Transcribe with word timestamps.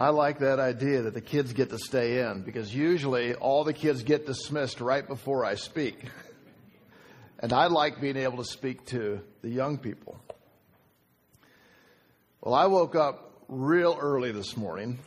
I 0.00 0.08
like 0.08 0.38
that 0.38 0.58
idea 0.58 1.02
that 1.02 1.12
the 1.12 1.20
kids 1.20 1.52
get 1.52 1.68
to 1.68 1.78
stay 1.78 2.22
in 2.22 2.40
because 2.40 2.74
usually 2.74 3.34
all 3.34 3.64
the 3.64 3.74
kids 3.74 4.02
get 4.02 4.24
dismissed 4.24 4.80
right 4.80 5.06
before 5.06 5.44
I 5.44 5.56
speak. 5.56 6.02
and 7.38 7.52
I 7.52 7.66
like 7.66 8.00
being 8.00 8.16
able 8.16 8.38
to 8.38 8.46
speak 8.46 8.86
to 8.86 9.20
the 9.42 9.50
young 9.50 9.76
people. 9.76 10.18
Well, 12.40 12.54
I 12.54 12.64
woke 12.64 12.96
up 12.96 13.42
real 13.48 13.94
early 14.00 14.32
this 14.32 14.56
morning 14.56 15.00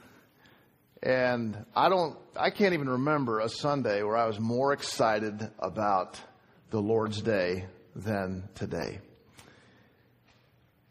and 1.01 1.65
I 1.75 1.89
don't, 1.89 2.15
I 2.35 2.51
can't 2.51 2.75
even 2.75 2.87
remember 2.87 3.39
a 3.39 3.49
Sunday 3.49 4.03
where 4.03 4.15
I 4.15 4.27
was 4.27 4.39
more 4.39 4.73
excited 4.73 5.49
about 5.57 6.21
the 6.69 6.79
Lord's 6.79 7.19
Day 7.19 7.65
than 7.95 8.47
today. 8.53 8.99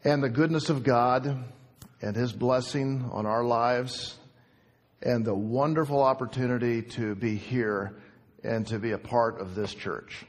And 0.02 0.24
the 0.24 0.28
goodness 0.28 0.70
of 0.70 0.82
God 0.82 1.44
and 2.02 2.14
His 2.14 2.32
blessing 2.32 3.08
on 3.12 3.24
our 3.24 3.44
lives 3.44 4.18
and 5.00 5.24
the 5.24 5.34
wonderful 5.34 6.02
opportunity 6.02 6.82
to 6.82 7.14
be 7.14 7.36
here 7.36 7.96
and 8.44 8.66
to 8.66 8.78
be 8.78 8.90
a 8.90 8.98
part 8.98 9.40
of 9.40 9.54
this 9.54 9.72
church. 9.72 10.26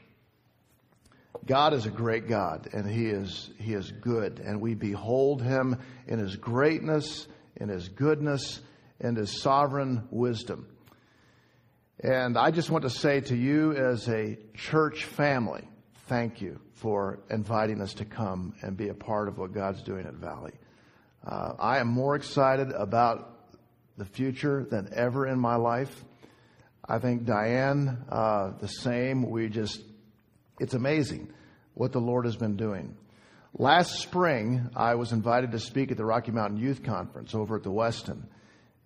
God 1.44 1.74
is 1.74 1.84
a 1.84 1.90
great 1.90 2.28
God 2.28 2.68
and 2.72 2.88
He 2.88 3.06
is, 3.06 3.50
He 3.58 3.74
is 3.74 3.90
good 3.90 4.40
and 4.40 4.60
we 4.60 4.74
behold 4.74 5.42
Him 5.42 5.78
in 6.06 6.18
His 6.18 6.36
greatness, 6.36 7.26
in 7.56 7.68
His 7.68 7.88
goodness, 7.88 8.60
and 9.00 9.16
his 9.16 9.40
sovereign 9.42 10.08
wisdom. 10.10 10.66
And 12.00 12.36
I 12.36 12.50
just 12.50 12.70
want 12.70 12.82
to 12.82 12.90
say 12.90 13.20
to 13.22 13.36
you 13.36 13.72
as 13.72 14.08
a 14.08 14.38
church 14.54 15.04
family, 15.04 15.68
thank 16.06 16.40
you 16.40 16.60
for 16.72 17.20
inviting 17.30 17.80
us 17.80 17.94
to 17.94 18.04
come 18.04 18.54
and 18.62 18.76
be 18.76 18.88
a 18.88 18.94
part 18.94 19.28
of 19.28 19.38
what 19.38 19.52
God's 19.52 19.82
doing 19.82 20.06
at 20.06 20.14
Valley. 20.14 20.52
Uh, 21.26 21.54
I 21.58 21.78
am 21.78 21.88
more 21.88 22.16
excited 22.16 22.70
about 22.70 23.48
the 23.96 24.04
future 24.04 24.66
than 24.70 24.90
ever 24.92 25.26
in 25.26 25.38
my 25.38 25.56
life. 25.56 26.04
I 26.86 26.98
think 26.98 27.24
Diane, 27.24 28.04
uh, 28.10 28.52
the 28.60 28.68
same. 28.68 29.30
We 29.30 29.48
just, 29.48 29.80
it's 30.60 30.74
amazing 30.74 31.32
what 31.72 31.92
the 31.92 32.00
Lord 32.00 32.26
has 32.26 32.36
been 32.36 32.56
doing. 32.56 32.94
Last 33.56 34.00
spring, 34.00 34.68
I 34.76 34.96
was 34.96 35.12
invited 35.12 35.52
to 35.52 35.58
speak 35.60 35.90
at 35.90 35.96
the 35.96 36.04
Rocky 36.04 36.30
Mountain 36.30 36.58
Youth 36.58 36.82
Conference 36.82 37.34
over 37.34 37.56
at 37.56 37.62
the 37.62 37.70
Westin. 37.70 38.24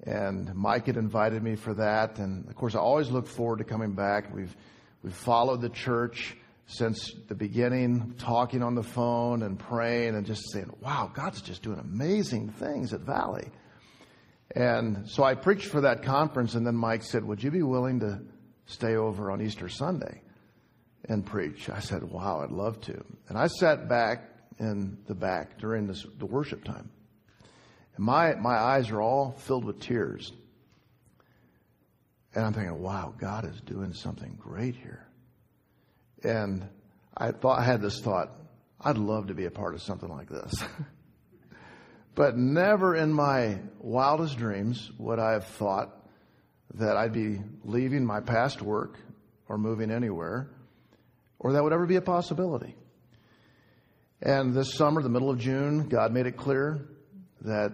And 0.05 0.55
Mike 0.55 0.87
had 0.87 0.97
invited 0.97 1.43
me 1.43 1.57
for 1.57 1.75
that. 1.75 2.19
And 2.19 2.49
of 2.49 2.55
course, 2.55 2.77
I 2.77 2.79
always 2.79 3.11
look 3.11 3.27
forward 3.27 3.59
to 3.59 3.65
coming 3.65 3.95
back. 3.95 4.33
We've, 4.33 4.55
we've 5.03 5.13
followed 5.13 5.61
the 5.61 5.71
church 5.71 6.37
since 6.69 7.13
the 7.29 7.35
beginning, 7.35 8.15
talking 8.19 8.63
on 8.63 8.75
the 8.75 8.83
phone 8.83 9.43
and 9.43 9.59
praying 9.59 10.15
and 10.15 10.27
just 10.27 10.53
saying, 10.53 10.71
wow, 10.81 11.11
God's 11.13 11.41
just 11.41 11.63
doing 11.63 11.79
amazing 11.79 12.51
things 12.51 12.93
at 12.93 13.01
Valley. 13.01 13.51
And 14.55 15.09
so 15.09 15.25
I 15.25 15.35
preached 15.35 15.67
for 15.67 15.81
that 15.81 16.03
conference, 16.03 16.55
and 16.55 16.67
then 16.67 16.77
Mike 16.77 17.03
said, 17.03 17.25
Would 17.25 17.43
you 17.43 17.51
be 17.51 17.63
willing 17.63 18.01
to 18.01 18.21
stay 18.67 18.97
over 18.97 19.31
on 19.31 19.43
Easter 19.43 19.69
Sunday 19.69 20.23
and 21.07 21.25
preach? 21.25 21.69
I 21.69 21.81
said, 21.81 22.03
Wow, 22.03 22.41
I'd 22.43 22.51
love 22.51 22.81
to. 22.83 23.05
And 23.29 23.37
I 23.37 23.47
sat 23.47 23.89
back 23.89 24.31
in 24.59 24.99
the 25.07 25.15
back 25.15 25.59
during 25.59 25.87
this, 25.87 26.05
the 26.19 26.27
worship 26.27 26.65
time. 26.65 26.91
And 27.97 28.05
my, 28.05 28.35
my 28.37 28.57
eyes 28.57 28.91
are 28.91 29.03
all 29.03 29.33
filled 29.33 29.65
with 29.65 29.81
tears. 29.81 30.33
And 32.35 32.45
I'm 32.45 32.53
thinking, 32.53 32.81
wow, 32.81 33.15
God 33.19 33.45
is 33.45 33.61
doing 33.63 33.93
something 33.93 34.39
great 34.41 34.77
here. 34.77 35.08
And 36.23 36.69
I 37.17 37.33
thought, 37.33 37.59
I 37.59 37.65
had 37.65 37.81
this 37.81 38.01
thought, 38.01 38.33
I'd 38.81 38.99
love 38.99 39.29
to 39.29 39.35
be 39.35 39.47
a 39.47 39.51
part 39.51 39.75
of 39.75 39.83
something 39.83 40.09
like 40.09 40.29
this. 40.29 40.53
but 42.15 42.37
never 42.37 42.95
in 42.95 43.13
my 43.13 43.59
wildest 43.81 44.37
dreams 44.39 44.91
would 44.99 45.19
I 45.19 45.33
have 45.33 45.47
thought 45.47 45.95
that 46.75 46.97
I'd 46.97 47.13
be 47.13 47.41
leaving 47.65 48.05
my 48.05 48.21
past 48.21 48.63
work 48.63 48.99
or 49.49 49.59
moving 49.59 49.91
anywhere, 49.91 50.51
or 51.39 51.53
that 51.53 51.63
would 51.63 51.73
ever 51.73 51.87
be 51.87 51.97
a 51.97 52.03
possibility. 52.03 52.77
And 54.21 54.55
this 54.55 54.75
summer, 54.75 55.01
the 55.01 55.09
middle 55.09 55.31
of 55.31 55.39
June, 55.39 55.89
God 55.89 56.13
made 56.13 56.27
it 56.27 56.37
clear 56.37 56.89
that 57.43 57.73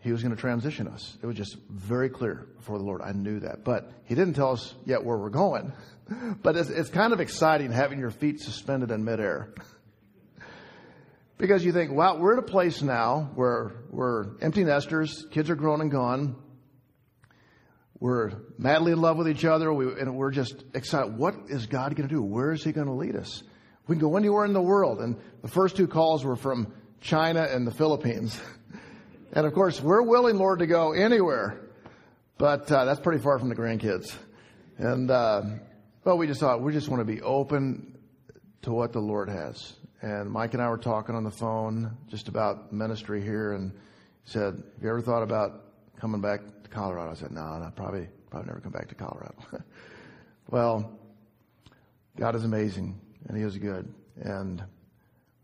he 0.00 0.12
was 0.12 0.22
going 0.22 0.34
to 0.34 0.40
transition 0.40 0.86
us. 0.88 1.16
It 1.22 1.26
was 1.26 1.36
just 1.36 1.56
very 1.68 2.08
clear 2.08 2.46
before 2.56 2.78
the 2.78 2.84
Lord. 2.84 3.02
I 3.02 3.12
knew 3.12 3.40
that. 3.40 3.64
But 3.64 3.90
he 4.04 4.14
didn't 4.14 4.34
tell 4.34 4.52
us 4.52 4.74
yet 4.84 5.04
where 5.04 5.16
we're 5.16 5.30
going. 5.30 5.72
but 6.42 6.56
it's, 6.56 6.70
it's 6.70 6.88
kind 6.88 7.12
of 7.12 7.20
exciting 7.20 7.72
having 7.72 7.98
your 7.98 8.10
feet 8.10 8.40
suspended 8.40 8.90
in 8.90 9.04
midair. 9.04 9.52
because 11.38 11.64
you 11.64 11.72
think, 11.72 11.90
wow, 11.90 12.16
we're 12.16 12.34
at 12.34 12.38
a 12.38 12.42
place 12.42 12.80
now 12.80 13.30
where 13.34 13.72
we're 13.90 14.38
empty 14.40 14.62
nesters, 14.62 15.26
kids 15.30 15.50
are 15.50 15.56
grown 15.56 15.80
and 15.80 15.90
gone. 15.90 16.36
We're 18.00 18.30
madly 18.56 18.92
in 18.92 19.00
love 19.00 19.16
with 19.16 19.28
each 19.28 19.44
other, 19.44 19.72
we, 19.72 19.86
and 19.86 20.16
we're 20.16 20.30
just 20.30 20.64
excited. 20.74 21.18
What 21.18 21.34
is 21.48 21.66
God 21.66 21.96
going 21.96 22.08
to 22.08 22.14
do? 22.14 22.22
Where 22.22 22.52
is 22.52 22.62
He 22.62 22.70
going 22.70 22.86
to 22.86 22.92
lead 22.92 23.16
us? 23.16 23.42
We 23.88 23.96
can 23.96 24.00
go 24.00 24.16
anywhere 24.16 24.44
in 24.44 24.52
the 24.52 24.62
world. 24.62 25.00
And 25.00 25.16
the 25.42 25.48
first 25.48 25.76
two 25.76 25.88
calls 25.88 26.24
were 26.24 26.36
from 26.36 26.72
China 27.00 27.42
and 27.42 27.66
the 27.66 27.72
Philippines. 27.72 28.40
And 29.38 29.46
of 29.46 29.54
course, 29.54 29.80
we're 29.80 30.02
willing, 30.02 30.36
Lord, 30.36 30.58
to 30.58 30.66
go 30.66 30.90
anywhere, 30.90 31.60
but 32.38 32.72
uh, 32.72 32.84
that's 32.84 32.98
pretty 32.98 33.22
far 33.22 33.38
from 33.38 33.48
the 33.48 33.54
grandkids. 33.54 34.12
And 34.78 35.08
uh, 35.12 35.42
well, 36.02 36.18
we 36.18 36.26
just 36.26 36.40
thought 36.40 36.60
we 36.60 36.72
just 36.72 36.88
want 36.88 37.02
to 37.02 37.04
be 37.04 37.22
open 37.22 37.96
to 38.62 38.72
what 38.72 38.92
the 38.92 38.98
Lord 38.98 39.28
has. 39.28 39.74
And 40.02 40.28
Mike 40.28 40.54
and 40.54 40.60
I 40.60 40.68
were 40.68 40.76
talking 40.76 41.14
on 41.14 41.22
the 41.22 41.30
phone 41.30 41.96
just 42.08 42.26
about 42.26 42.72
ministry 42.72 43.22
here, 43.22 43.52
and 43.52 43.70
he 44.24 44.32
said, 44.32 44.54
"Have 44.54 44.82
you 44.82 44.88
ever 44.88 45.02
thought 45.02 45.22
about 45.22 45.66
coming 46.00 46.20
back 46.20 46.40
to 46.64 46.68
Colorado?" 46.68 47.12
I 47.12 47.14
said, 47.14 47.30
"No, 47.30 47.58
no, 47.60 47.70
probably, 47.76 48.08
probably 48.30 48.48
never 48.48 48.58
come 48.58 48.72
back 48.72 48.88
to 48.88 48.96
Colorado." 48.96 49.36
well, 50.50 50.98
God 52.16 52.34
is 52.34 52.42
amazing, 52.42 53.00
and 53.28 53.36
He 53.38 53.44
is 53.44 53.56
good, 53.56 53.94
and 54.20 54.64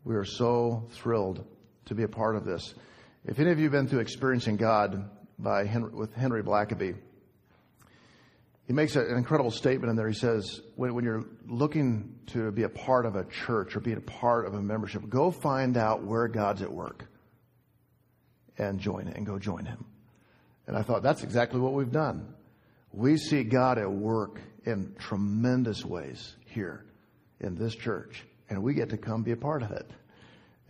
we 0.03 0.17
are 0.17 0.25
so 0.25 0.89
thrilled 0.95 1.47
to 1.85 1.95
be 1.95 2.03
a 2.03 2.09
part 2.09 2.35
of 2.35 2.45
this. 2.45 2.75
If 3.27 3.39
any 3.39 3.51
of 3.51 3.59
you 3.59 3.65
have 3.65 3.73
been 3.73 3.89
through 3.89 4.01
Experiencing 4.01 4.57
God 4.57 5.09
by 5.39 5.65
Henry, 5.65 5.91
with 5.91 6.13
Henry 6.13 6.43
Blackaby, 6.43 6.95
he 8.67 8.73
makes 8.75 8.97
an 8.97 9.17
incredible 9.17 9.51
statement 9.51 9.89
in 9.89 9.97
there. 9.97 10.09
He 10.09 10.15
says, 10.15 10.61
when, 10.77 10.95
when, 10.95 11.05
you're 11.05 11.25
looking 11.47 12.19
to 12.29 12.51
be 12.51 12.65
a 12.65 12.69
part 12.69 13.07
of 13.07 13.17
a 13.17 13.25
church 13.25 13.77
or 13.77 13.81
be 13.81 13.93
a 13.93 14.01
part 14.01 14.47
of 14.47 14.55
a 14.55 14.61
membership, 14.61 15.09
go 15.09 15.31
find 15.31 15.79
out 15.79 16.05
where 16.05 16.29
God's 16.29 16.61
at 16.61 16.71
work 16.71 17.07
and 18.59 18.79
join 18.79 19.09
it 19.09 19.17
and 19.17 19.25
go 19.25 19.39
join 19.39 19.65
him. 19.65 19.87
And 20.67 20.77
I 20.77 20.83
thought 20.83 21.03
that's 21.03 21.23
exactly 21.23 21.61
what 21.61 21.73
we've 21.73 21.93
done. 21.93 22.35
We 22.93 23.17
see 23.17 23.43
God 23.43 23.79
at 23.79 23.91
work 23.91 24.41
in 24.67 24.95
tremendous 24.99 25.85
ways 25.85 26.37
here 26.47 26.85
in 27.41 27.55
this 27.55 27.75
church, 27.75 28.23
and 28.51 28.63
we 28.63 28.75
get 28.75 28.91
to 28.91 28.99
come 28.99 29.23
be 29.23 29.33
a 29.33 29.37
part 29.37 29.63
of 29.63 29.71
it. 29.73 29.91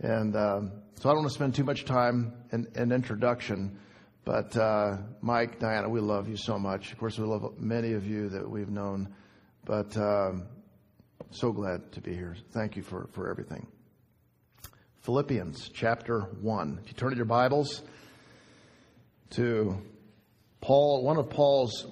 And 0.01 0.35
um, 0.35 0.71
so 0.95 1.09
I 1.09 1.13
don't 1.13 1.23
want 1.23 1.29
to 1.29 1.35
spend 1.35 1.55
too 1.55 1.63
much 1.63 1.85
time 1.85 2.33
in, 2.51 2.67
in 2.75 2.91
introduction, 2.91 3.79
but 4.23 4.55
uh, 4.57 4.97
Mike, 5.21 5.59
Diana, 5.59 5.89
we 5.89 5.99
love 5.99 6.27
you 6.27 6.37
so 6.37 6.57
much. 6.57 6.91
Of 6.91 6.97
course, 6.97 7.17
we 7.17 7.25
love 7.25 7.59
many 7.59 7.93
of 7.93 8.07
you 8.07 8.29
that 8.29 8.49
we've 8.49 8.69
known, 8.69 9.13
but 9.65 9.95
um, 9.97 10.47
so 11.31 11.51
glad 11.51 11.91
to 11.93 12.01
be 12.01 12.13
here. 12.13 12.35
Thank 12.51 12.75
you 12.75 12.81
for, 12.81 13.07
for 13.13 13.29
everything. 13.29 13.67
Philippians 15.01 15.69
chapter 15.73 16.21
1. 16.41 16.79
If 16.81 16.89
you 16.89 16.93
turn 16.95 17.11
to 17.11 17.15
your 17.15 17.25
Bibles 17.25 17.83
to 19.31 19.77
Paul, 20.61 21.03
one 21.03 21.17
of 21.17 21.29
Paul's 21.29 21.85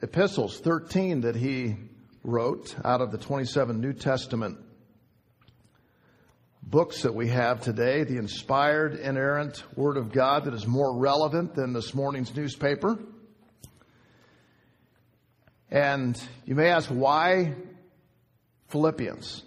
epistles, 0.00 0.60
13, 0.60 1.22
that 1.22 1.34
he 1.34 1.76
wrote 2.22 2.76
out 2.84 3.00
of 3.00 3.10
the 3.10 3.18
27 3.18 3.80
New 3.80 3.92
Testament 3.92 4.58
books 6.62 7.02
that 7.02 7.14
we 7.14 7.28
have 7.28 7.60
today, 7.60 8.04
the 8.04 8.16
inspired, 8.16 8.94
inerrant 8.94 9.62
Word 9.76 9.96
of 9.96 10.12
God 10.12 10.44
that 10.44 10.54
is 10.54 10.66
more 10.66 10.96
relevant 10.96 11.54
than 11.54 11.72
this 11.72 11.94
morning's 11.94 12.34
newspaper. 12.34 12.98
And 15.70 16.20
you 16.44 16.54
may 16.54 16.68
ask, 16.68 16.88
why 16.88 17.54
Philippians? 18.68 19.42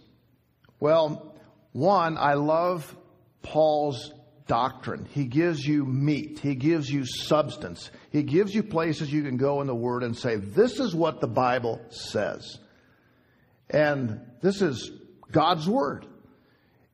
Well, 0.80 1.36
one, 1.72 2.18
I 2.18 2.34
love 2.34 2.96
Paul's 3.42 4.12
doctrine. 4.48 5.06
He 5.12 5.26
gives 5.26 5.66
you 5.66 5.86
meat. 5.86 6.40
He 6.40 6.56
gives 6.56 6.90
you 6.90 7.06
substance. 7.06 7.92
He 8.12 8.24
gives 8.24 8.54
you 8.54 8.64
places 8.64 9.12
you 9.12 9.24
can 9.24 9.38
go 9.38 9.62
in 9.62 9.68
the 9.68 9.76
Word 9.76 10.04
and 10.04 10.18
say, 10.18 10.36
this 10.36 10.80
is 10.80 10.94
what 10.94 11.22
the 11.22 11.28
Bible 11.28 11.82
says. 11.90 12.60
And 13.70 14.20
this 14.42 14.62
is 14.62 14.92
God's 15.32 15.68
Word. 15.68 16.06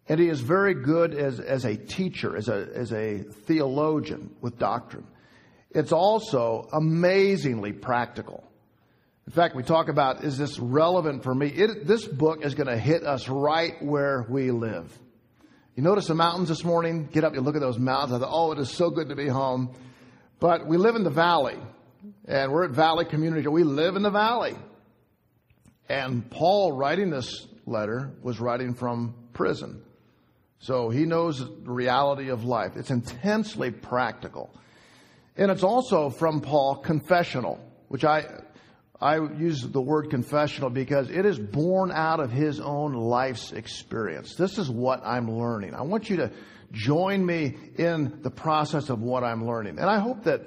And 0.10 0.20
he 0.20 0.28
is 0.28 0.42
very 0.42 0.74
good 0.74 1.14
as, 1.14 1.40
as 1.40 1.66
a 1.66 1.78
teacher, 1.78 2.36
as 2.36 2.50
a, 2.50 2.68
as 2.74 2.92
a 2.92 3.20
theologian 3.20 4.36
with 4.42 4.58
doctrine. 4.58 5.06
It's 5.70 5.92
also 5.92 6.68
amazingly 6.74 7.74
practical. 7.74 8.44
In 9.28 9.34
fact, 9.34 9.56
we 9.56 9.62
talk 9.62 9.88
about, 9.88 10.24
is 10.24 10.36
this 10.36 10.58
relevant 10.58 11.24
for 11.24 11.36
me? 11.36 11.50
It, 11.50 11.86
this 11.86 12.08
book 12.08 12.44
is 12.44 12.56
going 12.56 12.68
to 12.68 12.78
hit 12.78 13.04
us 13.04 13.30
right 13.30 13.76
where 13.84 14.26
we 14.28 14.50
live. 14.50 14.92
You 15.76 15.84
notice 15.84 16.08
the 16.08 16.16
mountains 16.16 16.50
this 16.50 16.64
morning? 16.64 17.08
Get 17.12 17.24
up, 17.24 17.36
you 17.36 17.42
look 17.42 17.56
at 17.56 17.62
those 17.62 17.78
mountains. 17.78 18.14
I 18.14 18.18
thought, 18.18 18.32
oh, 18.34 18.52
it 18.52 18.58
is 18.58 18.72
so 18.72 18.90
good 18.90 19.10
to 19.10 19.16
be 19.16 19.28
home. 19.28 19.76
But 20.40 20.66
we 20.66 20.78
live 20.78 20.96
in 20.96 21.04
the 21.04 21.12
valley, 21.12 21.58
and 22.26 22.52
we're 22.52 22.64
at 22.64 22.72
Valley 22.72 23.06
Community. 23.06 23.48
We 23.48 23.64
live 23.64 23.96
in 23.96 24.02
the 24.02 24.10
valley. 24.10 24.56
And 25.88 26.28
Paul, 26.32 26.72
writing 26.72 27.12
this 27.12 27.48
letter, 27.68 28.12
was 28.24 28.40
writing 28.40 28.74
from 28.74 29.14
prison. 29.34 29.84
So 30.60 30.90
he 30.90 31.06
knows 31.06 31.40
the 31.40 31.72
reality 31.72 32.30
of 32.30 32.44
life. 32.44 32.76
It's 32.76 32.92
intensely 32.92 33.72
practical. 33.72 34.54
And 35.38 35.50
it's 35.50 35.64
also 35.64 36.10
from 36.10 36.42
Paul 36.42 36.76
confessional, 36.76 37.60
which 37.88 38.04
I, 38.04 38.26
I 39.00 39.16
use 39.16 39.62
the 39.62 39.82
word 39.82 40.10
confessional 40.10 40.70
because 40.70 41.10
it 41.10 41.26
is 41.26 41.40
born 41.40 41.92
out 41.94 42.20
of 42.20 42.32
his 42.32 42.60
own 42.60 42.94
life's 42.94 43.54
experience. 43.54 44.36
This 44.36 44.58
is 44.58 44.70
what 44.70 45.02
I'm 45.06 45.32
learning. 45.32 45.76
I 45.76 45.84
want 45.84 46.10
you 46.10 46.18
to 46.18 46.32
join 46.74 47.26
me 47.26 47.56
in 47.78 48.20
the 48.22 48.30
process 48.30 48.90
of 48.90 49.02
what 49.02 49.24
I'm 49.24 49.48
learning. 49.48 49.80
And 49.80 49.90
I 49.90 50.00
hope 50.00 50.26
that 50.26 50.42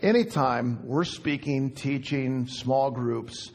anytime 0.00 0.80
we're 0.84 1.04
speaking, 1.04 1.70
teaching, 1.70 2.48
small 2.48 2.90
groups, 2.90 3.52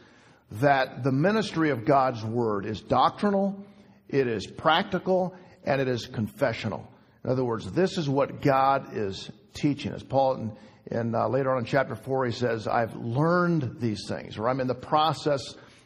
that 0.54 1.04
the 1.04 1.12
ministry 1.12 1.70
of 1.70 1.84
God's 1.84 2.24
Word 2.24 2.66
is 2.66 2.80
doctrinal, 2.80 3.66
it 4.08 4.28
is 4.28 4.48
practical, 4.48 5.36
and 5.68 5.82
it 5.82 5.90
is 5.90 6.08
confessional. 6.08 6.90
In 7.26 7.30
other 7.30 7.44
words, 7.44 7.70
this 7.74 7.98
is 7.98 8.08
what 8.08 8.42
God 8.42 8.96
is 8.96 9.30
teaching 9.54 9.92
us. 9.92 10.02
Paul, 10.02 10.36
in, 10.36 10.52
in 10.98 11.14
uh, 11.14 11.28
later 11.28 11.52
on 11.52 11.60
in 11.60 11.66
chapter 11.66 11.94
4, 11.94 12.26
he 12.28 12.32
says, 12.32 12.68
I've 12.68 12.96
learned 12.96 13.82
these 13.82 14.08
things, 14.08 14.38
or 14.38 14.48
I'm 14.48 14.62
in 14.62 14.68
the 14.68 14.74
process 14.74 15.42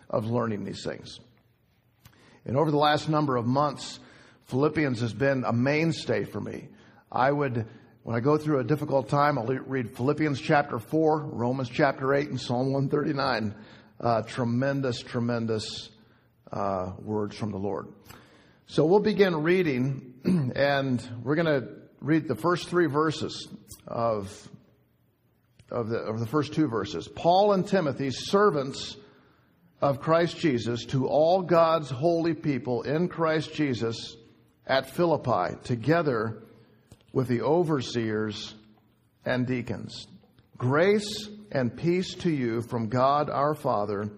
of 0.08 0.28
learning 0.28 0.66
these 0.66 0.84
things. 0.84 1.20
And 2.46 2.56
over 2.58 2.70
the 2.70 2.78
last 2.78 3.10
number 3.10 3.38
of 3.38 3.48
months, 3.48 4.00
Philippians 4.46 5.02
has 5.02 5.14
been 5.14 5.44
a 5.46 5.54
mainstay 5.54 6.26
for 6.26 6.40
me. 6.40 6.68
I 7.12 7.32
would, 7.32 7.66
when 8.04 8.16
I 8.16 8.20
go 8.20 8.38
through 8.38 8.60
a 8.60 8.64
difficult 8.64 9.10
time, 9.10 9.40
I'll 9.40 9.48
read 9.48 9.98
Philippians 9.98 10.40
chapter 10.40 10.78
4, 10.78 11.26
Romans 11.26 11.70
chapter 11.70 12.14
8, 12.14 12.30
and 12.30 12.40
Psalm 12.40 12.72
139. 12.72 13.56
Uh, 14.00 14.22
tremendous, 14.24 15.00
tremendous 15.00 15.90
uh, 16.52 16.94
words 17.00 17.36
from 17.36 17.52
the 17.52 17.58
Lord. 17.58 17.88
So 18.72 18.86
we'll 18.86 19.02
begin 19.02 19.44
reading, 19.44 20.14
and 20.56 21.06
we're 21.26 21.36
going 21.36 21.62
to 21.62 21.68
read 22.00 22.30
the 22.30 22.38
first 22.38 22.70
three 22.70 22.86
verses 22.86 23.50
of, 23.86 24.50
of, 25.70 25.90
the, 25.90 25.98
of 25.98 26.22
the 26.22 26.26
first 26.26 26.54
two 26.54 26.70
verses. 26.70 27.06
Paul 27.10 27.52
and 27.52 27.68
Timothy, 27.68 28.12
servants 28.12 28.96
of 29.82 30.00
Christ 30.00 30.38
Jesus, 30.38 30.86
to 30.86 31.06
all 31.06 31.42
God's 31.42 31.90
holy 31.90 32.34
people 32.34 32.84
in 32.84 33.10
Christ 33.10 33.54
Jesus 33.54 34.16
at 34.66 34.90
Philippi, 34.90 35.58
together 35.66 36.42
with 37.12 37.28
the 37.28 37.42
overseers 37.42 38.56
and 39.26 39.46
deacons. 39.46 40.08
Grace 40.58 41.28
and 41.52 41.76
peace 41.76 42.14
to 42.14 42.32
you 42.32 42.62
from 42.62 42.88
God 42.88 43.30
our 43.30 43.54
Father 43.54 44.10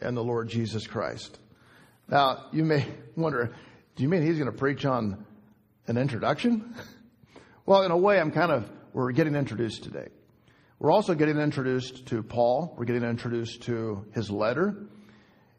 and 0.00 0.16
the 0.16 0.24
Lord 0.24 0.48
Jesus 0.48 0.86
Christ. 0.86 1.38
Now, 2.08 2.46
you 2.52 2.64
may 2.64 2.86
wonder, 3.16 3.54
do 3.96 4.02
you 4.02 4.08
mean 4.08 4.22
he's 4.22 4.38
going 4.38 4.50
to 4.50 4.56
preach 4.56 4.84
on 4.84 5.24
an 5.86 5.96
introduction? 5.96 6.74
well, 7.66 7.82
in 7.82 7.90
a 7.90 7.96
way, 7.96 8.18
I'm 8.18 8.30
kind 8.30 8.52
of, 8.52 8.68
we're 8.92 9.12
getting 9.12 9.34
introduced 9.34 9.84
today. 9.84 10.08
We're 10.78 10.90
also 10.90 11.14
getting 11.14 11.38
introduced 11.38 12.06
to 12.06 12.22
Paul. 12.22 12.74
We're 12.76 12.86
getting 12.86 13.04
introduced 13.04 13.62
to 13.62 14.04
his 14.12 14.30
letter. 14.30 14.88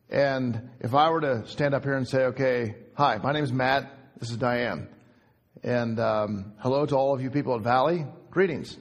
And 0.10 0.70
if 0.80 0.94
I 0.94 1.10
were 1.10 1.22
to 1.22 1.48
stand 1.48 1.74
up 1.74 1.84
here 1.84 1.96
and 1.96 2.08
say, 2.08 2.26
okay, 2.26 2.76
hi, 2.94 3.18
my 3.18 3.32
name 3.32 3.44
is 3.44 3.52
Matt. 3.54 3.92
This 4.20 4.30
is 4.30 4.38
Diane. 4.38 4.90
And 5.64 6.00
um, 6.00 6.54
hello 6.60 6.86
to 6.86 6.96
all 6.96 7.16
of 7.16 7.22
you 7.22 7.32
people 7.32 7.56
at 7.56 7.62
Valley. 7.62 8.06
Greetings. 8.30 8.78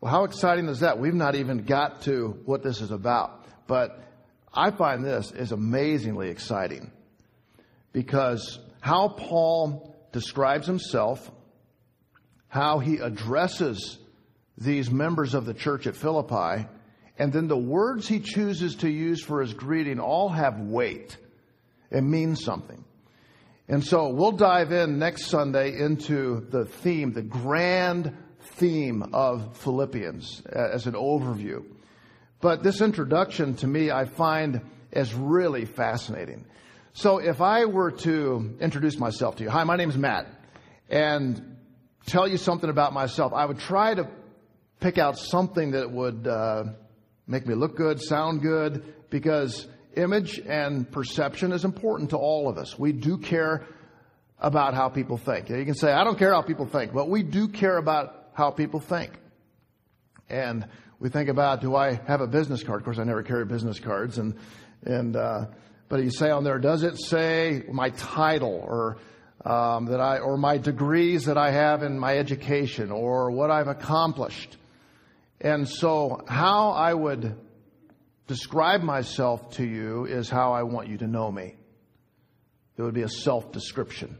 Well, 0.00 0.10
how 0.10 0.24
exciting 0.24 0.68
is 0.68 0.80
that? 0.80 0.98
We've 0.98 1.14
not 1.14 1.36
even 1.36 1.58
got 1.58 2.02
to 2.02 2.38
what 2.44 2.62
this 2.62 2.80
is 2.80 2.90
about. 2.90 3.46
But 3.66 4.03
I 4.54 4.70
find 4.70 5.04
this 5.04 5.32
is 5.32 5.52
amazingly 5.52 6.28
exciting 6.28 6.90
because 7.92 8.58
how 8.80 9.08
Paul 9.08 9.94
describes 10.12 10.66
himself, 10.66 11.30
how 12.48 12.78
he 12.78 12.98
addresses 12.98 13.98
these 14.56 14.90
members 14.90 15.34
of 15.34 15.44
the 15.44 15.54
church 15.54 15.86
at 15.86 15.96
Philippi, 15.96 16.66
and 17.18 17.32
then 17.32 17.48
the 17.48 17.58
words 17.58 18.06
he 18.06 18.20
chooses 18.20 18.76
to 18.76 18.88
use 18.88 19.22
for 19.22 19.40
his 19.40 19.54
greeting 19.54 19.98
all 19.98 20.28
have 20.28 20.60
weight. 20.60 21.16
It 21.90 22.02
means 22.02 22.44
something. 22.44 22.84
And 23.68 23.82
so 23.82 24.08
we'll 24.10 24.32
dive 24.32 24.72
in 24.72 24.98
next 24.98 25.26
Sunday 25.26 25.78
into 25.78 26.46
the 26.50 26.66
theme, 26.66 27.12
the 27.12 27.22
grand 27.22 28.16
theme 28.56 29.02
of 29.12 29.56
Philippians 29.58 30.42
as 30.46 30.86
an 30.86 30.94
overview. 30.94 31.64
But 32.44 32.62
this 32.62 32.82
introduction 32.82 33.54
to 33.54 33.66
me, 33.66 33.90
I 33.90 34.04
find 34.04 34.60
is 34.92 35.14
really 35.14 35.64
fascinating. 35.64 36.44
So 36.92 37.16
if 37.16 37.40
I 37.40 37.64
were 37.64 37.90
to 37.90 38.58
introduce 38.60 38.98
myself 38.98 39.36
to 39.36 39.44
you, 39.44 39.48
hi, 39.48 39.64
my 39.64 39.76
name 39.76 39.88
is 39.88 39.96
Matt, 39.96 40.26
and 40.90 41.56
tell 42.04 42.28
you 42.28 42.36
something 42.36 42.68
about 42.68 42.92
myself, 42.92 43.32
I 43.32 43.46
would 43.46 43.60
try 43.60 43.94
to 43.94 44.10
pick 44.78 44.98
out 44.98 45.16
something 45.16 45.70
that 45.70 45.90
would 45.90 46.26
uh, 46.26 46.64
make 47.26 47.46
me 47.46 47.54
look 47.54 47.76
good, 47.76 47.98
sound 48.02 48.42
good, 48.42 48.92
because 49.08 49.66
image 49.96 50.38
and 50.38 50.92
perception 50.92 51.50
is 51.50 51.64
important 51.64 52.10
to 52.10 52.18
all 52.18 52.50
of 52.50 52.58
us. 52.58 52.78
We 52.78 52.92
do 52.92 53.16
care 53.16 53.64
about 54.38 54.74
how 54.74 54.90
people 54.90 55.16
think. 55.16 55.48
You 55.48 55.64
can 55.64 55.76
say, 55.76 55.90
I 55.90 56.04
don't 56.04 56.18
care 56.18 56.34
how 56.34 56.42
people 56.42 56.66
think, 56.66 56.92
but 56.92 57.08
we 57.08 57.22
do 57.22 57.48
care 57.48 57.78
about 57.78 58.28
how 58.34 58.50
people 58.50 58.80
think. 58.80 59.12
And 60.28 60.66
we 61.04 61.10
think 61.10 61.28
about, 61.28 61.60
do 61.60 61.76
I 61.76 62.00
have 62.06 62.22
a 62.22 62.26
business 62.26 62.62
card? 62.62 62.80
Of 62.80 62.86
course, 62.86 62.98
I 62.98 63.04
never 63.04 63.22
carry 63.22 63.44
business 63.44 63.78
cards. 63.78 64.16
And, 64.16 64.38
and, 64.84 65.14
uh, 65.14 65.48
but 65.90 66.02
you 66.02 66.10
say 66.10 66.30
on 66.30 66.44
there, 66.44 66.58
does 66.58 66.82
it 66.82 66.96
say 66.98 67.62
my 67.70 67.90
title 67.90 68.64
or, 68.66 68.96
um, 69.44 69.84
that 69.84 70.00
I, 70.00 70.20
or 70.20 70.38
my 70.38 70.56
degrees 70.56 71.26
that 71.26 71.36
I 71.36 71.50
have 71.50 71.82
in 71.82 71.98
my 71.98 72.16
education 72.16 72.90
or 72.90 73.30
what 73.30 73.50
I've 73.50 73.68
accomplished? 73.68 74.56
And 75.42 75.68
so 75.68 76.24
how 76.26 76.70
I 76.70 76.94
would 76.94 77.36
describe 78.26 78.80
myself 78.80 79.56
to 79.56 79.62
you 79.62 80.06
is 80.06 80.30
how 80.30 80.54
I 80.54 80.62
want 80.62 80.88
you 80.88 80.96
to 80.96 81.06
know 81.06 81.30
me. 81.30 81.54
It 82.78 82.82
would 82.82 82.94
be 82.94 83.02
a 83.02 83.10
self 83.10 83.52
description. 83.52 84.16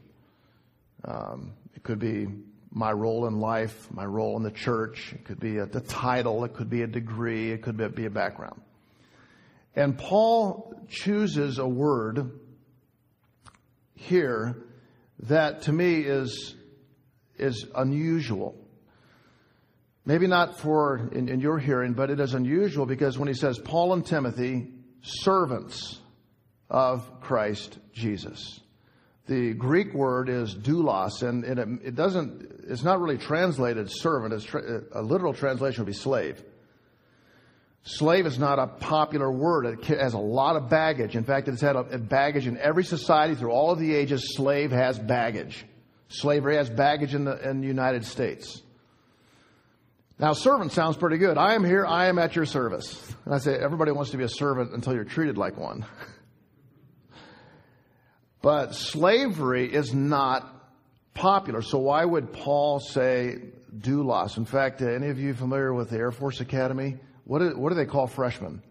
Um, 1.03 1.55
it 1.75 1.83
could 1.83 1.99
be 1.99 2.27
my 2.75 2.93
role 2.93 3.27
in 3.27 3.39
life, 3.39 3.89
my 3.91 4.05
role 4.05 4.37
in 4.37 4.43
the 4.43 4.51
church. 4.51 5.15
It 5.15 5.25
could 5.25 5.41
be 5.41 5.59
a, 5.59 5.67
the 5.67 5.81
title, 5.81 6.45
it 6.45 6.53
could 6.53 6.69
be 6.69 6.83
a 6.83 6.87
degree, 6.87 7.53
it 7.53 7.63
could 7.63 7.95
be 7.95 8.05
a 8.05 8.11
background. 8.11 8.61
And 9.77 9.97
Paul 9.97 10.75
chooses 10.89 11.59
a 11.59 11.67
word 11.67 12.39
here 13.95 14.57
that 15.21 15.63
to 15.63 15.73
me 15.73 16.01
is, 16.01 16.55
is 17.39 17.67
unusual. 17.75 18.57
Maybe 20.05 20.27
not 20.27 20.59
for 20.59 21.09
in, 21.13 21.29
in 21.29 21.41
your 21.41 21.59
hearing, 21.59 21.95
but 21.95 22.11
it 22.11 22.21
is 22.21 22.35
unusual 22.35 22.87
because 22.87 23.19
when 23.19 23.29
he 23.29 23.35
says 23.35 23.59
Paul 23.59 23.95
and 23.95 24.05
Timothy, 24.05 24.73
servants 25.01 26.01
of 26.69 27.21
Christ 27.21 27.79
Jesus. 27.93 28.61
The 29.27 29.55
Greek 29.55 29.95
word 29.95 30.29
is 30.29 30.55
doulos, 30.55 31.23
and 31.23 31.45
it, 31.45 31.59
it 31.89 31.95
doesn't, 31.95 32.54
it's 32.69 32.83
not 32.83 33.01
really 33.01 33.19
translated 33.19 33.91
servant. 33.91 34.35
It's 34.35 34.45
tra- 34.45 34.83
a 34.93 35.03
literal 35.03 35.35
translation 35.35 35.85
would 35.85 35.91
be 35.91 35.97
slave. 35.97 36.43
Slave 37.85 38.25
is 38.25 38.39
not 38.39 38.59
a 38.59 38.67
popular 38.67 39.31
word. 39.31 39.67
It 39.67 39.85
has 39.99 40.15
a 40.15 40.19
lot 40.19 40.57
of 40.57 40.71
baggage. 40.71 41.17
In 41.17 41.25
fact, 41.25 41.49
it's 41.49 41.61
had 41.61 41.77
a, 41.77 41.99
baggage 41.99 42.47
in 42.47 42.57
every 42.57 42.85
society 42.85 43.35
through 43.35 43.51
all 43.51 43.73
of 43.73 43.79
the 43.79 43.95
ages. 43.95 44.35
Slave 44.37 44.71
has 44.71 44.99
baggage. 44.99 45.67
Slavery 46.09 46.57
has 46.57 46.71
baggage 46.71 47.15
in 47.15 47.25
the, 47.25 47.49
in 47.49 47.61
the 47.61 47.67
United 47.67 48.07
States. 48.07 48.63
Now, 50.19 50.33
servant 50.33 50.73
sounds 50.73 50.97
pretty 50.97 51.19
good. 51.19 51.37
I 51.37 51.55
am 51.55 51.65
here. 51.65 51.85
I 51.85 52.07
am 52.07 52.19
at 52.19 52.37
your 52.37 52.47
service. 52.47 53.15
And 53.27 53.35
I 53.35 53.39
say 53.39 53.55
everybody 53.55 53.93
wants 53.93 54.13
to 54.13 54.17
be 54.17 54.25
a 54.25 54.29
servant 54.29 54.73
until 54.73 54.95
you're 54.95 55.05
treated 55.05 55.37
like 55.37 55.57
one. 55.57 55.85
But 58.45 58.75
slavery 58.75 59.73
is 59.73 59.95
not 59.95 60.64
popular. 61.15 61.63
So 61.63 61.79
why 61.79 62.05
would 62.05 62.33
Paul 62.33 62.81
say 62.81 63.39
doulos? 63.77 64.37
In 64.37 64.45
fact, 64.45 64.83
uh, 64.83 64.89
any 64.89 65.09
of 65.09 65.19
you 65.19 65.35
familiar 65.35 65.73
with 65.73 65.91
the 65.91 65.97
Air 65.97 66.11
Force 66.11 66.41
Academy? 66.41 66.97
What 67.25 67.39
do, 67.39 67.57
what 67.57 67.71
do 67.71 67.77
they 67.77 67.87
call 67.87 68.07
freshmen? 68.07 68.63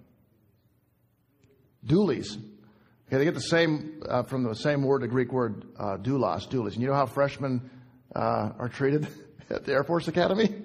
Doolies. 1.86 2.38
Okay, 3.08 3.18
they 3.18 3.26
get 3.26 3.34
the 3.34 3.42
same 3.42 4.02
uh, 4.08 4.24
from 4.24 4.44
the 4.44 4.56
same 4.56 4.84
word, 4.84 5.02
the 5.02 5.08
Greek 5.08 5.32
word 5.32 5.66
uh, 5.78 5.98
doulos, 5.98 6.48
doulies. 6.48 6.74
And 6.74 6.82
you 6.82 6.88
know 6.88 6.94
how 6.94 7.06
freshmen 7.06 7.70
uh, 8.16 8.52
are 8.58 8.70
treated 8.70 9.08
at 9.50 9.66
the 9.66 9.74
Air 9.74 9.84
Force 9.84 10.08
Academy? 10.08 10.50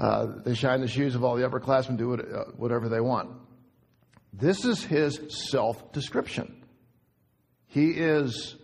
Uh, 0.00 0.28
they 0.46 0.54
shine 0.54 0.80
the 0.80 0.88
shoes 0.88 1.14
of 1.14 1.22
all 1.22 1.36
the 1.36 1.46
upperclassmen, 1.46 1.98
do 1.98 2.08
what, 2.08 2.20
uh, 2.20 2.44
whatever 2.56 2.88
they 2.88 3.00
want. 3.00 3.28
This 4.32 4.64
is 4.64 4.82
his 4.82 5.20
self 5.50 5.92
description. 5.92 6.64
He 7.66 7.90
is 7.90 8.56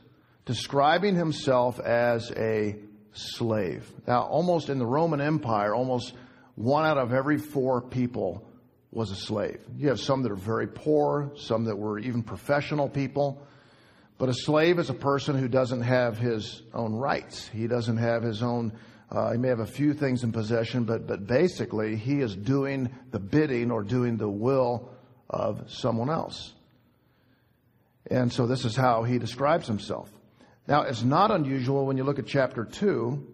describing 0.46 1.16
himself 1.16 1.78
as 1.80 2.30
a 2.30 2.76
slave. 3.12 3.92
Now, 4.06 4.22
almost 4.22 4.70
in 4.70 4.78
the 4.78 4.86
Roman 4.86 5.20
Empire, 5.20 5.74
almost 5.74 6.14
one 6.54 6.86
out 6.86 6.96
of 6.96 7.12
every 7.12 7.36
four 7.36 7.82
people 7.82 8.48
was 8.90 9.10
a 9.10 9.16
slave. 9.16 9.60
You 9.76 9.88
have 9.88 10.00
some 10.00 10.22
that 10.22 10.32
are 10.32 10.36
very 10.36 10.68
poor, 10.68 11.32
some 11.36 11.64
that 11.64 11.76
were 11.76 11.98
even 11.98 12.22
professional 12.22 12.88
people. 12.88 13.46
But 14.18 14.30
a 14.30 14.34
slave 14.34 14.78
is 14.78 14.88
a 14.88 14.94
person 14.94 15.36
who 15.36 15.48
doesn't 15.48 15.82
have 15.82 16.16
his 16.16 16.62
own 16.72 16.94
rights. 16.94 17.48
He 17.48 17.66
doesn't 17.66 17.98
have 17.98 18.22
his 18.22 18.42
own, 18.42 18.72
uh, 19.10 19.32
he 19.32 19.38
may 19.38 19.48
have 19.48 19.60
a 19.60 19.66
few 19.66 19.92
things 19.92 20.22
in 20.22 20.32
possession, 20.32 20.84
but, 20.84 21.06
but 21.06 21.26
basically 21.26 21.96
he 21.96 22.20
is 22.20 22.34
doing 22.34 22.88
the 23.10 23.18
bidding 23.18 23.70
or 23.70 23.82
doing 23.82 24.16
the 24.16 24.30
will 24.30 24.88
of 25.28 25.70
someone 25.70 26.08
else. 26.08 26.54
And 28.10 28.32
so 28.32 28.46
this 28.46 28.64
is 28.64 28.76
how 28.76 29.02
he 29.02 29.18
describes 29.18 29.66
himself. 29.66 30.10
Now, 30.68 30.82
it's 30.82 31.02
not 31.02 31.30
unusual 31.30 31.86
when 31.86 31.96
you 31.96 32.04
look 32.04 32.18
at 32.18 32.26
chapter 32.26 32.64
2, 32.64 33.24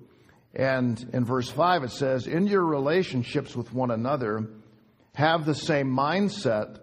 and 0.55 1.11
in 1.15 1.25
verse 1.25 1.49
5 1.49 1.85
it 1.85 1.91
says, 1.91 2.27
In 2.27 2.47
your 2.47 2.65
relationships 2.65 3.57
with 3.57 3.73
one 3.73 3.91
another, 3.91 4.51
have 5.15 5.47
the 5.47 5.55
same 5.55 5.91
mindset 5.91 6.79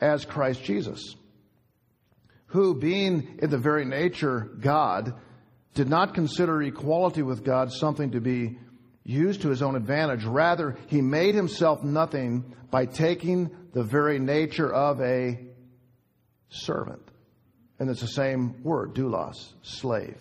as 0.00 0.24
Christ 0.24 0.62
Jesus, 0.62 1.16
who, 2.46 2.78
being 2.78 3.38
in 3.42 3.50
the 3.50 3.58
very 3.58 3.84
nature 3.84 4.48
God, 4.60 5.14
did 5.74 5.88
not 5.88 6.14
consider 6.14 6.62
equality 6.62 7.22
with 7.22 7.44
God 7.44 7.72
something 7.72 8.12
to 8.12 8.20
be 8.20 8.58
used 9.02 9.42
to 9.42 9.48
his 9.48 9.62
own 9.62 9.74
advantage. 9.74 10.24
Rather, 10.24 10.76
he 10.86 11.00
made 11.00 11.34
himself 11.34 11.82
nothing 11.82 12.54
by 12.70 12.86
taking 12.86 13.50
the 13.72 13.82
very 13.82 14.20
nature 14.20 14.72
of 14.72 15.00
a 15.00 15.40
servant 16.50 17.07
and 17.78 17.88
it's 17.88 18.00
the 18.00 18.08
same 18.08 18.62
word, 18.62 18.94
doulos, 18.94 19.52
slave. 19.62 20.18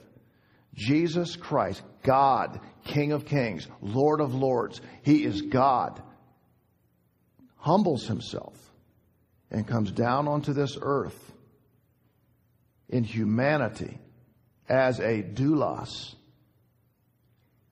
Jesus 0.74 1.36
Christ, 1.36 1.82
God, 2.04 2.60
King 2.84 3.12
of 3.12 3.26
kings, 3.26 3.68
Lord 3.82 4.22
of 4.22 4.36
lords, 4.36 4.80
He 5.02 5.24
is 5.24 5.42
God, 5.42 6.02
humbles 7.56 8.08
Himself 8.08 8.56
and 9.50 9.68
comes 9.68 9.92
down 9.92 10.28
onto 10.28 10.54
this 10.54 10.78
earth 10.80 11.34
in 12.90 13.04
humanity 13.04 13.98
as 14.70 15.00
a 15.00 15.24
doulos. 15.24 16.14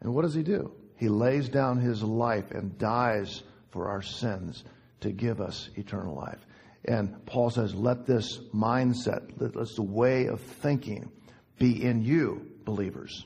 And 0.01 0.13
what 0.13 0.24
does 0.24 0.34
He 0.34 0.44
do? 0.44 0.72
He 0.98 1.10
lays 1.10 1.50
down 1.50 1.80
His 1.80 2.01
life 2.01 2.51
and 2.51 2.77
dies 2.77 3.44
for 3.72 3.89
our 3.89 4.01
sins 4.01 4.63
to 5.01 5.12
give 5.12 5.42
us 5.42 5.70
eternal 5.75 6.15
life. 6.15 6.39
And 6.88 7.25
Paul 7.25 7.50
says, 7.50 7.74
let 7.74 8.06
this 8.06 8.39
mindset, 8.54 9.42
let 9.42 9.54
this 9.54 9.77
way 9.80 10.27
of 10.27 10.39
thinking 10.39 11.12
be 11.58 11.84
in 11.84 12.04
you, 12.04 12.48
believers, 12.63 13.25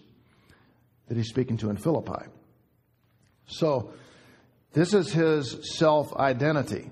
that 1.07 1.17
he's 1.17 1.27
speaking 1.27 1.57
to 1.57 1.69
in 1.69 1.75
Philippi. 1.77 2.25
So, 3.47 3.93
this 4.71 4.93
is 4.93 5.11
his 5.11 5.75
self 5.77 6.15
identity. 6.15 6.91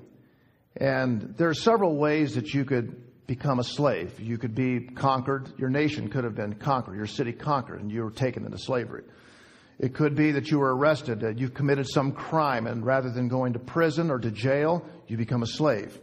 And 0.76 1.36
there 1.38 1.50
are 1.50 1.54
several 1.54 1.96
ways 1.96 2.36
that 2.36 2.54
you 2.54 2.66
could 2.66 3.28
become 3.28 3.60
a 3.60 3.64
slave. 3.64 4.20
You 4.20 4.38
could 4.38 4.56
be 4.56 4.82
conquered. 4.82 5.52
Your 5.58 5.70
nation 5.70 6.10
could 6.10 6.24
have 6.24 6.36
been 6.36 6.54
conquered, 6.54 6.96
your 6.96 7.08
city 7.08 7.34
conquered, 7.34 7.82
and 7.82 7.92
you 7.92 8.04
were 8.04 8.12
taken 8.12 8.46
into 8.46 8.58
slavery. 8.58 9.04
It 9.80 9.94
could 9.94 10.16
be 10.16 10.32
that 10.32 10.50
you 10.50 10.58
were 10.60 10.76
arrested, 10.76 11.20
that 11.20 11.38
you 11.38 11.50
committed 11.50 11.88
some 11.88 12.12
crime, 12.12 12.66
and 12.66 12.84
rather 12.86 13.12
than 13.12 13.28
going 13.28 13.54
to 13.54 13.60
prison 13.60 14.10
or 14.10 14.18
to 14.20 14.32
jail, 14.32 14.84
you 15.08 15.18
become 15.18 15.44
a 15.44 15.48
slave. 15.48 16.00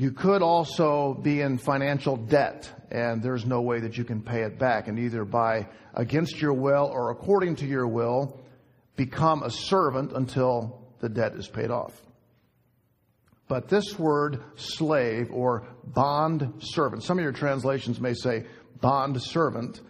You 0.00 0.12
could 0.12 0.40
also 0.40 1.12
be 1.12 1.42
in 1.42 1.58
financial 1.58 2.16
debt 2.16 2.72
and 2.90 3.22
there's 3.22 3.44
no 3.44 3.60
way 3.60 3.80
that 3.80 3.98
you 3.98 4.04
can 4.04 4.22
pay 4.22 4.44
it 4.44 4.58
back 4.58 4.88
and 4.88 4.98
either 4.98 5.26
by 5.26 5.68
against 5.92 6.40
your 6.40 6.54
will 6.54 6.90
or 6.90 7.10
according 7.10 7.56
to 7.56 7.66
your 7.66 7.86
will 7.86 8.40
become 8.96 9.42
a 9.42 9.50
servant 9.50 10.12
until 10.14 10.88
the 11.00 11.10
debt 11.10 11.34
is 11.34 11.48
paid 11.48 11.70
off. 11.70 12.00
But 13.46 13.68
this 13.68 13.98
word 13.98 14.42
slave 14.56 15.30
or 15.30 15.66
bond 15.84 16.50
servant, 16.60 17.02
some 17.02 17.18
of 17.18 17.22
your 17.22 17.34
translations 17.34 18.00
may 18.00 18.14
say 18.14 18.46
bond 18.80 19.20
servant, 19.20 19.82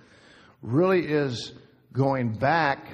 really 0.61 1.07
is 1.07 1.53
going 1.93 2.33
back 2.33 2.85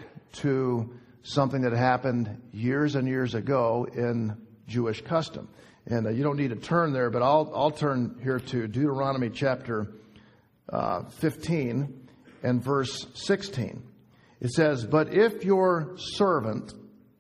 to 0.43 0.95
something 1.23 1.63
that 1.63 1.73
happened 1.73 2.43
years 2.53 2.95
and 2.95 3.09
years 3.09 3.35
ago 3.35 3.89
in 3.91 4.37
Jewish 4.69 5.01
custom. 5.01 5.49
And 5.89 6.07
uh, 6.07 6.11
you 6.11 6.25
don't 6.25 6.37
need 6.37 6.51
to 6.51 6.57
turn 6.57 6.93
there, 6.93 7.11
but 7.11 7.23
I'll, 7.23 7.53
I'll 7.55 7.71
turn 7.71 8.19
here 8.23 8.41
to 8.41 8.67
Deuteronomy 8.67 9.31
chapter 9.31 9.87
uh, 10.69 11.05
15 11.05 12.09
and 12.43 12.63
verse 12.63 13.07
16. 13.15 13.83
It 14.41 14.51
says, 14.51 14.85
But 14.85 15.15
if 15.15 15.45
your 15.45 15.95
servant 15.97 16.75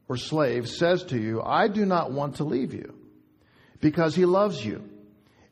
or 0.08 0.16
slave 0.16 0.68
says 0.68 1.04
to 1.04 1.18
you, 1.18 1.42
I 1.42 1.68
do 1.68 1.86
not 1.86 2.10
want 2.10 2.36
to 2.36 2.44
leave 2.44 2.74
you, 2.74 2.94
because 3.80 4.16
he 4.16 4.24
loves 4.24 4.64
you, 4.64 4.82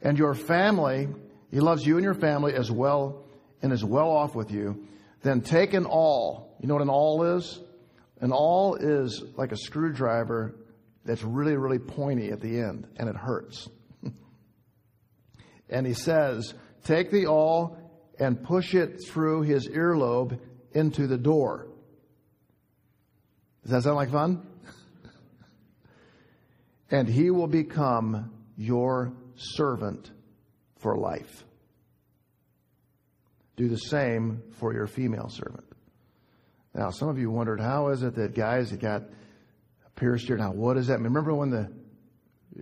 and 0.03 0.19
your 0.19 0.35
family, 0.35 1.09
he 1.53 1.61
loves 1.61 1.87
you 1.87 1.97
and 1.97 2.05
your 2.05 2.15
family 2.15 2.55
as 2.55 2.71
well, 2.71 3.25
and 3.63 3.73
is 3.73 3.85
well 3.85 4.11
off 4.11 4.35
with 4.35 4.51
you, 4.51 4.89
then 5.23 5.41
take 5.41 5.73
an 5.73 5.87
awl. 5.87 6.57
You 6.61 6.67
know 6.67 6.75
what 6.75 6.83
an 6.83 6.91
awl 6.91 7.37
is? 7.37 7.61
An 8.21 8.33
awl 8.33 8.75
is 8.75 9.23
like 9.37 9.53
a 9.53 9.57
screwdriver 9.57 10.57
that's 11.05 11.23
really, 11.23 11.57
really 11.57 11.79
pointy 11.79 12.31
at 12.31 12.41
the 12.41 12.61
end, 12.61 12.87
and 12.97 13.09
it 13.09 13.17
hurts. 13.17 13.69
and 15.69 15.87
he 15.87 15.95
says, 15.95 16.55
Take 16.85 17.11
the 17.11 17.27
awl 17.27 17.79
and 18.19 18.43
push 18.43 18.75
it 18.75 19.05
through 19.07 19.43
his 19.43 19.69
earlobe 19.69 20.39
into 20.73 21.07
the 21.07 21.19
door. 21.19 21.69
Does 23.63 23.73
that 23.73 23.83
sound 23.83 23.97
like 23.97 24.11
fun? 24.11 24.47
and 26.91 27.09
he 27.09 27.31
will 27.31 27.47
become 27.47 28.33
your 28.57 29.13
servant 29.37 30.11
for 30.79 30.97
life. 30.97 31.45
Do 33.57 33.69
the 33.69 33.77
same 33.77 34.43
for 34.59 34.75
your 34.75 34.87
female 34.87 35.29
servant. 35.29 35.65
Now, 36.75 36.91
some 36.91 37.09
of 37.09 37.19
you 37.19 37.31
wondered, 37.31 37.61
how 37.61 37.89
is 37.89 38.03
it 38.03 38.17
that 38.17 38.35
guys 38.35 38.71
that 38.71 38.81
got 38.81 39.05
pierced 39.97 40.29
ear. 40.29 40.37
Now, 40.37 40.53
what 40.53 40.75
does 40.75 40.89
that 40.89 40.99
mean? 40.99 41.05
Remember 41.05 41.35
when 41.35 41.51
the 41.51 41.71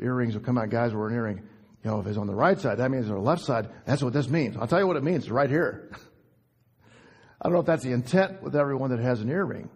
earrings 0.01 0.35
would 0.35 0.45
come 0.45 0.59
out, 0.59 0.71
guys 0.71 0.93
were 0.93 1.09
an 1.09 1.15
earring. 1.15 1.39
You 1.85 1.91
know, 1.91 2.01
if 2.01 2.07
it's 2.07 2.19
on 2.19 2.27
the 2.27 2.35
right 2.35 2.59
side, 2.59 2.79
that 2.79 2.91
means 2.91 3.09
on 3.09 3.15
the 3.15 3.21
left 3.21 3.43
side. 3.43 3.69
That's 3.87 4.03
what 4.03 4.13
this 4.13 4.29
means. 4.29 4.57
I'll 4.57 4.69
tell 4.69 4.79
you 4.79 4.87
what 4.87 4.97
it 4.97 5.03
means 5.03 5.31
right 5.31 5.51
here. 5.51 5.91
I 7.41 7.47
don't 7.47 7.55
know 7.55 7.61
if 7.61 7.67
that's 7.67 7.83
the 7.83 7.93
intent 7.93 8.43
with 8.43 8.55
everyone 8.55 8.91
that 8.91 9.01
has 9.01 9.21
an 9.21 9.29
earring. 9.29 9.69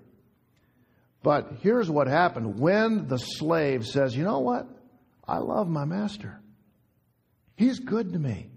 But 1.23 1.55
here's 1.63 1.91
what 1.91 2.07
happened. 2.07 2.61
When 2.61 3.09
the 3.09 3.19
slave 3.19 3.85
says, 3.85 4.17
you 4.17 4.23
know 4.23 4.39
what? 4.39 4.69
I 5.27 5.39
love 5.39 5.69
my 5.69 5.85
master. 5.85 6.41
He's 7.57 7.81
good 7.81 8.13
to 8.13 8.19
me. 8.19 8.51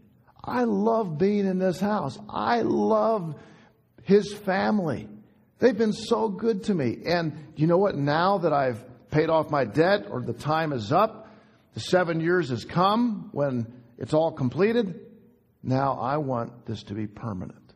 I 0.44 0.66
love 0.66 1.18
being 1.18 1.48
in 1.48 1.58
this 1.58 1.80
house. 1.80 2.20
I 2.30 2.62
love 2.62 3.34
his 4.04 4.32
family. 4.32 5.10
They've 5.58 5.78
been 5.78 5.94
so 5.94 6.30
good 6.30 6.66
to 6.66 6.76
me. 6.76 7.00
And 7.06 7.54
you 7.56 7.66
know 7.66 7.78
what? 7.78 7.96
Now 7.96 8.38
that 8.40 8.54
I've 8.54 8.84
paid 9.12 9.30
off 9.30 9.50
my 9.50 9.66
debt 9.66 10.06
or 10.10 10.22
the 10.22 10.34
time 10.34 10.74
is 10.74 10.92
up, 10.92 11.28
the 11.74 11.80
seven 11.80 12.20
years 12.20 12.50
has 12.50 12.66
come 12.66 13.30
when 13.32 13.68
it's 13.98 14.14
all 14.14 14.32
completed. 14.32 15.00
Now 15.64 16.00
I 16.00 16.18
want 16.18 16.66
this 16.66 16.84
to 16.84 16.94
be 16.94 17.08
permanent. 17.08 17.74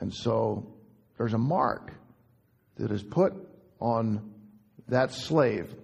And 0.00 0.12
so 0.12 0.74
there's 1.18 1.34
a 1.34 1.38
mark 1.38 1.92
that 2.76 2.90
is 2.90 3.02
put 3.02 3.34
on 3.80 4.32
that 4.88 5.12
slave 5.12 5.74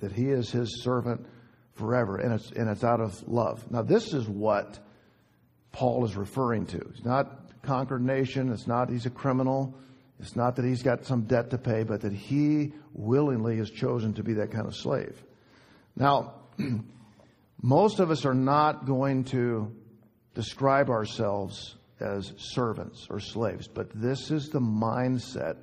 that 0.00 0.12
he 0.12 0.28
is 0.28 0.50
his 0.50 0.82
servant 0.82 1.26
forever 1.74 2.16
and 2.16 2.32
it's 2.34 2.50
and 2.52 2.68
it's 2.68 2.84
out 2.84 3.00
of 3.00 3.26
love. 3.28 3.70
Now 3.70 3.82
this 3.82 4.12
is 4.12 4.26
what 4.26 4.78
Paul 5.72 6.04
is 6.04 6.16
referring 6.16 6.66
to. 6.66 6.90
He's 6.94 7.04
not 7.04 7.62
conquered 7.62 8.02
nation, 8.02 8.50
it's 8.52 8.66
not 8.66 8.90
he's 8.90 9.06
a 9.06 9.10
criminal. 9.10 9.74
It's 10.20 10.36
not 10.36 10.56
that 10.56 10.64
he's 10.64 10.82
got 10.82 11.04
some 11.04 11.22
debt 11.22 11.50
to 11.50 11.58
pay, 11.58 11.82
but 11.82 12.00
that 12.02 12.12
he 12.12 12.72
willingly 12.92 13.58
has 13.58 13.70
chosen 13.70 14.14
to 14.14 14.22
be 14.22 14.34
that 14.34 14.50
kind 14.50 14.66
of 14.66 14.74
slave. 14.74 15.22
Now, 15.94 16.34
most 17.62 18.00
of 18.00 18.10
us 18.10 18.24
are 18.24 18.34
not 18.34 18.86
going 18.86 19.24
to 19.24 19.72
describe 20.34 20.88
ourselves 20.88 21.76
as 22.00 22.32
servants 22.36 23.06
or 23.10 23.20
slaves, 23.20 23.68
but 23.68 23.88
this 23.94 24.30
is 24.30 24.48
the 24.48 24.60
mindset 24.60 25.56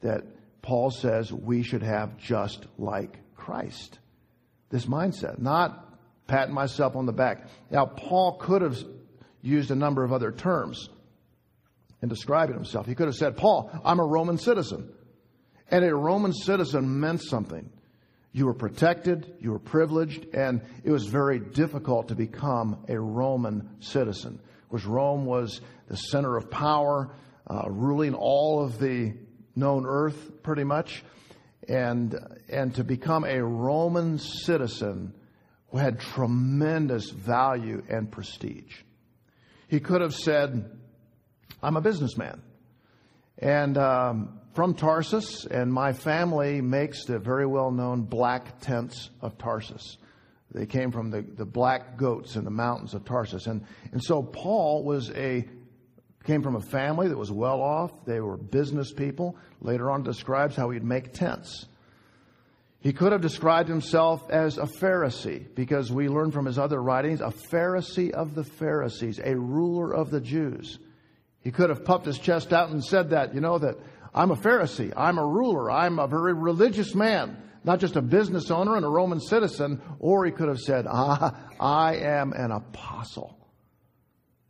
that 0.00 0.24
Paul 0.62 0.90
says 0.90 1.32
we 1.32 1.62
should 1.62 1.82
have 1.82 2.16
just 2.18 2.66
like 2.78 3.18
Christ. 3.36 3.98
This 4.70 4.86
mindset, 4.86 5.40
not 5.40 5.98
patting 6.26 6.54
myself 6.54 6.96
on 6.96 7.06
the 7.06 7.12
back. 7.12 7.46
Now, 7.70 7.86
Paul 7.86 8.38
could 8.38 8.62
have 8.62 8.78
used 9.42 9.70
a 9.70 9.76
number 9.76 10.04
of 10.04 10.12
other 10.12 10.32
terms 10.32 10.88
in 12.02 12.08
describing 12.08 12.54
himself. 12.54 12.86
He 12.86 12.94
could 12.94 13.06
have 13.06 13.14
said, 13.14 13.36
Paul, 13.36 13.70
I'm 13.84 14.00
a 14.00 14.04
Roman 14.04 14.36
citizen. 14.36 14.92
And 15.70 15.84
a 15.84 15.94
Roman 15.94 16.32
citizen 16.32 17.00
meant 17.00 17.22
something. 17.22 17.70
You 18.32 18.46
were 18.46 18.54
protected, 18.54 19.34
you 19.40 19.52
were 19.52 19.58
privileged, 19.58 20.34
and 20.34 20.62
it 20.84 20.90
was 20.90 21.06
very 21.06 21.38
difficult 21.38 22.08
to 22.08 22.14
become 22.14 22.84
a 22.88 22.98
Roman 22.98 23.76
citizen. 23.80 24.40
Because 24.68 24.86
Rome 24.86 25.26
was 25.26 25.60
the 25.88 25.96
center 25.96 26.36
of 26.36 26.50
power, 26.50 27.14
uh, 27.46 27.68
ruling 27.68 28.14
all 28.14 28.64
of 28.64 28.78
the 28.78 29.14
known 29.54 29.84
earth 29.86 30.42
pretty 30.42 30.64
much. 30.64 31.04
And, 31.68 32.18
and 32.48 32.74
to 32.74 32.84
become 32.84 33.24
a 33.24 33.42
Roman 33.42 34.18
citizen 34.18 35.14
had 35.78 36.00
tremendous 36.00 37.10
value 37.10 37.82
and 37.88 38.10
prestige. 38.10 38.82
He 39.68 39.80
could 39.80 40.00
have 40.00 40.14
said, 40.14 40.70
I'm 41.62 41.76
a 41.76 41.80
businessman. 41.80 42.42
And 43.38 43.78
um, 43.78 44.40
from 44.54 44.74
Tarsus, 44.74 45.46
and 45.46 45.72
my 45.72 45.92
family 45.92 46.60
makes 46.60 47.04
the 47.04 47.18
very 47.18 47.46
well 47.46 47.70
known 47.70 48.02
black 48.02 48.60
tents 48.60 49.10
of 49.20 49.38
Tarsus. 49.38 49.96
They 50.52 50.66
came 50.66 50.92
from 50.92 51.10
the, 51.10 51.22
the 51.22 51.46
black 51.46 51.96
goats 51.96 52.36
in 52.36 52.44
the 52.44 52.50
mountains 52.50 52.92
of 52.92 53.04
Tarsus. 53.04 53.46
And, 53.46 53.64
and 53.92 54.02
so 54.02 54.22
Paul 54.22 54.84
was 54.84 55.10
a, 55.12 55.48
came 56.24 56.42
from 56.42 56.56
a 56.56 56.60
family 56.60 57.08
that 57.08 57.16
was 57.16 57.32
well 57.32 57.62
off. 57.62 58.04
They 58.04 58.20
were 58.20 58.36
business 58.36 58.92
people. 58.92 59.36
Later 59.60 59.90
on 59.90 60.02
describes 60.02 60.54
how 60.54 60.68
he'd 60.70 60.84
make 60.84 61.12
tents. 61.14 61.66
He 62.80 62.92
could 62.92 63.12
have 63.12 63.20
described 63.20 63.68
himself 63.68 64.28
as 64.28 64.58
a 64.58 64.66
Pharisee 64.66 65.46
because 65.54 65.90
we 65.90 66.08
learn 66.08 66.32
from 66.32 66.44
his 66.44 66.58
other 66.58 66.82
writings, 66.82 67.20
a 67.20 67.32
Pharisee 67.50 68.10
of 68.10 68.34
the 68.34 68.44
Pharisees, 68.44 69.20
a 69.24 69.36
ruler 69.36 69.94
of 69.94 70.10
the 70.10 70.20
Jews. 70.20 70.78
He 71.42 71.50
could 71.50 71.70
have 71.70 71.84
puffed 71.84 72.06
his 72.06 72.18
chest 72.18 72.52
out 72.52 72.70
and 72.70 72.84
said 72.84 73.10
that, 73.10 73.34
you 73.34 73.40
know, 73.40 73.58
that 73.58 73.76
I'm 74.14 74.30
a 74.30 74.36
Pharisee, 74.36 74.92
I'm 74.96 75.18
a 75.18 75.26
ruler, 75.26 75.70
I'm 75.70 75.98
a 75.98 76.06
very 76.06 76.34
religious 76.34 76.94
man, 76.94 77.36
not 77.64 77.80
just 77.80 77.96
a 77.96 78.02
business 78.02 78.50
owner 78.50 78.76
and 78.76 78.84
a 78.84 78.88
Roman 78.88 79.20
citizen. 79.20 79.80
Or 79.98 80.24
he 80.24 80.32
could 80.32 80.48
have 80.48 80.60
said, 80.60 80.86
ah, 80.88 81.36
I 81.58 81.96
am 81.96 82.32
an 82.32 82.52
apostle. 82.52 83.38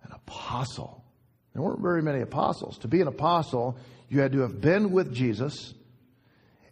An 0.03 0.13
apostle. 0.13 1.05
There 1.55 1.63
weren't 1.63 1.81
very 1.81 2.03
many 2.03 2.21
apostles. 2.21 2.79
To 2.79 2.89
be 2.89 3.01
an 3.01 3.09
apostle, 3.09 3.77
you 4.09 4.21
had 4.21 4.33
to 4.33 4.41
have 4.41 4.61
been 4.61 4.91
with 4.91 5.15
Jesus 5.15 5.75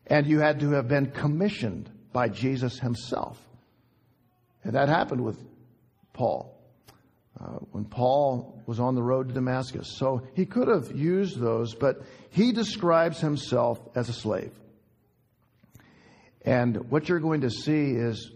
and 0.06 0.26
you 0.26 0.40
had 0.40 0.60
to 0.60 0.72
have 0.72 0.88
been 0.88 1.10
commissioned 1.10 1.90
by 2.12 2.28
Jesus 2.28 2.78
himself. 2.78 3.38
And 4.64 4.74
that 4.74 4.88
happened 4.88 5.22
with 5.22 5.38
Paul. 6.12 6.59
Uh, 7.38 7.58
when 7.70 7.84
Paul 7.84 8.60
was 8.66 8.80
on 8.80 8.94
the 8.94 9.02
road 9.02 9.28
to 9.28 9.34
Damascus. 9.34 9.96
So 9.96 10.26
he 10.34 10.44
could 10.44 10.68
have 10.68 10.94
used 10.94 11.38
those, 11.38 11.74
but 11.74 12.02
he 12.30 12.52
describes 12.52 13.20
himself 13.20 13.78
as 13.94 14.08
a 14.08 14.12
slave. 14.12 14.52
And 16.44 16.90
what 16.90 17.08
you're 17.08 17.20
going 17.20 17.42
to 17.42 17.50
see 17.50 17.92
is 17.92 18.30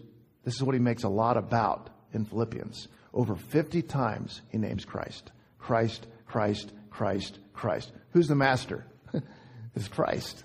this 0.44 0.54
is 0.54 0.62
what 0.62 0.74
he 0.74 0.80
makes 0.80 1.02
a 1.02 1.08
lot 1.08 1.36
about 1.36 1.90
in 2.12 2.24
Philippians. 2.24 2.88
Over 3.12 3.34
50 3.34 3.82
times 3.82 4.40
he 4.50 4.58
names 4.58 4.84
Christ. 4.84 5.32
Christ, 5.58 6.06
Christ, 6.26 6.72
Christ, 6.90 7.38
Christ. 7.52 7.92
Who's 8.12 8.28
the 8.28 8.34
master? 8.34 8.84
it's 9.74 9.88
Christ. 9.88 10.44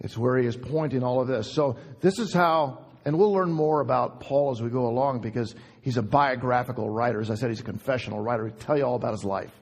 It's 0.00 0.16
where 0.16 0.38
he 0.38 0.46
is 0.46 0.56
pointing 0.56 1.02
all 1.02 1.20
of 1.20 1.28
this. 1.28 1.52
So 1.52 1.78
this 2.00 2.18
is 2.18 2.32
how, 2.32 2.84
and 3.04 3.18
we'll 3.18 3.32
learn 3.32 3.52
more 3.52 3.80
about 3.80 4.20
Paul 4.20 4.50
as 4.50 4.60
we 4.60 4.70
go 4.70 4.86
along 4.86 5.20
because 5.20 5.54
he's 5.84 5.98
a 5.98 6.02
biographical 6.02 6.88
writer. 6.88 7.20
As 7.20 7.30
I 7.30 7.34
said, 7.34 7.50
he's 7.50 7.60
a 7.60 7.64
confessional 7.64 8.18
writer. 8.18 8.46
He'll 8.46 8.56
tell 8.56 8.78
you 8.78 8.84
all 8.84 8.96
about 8.96 9.12
his 9.12 9.24
life. 9.24 9.52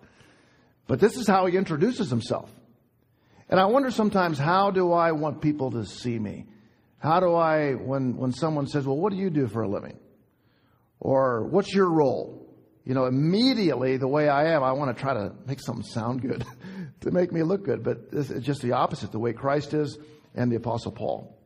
But 0.86 1.00
this 1.00 1.16
is 1.16 1.26
how 1.26 1.46
he 1.46 1.56
introduces 1.56 2.08
himself. 2.08 2.48
And 3.48 3.58
I 3.58 3.66
wonder 3.66 3.90
sometimes, 3.90 4.38
how 4.38 4.70
do 4.70 4.92
I 4.92 5.12
want 5.12 5.42
people 5.42 5.72
to 5.72 5.84
see 5.84 6.16
me? 6.16 6.46
How 6.98 7.18
do 7.18 7.34
I, 7.34 7.72
when, 7.72 8.16
when 8.16 8.32
someone 8.32 8.68
says, 8.68 8.86
well, 8.86 8.96
what 8.96 9.12
do 9.12 9.18
you 9.18 9.30
do 9.30 9.48
for 9.48 9.62
a 9.62 9.68
living? 9.68 9.98
Or 11.00 11.44
what's 11.48 11.74
your 11.74 11.90
role? 11.90 12.54
You 12.84 12.94
know, 12.94 13.06
immediately 13.06 13.96
the 13.96 14.06
way 14.06 14.28
I 14.28 14.54
am, 14.54 14.62
I 14.62 14.72
want 14.72 14.96
to 14.96 15.02
try 15.02 15.14
to 15.14 15.32
make 15.44 15.60
something 15.60 15.84
sound 15.84 16.22
good 16.22 16.46
to 17.00 17.10
make 17.10 17.32
me 17.32 17.42
look 17.42 17.64
good. 17.64 17.82
But 17.82 18.08
it's 18.12 18.46
just 18.46 18.62
the 18.62 18.72
opposite. 18.72 19.10
The 19.10 19.18
way 19.18 19.32
Christ 19.32 19.74
is, 19.74 19.98
and 20.36 20.52
the 20.52 20.56
Apostle 20.56 20.92
Paul. 20.92 21.36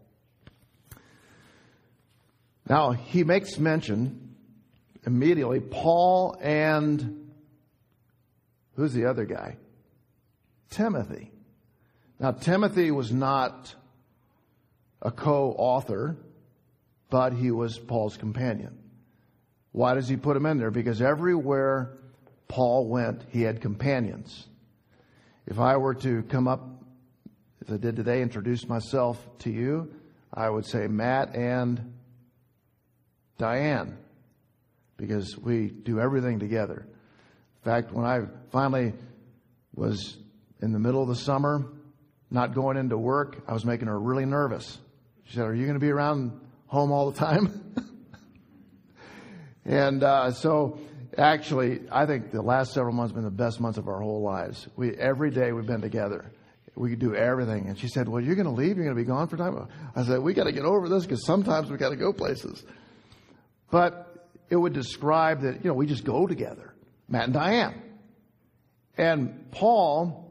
Now, 2.69 2.93
he 2.93 3.25
makes 3.25 3.59
mention 3.59 4.36
immediately 5.07 5.61
Paul 5.61 6.37
and 6.41 7.31
who's 8.75 8.93
the 8.93 9.07
other 9.07 9.25
guy? 9.25 9.57
Timothy. 10.71 11.31
Now, 12.19 12.33
Timothy 12.33 12.91
was 12.91 13.13
not 13.13 13.75
a 15.01 15.11
co 15.11 15.55
author, 15.57 16.17
but 17.09 17.33
he 17.33 17.51
was 17.51 17.79
Paul's 17.79 18.17
companion. 18.17 18.77
Why 19.73 19.95
does 19.95 20.09
he 20.09 20.17
put 20.17 20.37
him 20.37 20.47
in 20.47 20.59
there? 20.59 20.71
Because 20.71 21.01
everywhere 21.01 21.99
Paul 22.49 22.89
went, 22.89 23.23
he 23.29 23.43
had 23.43 23.61
companions. 23.61 24.47
If 25.47 25.61
I 25.61 25.77
were 25.77 25.95
to 25.95 26.23
come 26.25 26.49
up 26.49 26.77
as 27.67 27.75
I 27.75 27.77
did 27.77 27.97
today, 27.97 28.23
introduce 28.23 28.69
myself 28.69 29.19
to 29.41 29.51
you, 29.51 29.93
I 30.33 30.49
would 30.49 30.67
say 30.67 30.87
Matt 30.87 31.35
and 31.35 31.95
Diane, 33.39 33.99
because 34.97 35.37
we 35.39 35.69
do 35.69 36.01
everything 36.01 36.39
together. 36.39 36.87
In 37.65 37.71
fact, 37.71 37.93
when 37.93 38.05
I 38.05 38.21
finally 38.51 38.95
was 39.75 40.17
in 40.63 40.73
the 40.73 40.79
middle 40.79 41.03
of 41.03 41.09
the 41.09 41.17
summer, 41.17 41.67
not 42.31 42.55
going 42.55 42.77
into 42.77 42.97
work, 42.97 43.43
I 43.47 43.53
was 43.53 43.65
making 43.65 43.89
her 43.89 43.99
really 43.99 44.25
nervous. 44.25 44.79
She 45.25 45.37
said, 45.37 45.45
Are 45.45 45.55
you 45.55 45.65
going 45.65 45.79
to 45.79 45.85
be 45.85 45.91
around 45.91 46.41
home 46.67 46.93
all 46.93 47.11
the 47.11 47.19
time? 47.19 47.75
and 49.65 50.03
uh, 50.03 50.31
so, 50.33 50.79
actually, 51.19 51.81
I 51.91 52.07
think 52.07 52.31
the 52.31 52.43
last 52.43 52.73
several 52.73 52.95
months 52.95 53.11
have 53.11 53.17
been 53.17 53.25
the 53.25 53.31
best 53.31 53.61
months 53.61 53.79
of 53.79 53.89
our 53.89 54.01
whole 54.01 54.23
lives. 54.23 54.67
We, 54.77 54.95
every 54.97 55.31
day 55.31 55.53
we've 55.53 55.67
been 55.67 55.83
together 55.83 56.33
we 56.77 56.95
do 56.95 57.15
everything. 57.15 57.69
And 57.69 57.79
she 57.79 57.89
said, 57.89 58.09
Well, 58.09 58.23
you're 58.23 58.35
going 58.35 58.47
to 58.47 58.53
leave? 58.53 58.77
You're 58.77 58.85
going 58.85 58.97
to 58.97 59.03
be 59.03 59.07
gone 59.07 59.29
for 59.29 59.37
time? 59.37 59.67
I 59.95 60.05
said, 60.05 60.21
We 60.21 60.35
got 60.35 60.45
to 60.45 60.53
get 60.53 60.65
over 60.65 60.89
this 60.89 61.05
because 61.05 61.25
sometimes 61.25 61.71
we 61.71 61.79
got 61.79 61.91
to 61.91 61.97
go 61.97 62.13
places. 62.13 62.63
But 63.71 64.06
it 64.49 64.57
would 64.57 64.73
describe 64.73 65.43
that, 65.43 65.65
you 65.65 65.69
know, 65.69 65.75
we 65.75 65.87
just 65.87 66.05
go 66.05 66.27
together, 66.27 66.75
Matt 67.09 67.25
and 67.25 67.33
Diane. 67.35 67.83
And 68.97 69.51
Paul 69.51 70.27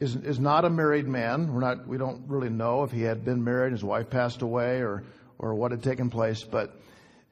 is, 0.00 0.16
is 0.16 0.38
not 0.38 0.64
a 0.64 0.70
married 0.70 1.06
man. 1.06 1.52
We're 1.52 1.60
not, 1.60 1.86
we 1.86 1.98
don't 1.98 2.28
really 2.28 2.48
know 2.48 2.82
if 2.82 2.90
he 2.90 3.02
had 3.02 3.24
been 3.24 3.44
married, 3.44 3.72
his 3.72 3.84
wife 3.84 4.10
passed 4.10 4.42
away, 4.42 4.80
or, 4.80 5.04
or 5.38 5.54
what 5.54 5.70
had 5.70 5.82
taken 5.82 6.10
place. 6.10 6.42
But, 6.42 6.80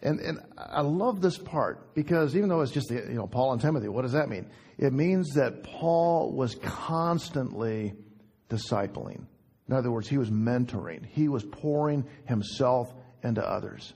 and, 0.03 0.21
and 0.21 0.41
I 0.57 0.83
love 0.83 1.21
this 1.21 1.39
part 1.39 1.95
because 1.95 2.37
even 2.37 2.49
though 2.49 2.61
it's 2.61 2.73
just, 2.73 2.89
the, 2.89 2.97
you 2.97 3.15
know, 3.15 3.27
Paul 3.27 3.53
and 3.53 3.61
Timothy, 3.61 3.89
what 3.89 4.03
does 4.03 4.13
that 4.13 4.29
mean? 4.29 4.47
It 4.79 4.93
means 4.93 5.35
that 5.35 5.63
Paul 5.63 6.33
was 6.33 6.55
constantly 6.57 7.95
discipling. 8.49 9.27
In 9.69 9.75
other 9.75 9.91
words, 9.91 10.09
he 10.09 10.19
was 10.19 10.31
mentoring. 10.31 11.07
He 11.07 11.29
was 11.29 11.43
pouring 11.43 12.05
himself 12.27 12.93
into 13.23 13.43
others. 13.43 13.95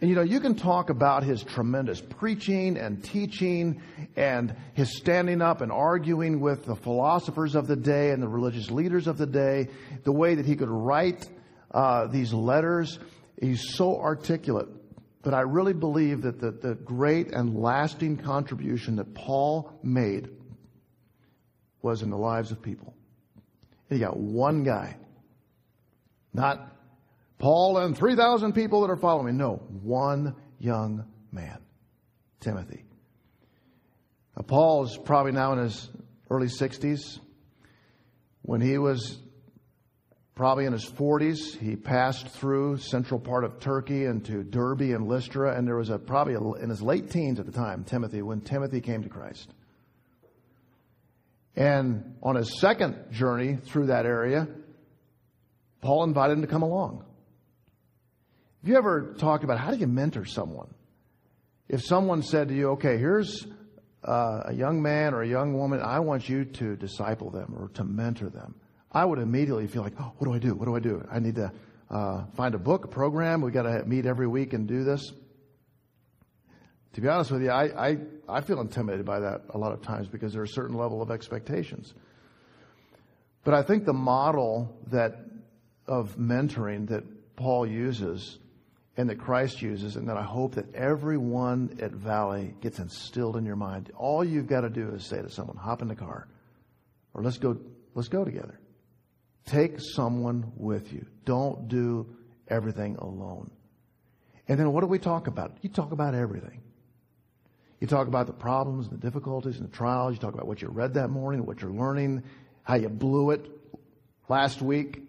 And 0.00 0.08
you 0.08 0.16
know, 0.16 0.22
you 0.22 0.40
can 0.40 0.54
talk 0.54 0.90
about 0.90 1.24
his 1.24 1.42
tremendous 1.42 2.00
preaching 2.00 2.76
and 2.76 3.02
teaching 3.02 3.80
and 4.16 4.54
his 4.74 4.96
standing 4.96 5.42
up 5.42 5.60
and 5.60 5.72
arguing 5.72 6.40
with 6.40 6.64
the 6.64 6.76
philosophers 6.76 7.54
of 7.54 7.66
the 7.66 7.76
day 7.76 8.10
and 8.10 8.22
the 8.22 8.28
religious 8.28 8.70
leaders 8.70 9.06
of 9.06 9.18
the 9.18 9.26
day, 9.26 9.68
the 10.04 10.12
way 10.12 10.34
that 10.34 10.46
he 10.46 10.56
could 10.56 10.68
write 10.68 11.28
uh, 11.72 12.06
these 12.06 12.32
letters. 12.32 12.98
He's 13.40 13.74
so 13.74 13.98
articulate. 13.98 14.68
But 15.22 15.34
I 15.34 15.40
really 15.40 15.74
believe 15.74 16.22
that 16.22 16.40
the, 16.40 16.52
the 16.52 16.74
great 16.74 17.32
and 17.32 17.56
lasting 17.56 18.18
contribution 18.18 18.96
that 18.96 19.14
Paul 19.14 19.78
made 19.82 20.30
was 21.82 22.02
in 22.02 22.10
the 22.10 22.16
lives 22.16 22.52
of 22.52 22.62
people. 22.62 22.94
You 23.90 23.98
got 23.98 24.16
one 24.16 24.64
guy, 24.64 24.96
not 26.32 26.77
Paul 27.38 27.78
and 27.78 27.96
3,000 27.96 28.52
people 28.52 28.82
that 28.82 28.90
are 28.90 28.96
following. 28.96 29.36
No, 29.36 29.56
one 29.82 30.34
young 30.58 31.04
man, 31.30 31.58
Timothy. 32.40 32.84
Now, 34.36 34.42
Paul 34.42 34.84
is 34.84 34.98
probably 35.04 35.32
now 35.32 35.52
in 35.52 35.58
his 35.58 35.88
early 36.30 36.48
60s. 36.48 37.20
When 38.42 38.60
he 38.60 38.78
was 38.78 39.18
probably 40.38 40.66
in 40.66 40.72
his 40.72 40.88
40s. 40.88 41.58
He 41.58 41.74
passed 41.74 42.28
through 42.28 42.76
central 42.76 43.18
part 43.18 43.42
of 43.42 43.58
Turkey 43.58 44.04
into 44.04 44.44
Derbe 44.44 44.82
and 44.82 45.08
Lystra, 45.08 45.58
and 45.58 45.66
there 45.66 45.76
was 45.76 45.90
a 45.90 45.98
probably 45.98 46.34
a, 46.34 46.40
in 46.62 46.70
his 46.70 46.80
late 46.80 47.10
teens 47.10 47.40
at 47.40 47.46
the 47.46 47.50
time, 47.50 47.82
Timothy, 47.82 48.22
when 48.22 48.40
Timothy 48.40 48.80
came 48.80 49.02
to 49.02 49.08
Christ. 49.08 49.52
And 51.56 52.14
on 52.22 52.36
his 52.36 52.60
second 52.60 53.10
journey 53.10 53.56
through 53.56 53.86
that 53.86 54.06
area, 54.06 54.46
Paul 55.80 56.04
invited 56.04 56.34
him 56.34 56.42
to 56.42 56.46
come 56.46 56.62
along. 56.62 57.04
Have 58.60 58.68
you 58.68 58.76
ever 58.76 59.14
talked 59.18 59.44
about 59.44 59.58
how 59.58 59.70
do 59.70 59.76
you 59.76 59.86
mentor 59.86 60.24
someone? 60.24 60.74
If 61.68 61.84
someone 61.84 62.22
said 62.22 62.48
to 62.48 62.54
you, 62.54 62.70
okay, 62.70 62.98
here's 62.98 63.46
uh, 64.02 64.42
a 64.46 64.52
young 64.52 64.82
man 64.82 65.14
or 65.14 65.22
a 65.22 65.28
young 65.28 65.54
woman, 65.54 65.80
I 65.80 66.00
want 66.00 66.28
you 66.28 66.44
to 66.44 66.76
disciple 66.76 67.30
them 67.30 67.54
or 67.56 67.68
to 67.74 67.84
mentor 67.84 68.30
them. 68.30 68.56
I 68.90 69.04
would 69.04 69.20
immediately 69.20 69.66
feel 69.68 69.82
like, 69.82 69.94
oh, 70.00 70.12
what 70.16 70.26
do 70.26 70.34
I 70.34 70.38
do? 70.38 70.54
What 70.54 70.64
do 70.64 70.74
I 70.74 70.80
do? 70.80 71.06
I 71.10 71.20
need 71.20 71.36
to 71.36 71.52
uh, 71.90 72.24
find 72.36 72.54
a 72.54 72.58
book, 72.58 72.84
a 72.84 72.88
program. 72.88 73.42
We've 73.42 73.52
got 73.52 73.62
to 73.62 73.84
meet 73.84 74.06
every 74.06 74.26
week 74.26 74.54
and 74.54 74.66
do 74.66 74.82
this. 74.82 75.12
To 76.94 77.00
be 77.00 77.06
honest 77.06 77.30
with 77.30 77.42
you, 77.42 77.50
I, 77.50 77.90
I, 77.90 77.98
I 78.28 78.40
feel 78.40 78.60
intimidated 78.60 79.06
by 79.06 79.20
that 79.20 79.42
a 79.50 79.58
lot 79.58 79.72
of 79.72 79.82
times 79.82 80.08
because 80.08 80.32
there 80.32 80.40
are 80.40 80.46
a 80.46 80.48
certain 80.48 80.76
level 80.76 81.00
of 81.00 81.12
expectations. 81.12 81.94
But 83.44 83.54
I 83.54 83.62
think 83.62 83.84
the 83.84 83.92
model 83.92 84.76
that 84.88 85.16
of 85.86 86.16
mentoring 86.16 86.88
that 86.88 87.04
Paul 87.36 87.66
uses 87.66 88.38
and 88.98 89.08
that 89.08 89.18
Christ 89.20 89.62
uses, 89.62 89.94
and 89.94 90.08
that 90.08 90.16
I 90.16 90.24
hope 90.24 90.56
that 90.56 90.74
everyone 90.74 91.78
at 91.80 91.92
Valley 91.92 92.52
gets 92.60 92.80
instilled 92.80 93.36
in 93.36 93.46
your 93.46 93.54
mind. 93.54 93.92
All 93.96 94.24
you've 94.24 94.48
got 94.48 94.62
to 94.62 94.68
do 94.68 94.88
is 94.88 95.06
say 95.06 95.22
to 95.22 95.30
someone, 95.30 95.56
hop 95.56 95.82
in 95.82 95.88
the 95.88 95.94
car, 95.94 96.26
or 97.14 97.22
let's 97.22 97.38
go, 97.38 97.56
let's 97.94 98.08
go 98.08 98.24
together. 98.24 98.58
Take 99.46 99.76
someone 99.78 100.52
with 100.56 100.92
you. 100.92 101.06
Don't 101.24 101.68
do 101.68 102.06
everything 102.48 102.96
alone. 102.96 103.52
And 104.48 104.58
then 104.58 104.72
what 104.72 104.80
do 104.80 104.88
we 104.88 104.98
talk 104.98 105.28
about? 105.28 105.56
You 105.62 105.70
talk 105.70 105.92
about 105.92 106.16
everything. 106.16 106.60
You 107.80 107.86
talk 107.86 108.08
about 108.08 108.26
the 108.26 108.32
problems 108.32 108.88
and 108.88 109.00
the 109.00 109.06
difficulties 109.06 109.58
and 109.58 109.64
the 109.64 109.72
trials. 109.72 110.14
You 110.14 110.18
talk 110.18 110.34
about 110.34 110.48
what 110.48 110.60
you 110.60 110.68
read 110.68 110.94
that 110.94 111.08
morning, 111.08 111.46
what 111.46 111.62
you're 111.62 111.70
learning, 111.70 112.24
how 112.64 112.74
you 112.74 112.88
blew 112.88 113.30
it 113.30 113.46
last 114.28 114.60
week, 114.60 115.07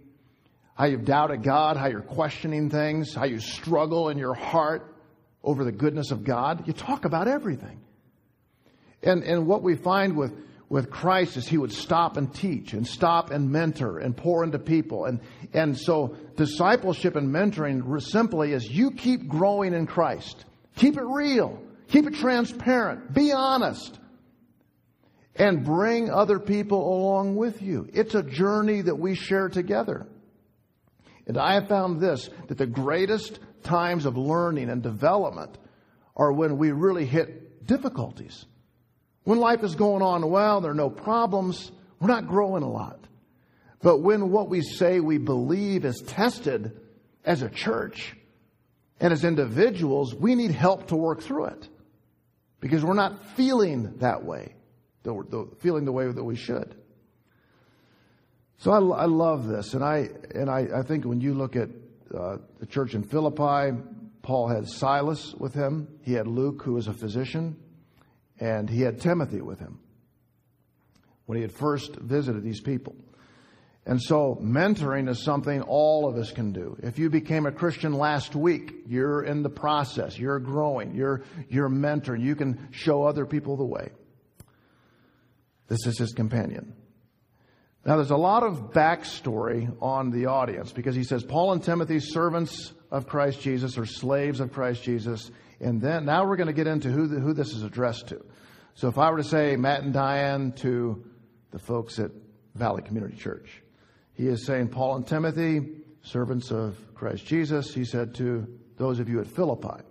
how 0.79 0.85
you've 0.85 1.03
doubted 1.03 1.43
God, 1.43 1.75
how 1.75 1.87
you're 1.87 1.99
questioning 1.99 2.69
things, 2.69 3.13
how 3.13 3.25
you 3.25 3.41
struggle 3.41 4.07
in 4.07 4.17
your 4.17 4.33
heart 4.33 4.95
over 5.43 5.65
the 5.65 5.73
goodness 5.73 6.09
of 6.09 6.23
God. 6.23 6.65
You 6.67 6.71
talk 6.71 7.03
about 7.03 7.27
everything. 7.27 7.81
And, 9.03 9.21
and 9.23 9.45
what 9.45 9.61
we 9.61 9.75
find 9.75 10.15
with, 10.15 10.31
with 10.69 10.89
Christ 10.89 11.35
is 11.35 11.45
he 11.45 11.57
would 11.57 11.73
stop 11.73 12.15
and 12.15 12.33
teach 12.33 12.71
and 12.71 12.87
stop 12.87 13.29
and 13.29 13.51
mentor 13.51 13.99
and 13.99 14.15
pour 14.15 14.45
into 14.45 14.57
people. 14.57 15.03
And, 15.03 15.19
and 15.51 15.77
so 15.77 16.15
discipleship 16.37 17.17
and 17.17 17.27
mentoring 17.27 18.01
simply 18.01 18.53
is 18.53 18.65
you 18.65 18.91
keep 18.91 19.27
growing 19.27 19.73
in 19.73 19.85
Christ. 19.85 20.45
Keep 20.77 20.95
it 20.95 21.05
real. 21.05 21.61
Keep 21.89 22.07
it 22.07 22.15
transparent. 22.15 23.13
Be 23.13 23.33
honest. 23.33 23.99
And 25.35 25.65
bring 25.65 26.09
other 26.09 26.39
people 26.39 26.79
along 26.79 27.35
with 27.35 27.61
you. 27.61 27.89
It's 27.91 28.15
a 28.15 28.23
journey 28.23 28.81
that 28.83 28.97
we 28.97 29.15
share 29.15 29.49
together. 29.49 30.07
And 31.29 31.37
I 31.37 31.53
have 31.53 31.67
found 31.67 32.01
this 32.01 32.27
that 32.47 32.57
the 32.57 32.65
greatest 32.65 33.39
times 33.61 34.07
of 34.07 34.17
learning 34.17 34.71
and 34.71 34.81
development 34.81 35.55
are 36.17 36.33
when 36.33 36.57
we 36.57 36.71
really 36.71 37.05
hit 37.05 37.67
difficulties. 37.67 38.47
When 39.25 39.37
life 39.37 39.63
is 39.63 39.75
going 39.75 40.01
on 40.01 40.27
well, 40.31 40.59
there 40.59 40.71
are 40.71 40.75
no 40.75 40.89
problems, 40.89 41.71
we're 41.99 42.07
not 42.07 42.27
growing 42.27 42.63
a 42.63 42.67
lot. 42.67 43.05
But 43.83 43.99
when 43.99 44.31
what 44.31 44.49
we 44.49 44.63
say 44.63 44.99
we 44.99 45.19
believe 45.19 45.85
is 45.85 46.01
tested 46.01 46.81
as 47.23 47.43
a 47.43 47.49
church 47.49 48.15
and 48.99 49.13
as 49.13 49.23
individuals, 49.23 50.15
we 50.15 50.33
need 50.33 50.49
help 50.49 50.87
to 50.87 50.95
work 50.95 51.21
through 51.21 51.45
it 51.45 51.69
because 52.59 52.83
we're 52.83 52.95
not 52.95 53.23
feeling 53.35 53.97
that 53.97 54.25
way, 54.25 54.55
feeling 55.59 55.85
the 55.85 55.91
way 55.91 56.11
that 56.11 56.23
we 56.23 56.35
should. 56.35 56.73
So 58.59 58.71
I, 58.71 59.03
I 59.03 59.05
love 59.05 59.47
this, 59.47 59.73
and 59.73 59.83
I 59.83 60.09
and 60.35 60.49
I, 60.49 60.67
I 60.79 60.83
think 60.83 61.05
when 61.05 61.21
you 61.21 61.33
look 61.33 61.55
at 61.55 61.69
uh, 62.13 62.37
the 62.59 62.65
church 62.65 62.93
in 62.93 63.03
Philippi, 63.03 63.77
Paul 64.21 64.49
had 64.49 64.67
Silas 64.67 65.33
with 65.33 65.53
him. 65.53 65.87
He 66.01 66.11
had 66.11 66.27
Luke, 66.27 66.63
who 66.63 66.73
was 66.73 66.87
a 66.87 66.93
physician, 66.93 67.55
and 68.37 68.69
he 68.69 68.81
had 68.81 68.99
Timothy 68.99 69.39
with 69.39 69.59
him 69.59 69.79
when 71.25 71.37
he 71.37 71.41
had 71.41 71.53
first 71.53 71.95
visited 71.95 72.43
these 72.43 72.59
people. 72.59 72.95
And 73.85 74.01
so 74.01 74.37
mentoring 74.41 75.09
is 75.09 75.23
something 75.23 75.61
all 75.61 76.09
of 76.09 76.17
us 76.17 76.31
can 76.31 76.51
do. 76.51 76.77
If 76.83 76.99
you 76.99 77.09
became 77.09 77.45
a 77.45 77.51
Christian 77.51 77.93
last 77.93 78.35
week, 78.35 78.73
you're 78.87 79.23
in 79.23 79.41
the 79.41 79.49
process. 79.49 80.19
You're 80.19 80.39
growing. 80.39 80.93
You're, 80.93 81.23
you're 81.47 81.69
mentoring. 81.69 82.21
You 82.21 82.35
can 82.35 82.67
show 82.71 83.03
other 83.03 83.25
people 83.25 83.55
the 83.55 83.65
way. 83.65 83.89
This 85.67 85.87
is 85.87 85.97
his 85.97 86.11
companion. 86.11 86.73
Now, 87.85 87.95
there's 87.95 88.11
a 88.11 88.17
lot 88.17 88.43
of 88.43 88.71
backstory 88.71 89.73
on 89.81 90.11
the 90.11 90.25
audience 90.25 90.71
because 90.71 90.95
he 90.95 91.03
says 91.03 91.23
Paul 91.23 91.53
and 91.53 91.63
Timothy, 91.63 91.99
servants 91.99 92.73
of 92.91 93.07
Christ 93.07 93.41
Jesus, 93.41 93.77
or 93.77 93.85
slaves 93.85 94.41
of 94.41 94.51
Christ 94.51 94.83
Jesus. 94.83 95.31
And 95.61 95.81
then 95.81 96.05
now 96.05 96.27
we're 96.27 96.35
going 96.35 96.47
to 96.47 96.53
get 96.53 96.67
into 96.67 96.89
who, 96.89 97.07
the, 97.07 97.19
who 97.19 97.33
this 97.33 97.53
is 97.53 97.63
addressed 97.63 98.09
to. 98.09 98.23
So 98.75 98.89
if 98.89 98.97
I 98.97 99.09
were 99.11 99.17
to 99.17 99.23
say 99.23 99.55
Matt 99.55 99.83
and 99.83 99.93
Diane 99.93 100.51
to 100.57 101.03
the 101.51 101.59
folks 101.59 101.99
at 101.99 102.11
Valley 102.53 102.81
Community 102.81 103.15
Church, 103.15 103.61
he 104.13 104.27
is 104.27 104.45
saying 104.45 104.69
Paul 104.69 104.97
and 104.97 105.07
Timothy, 105.07 105.61
servants 106.01 106.51
of 106.51 106.77
Christ 106.93 107.25
Jesus. 107.25 107.73
He 107.73 107.85
said 107.85 108.15
to 108.15 108.47
those 108.77 108.99
of 108.99 109.07
you 109.07 109.21
at 109.21 109.27
Philippi. 109.27 109.83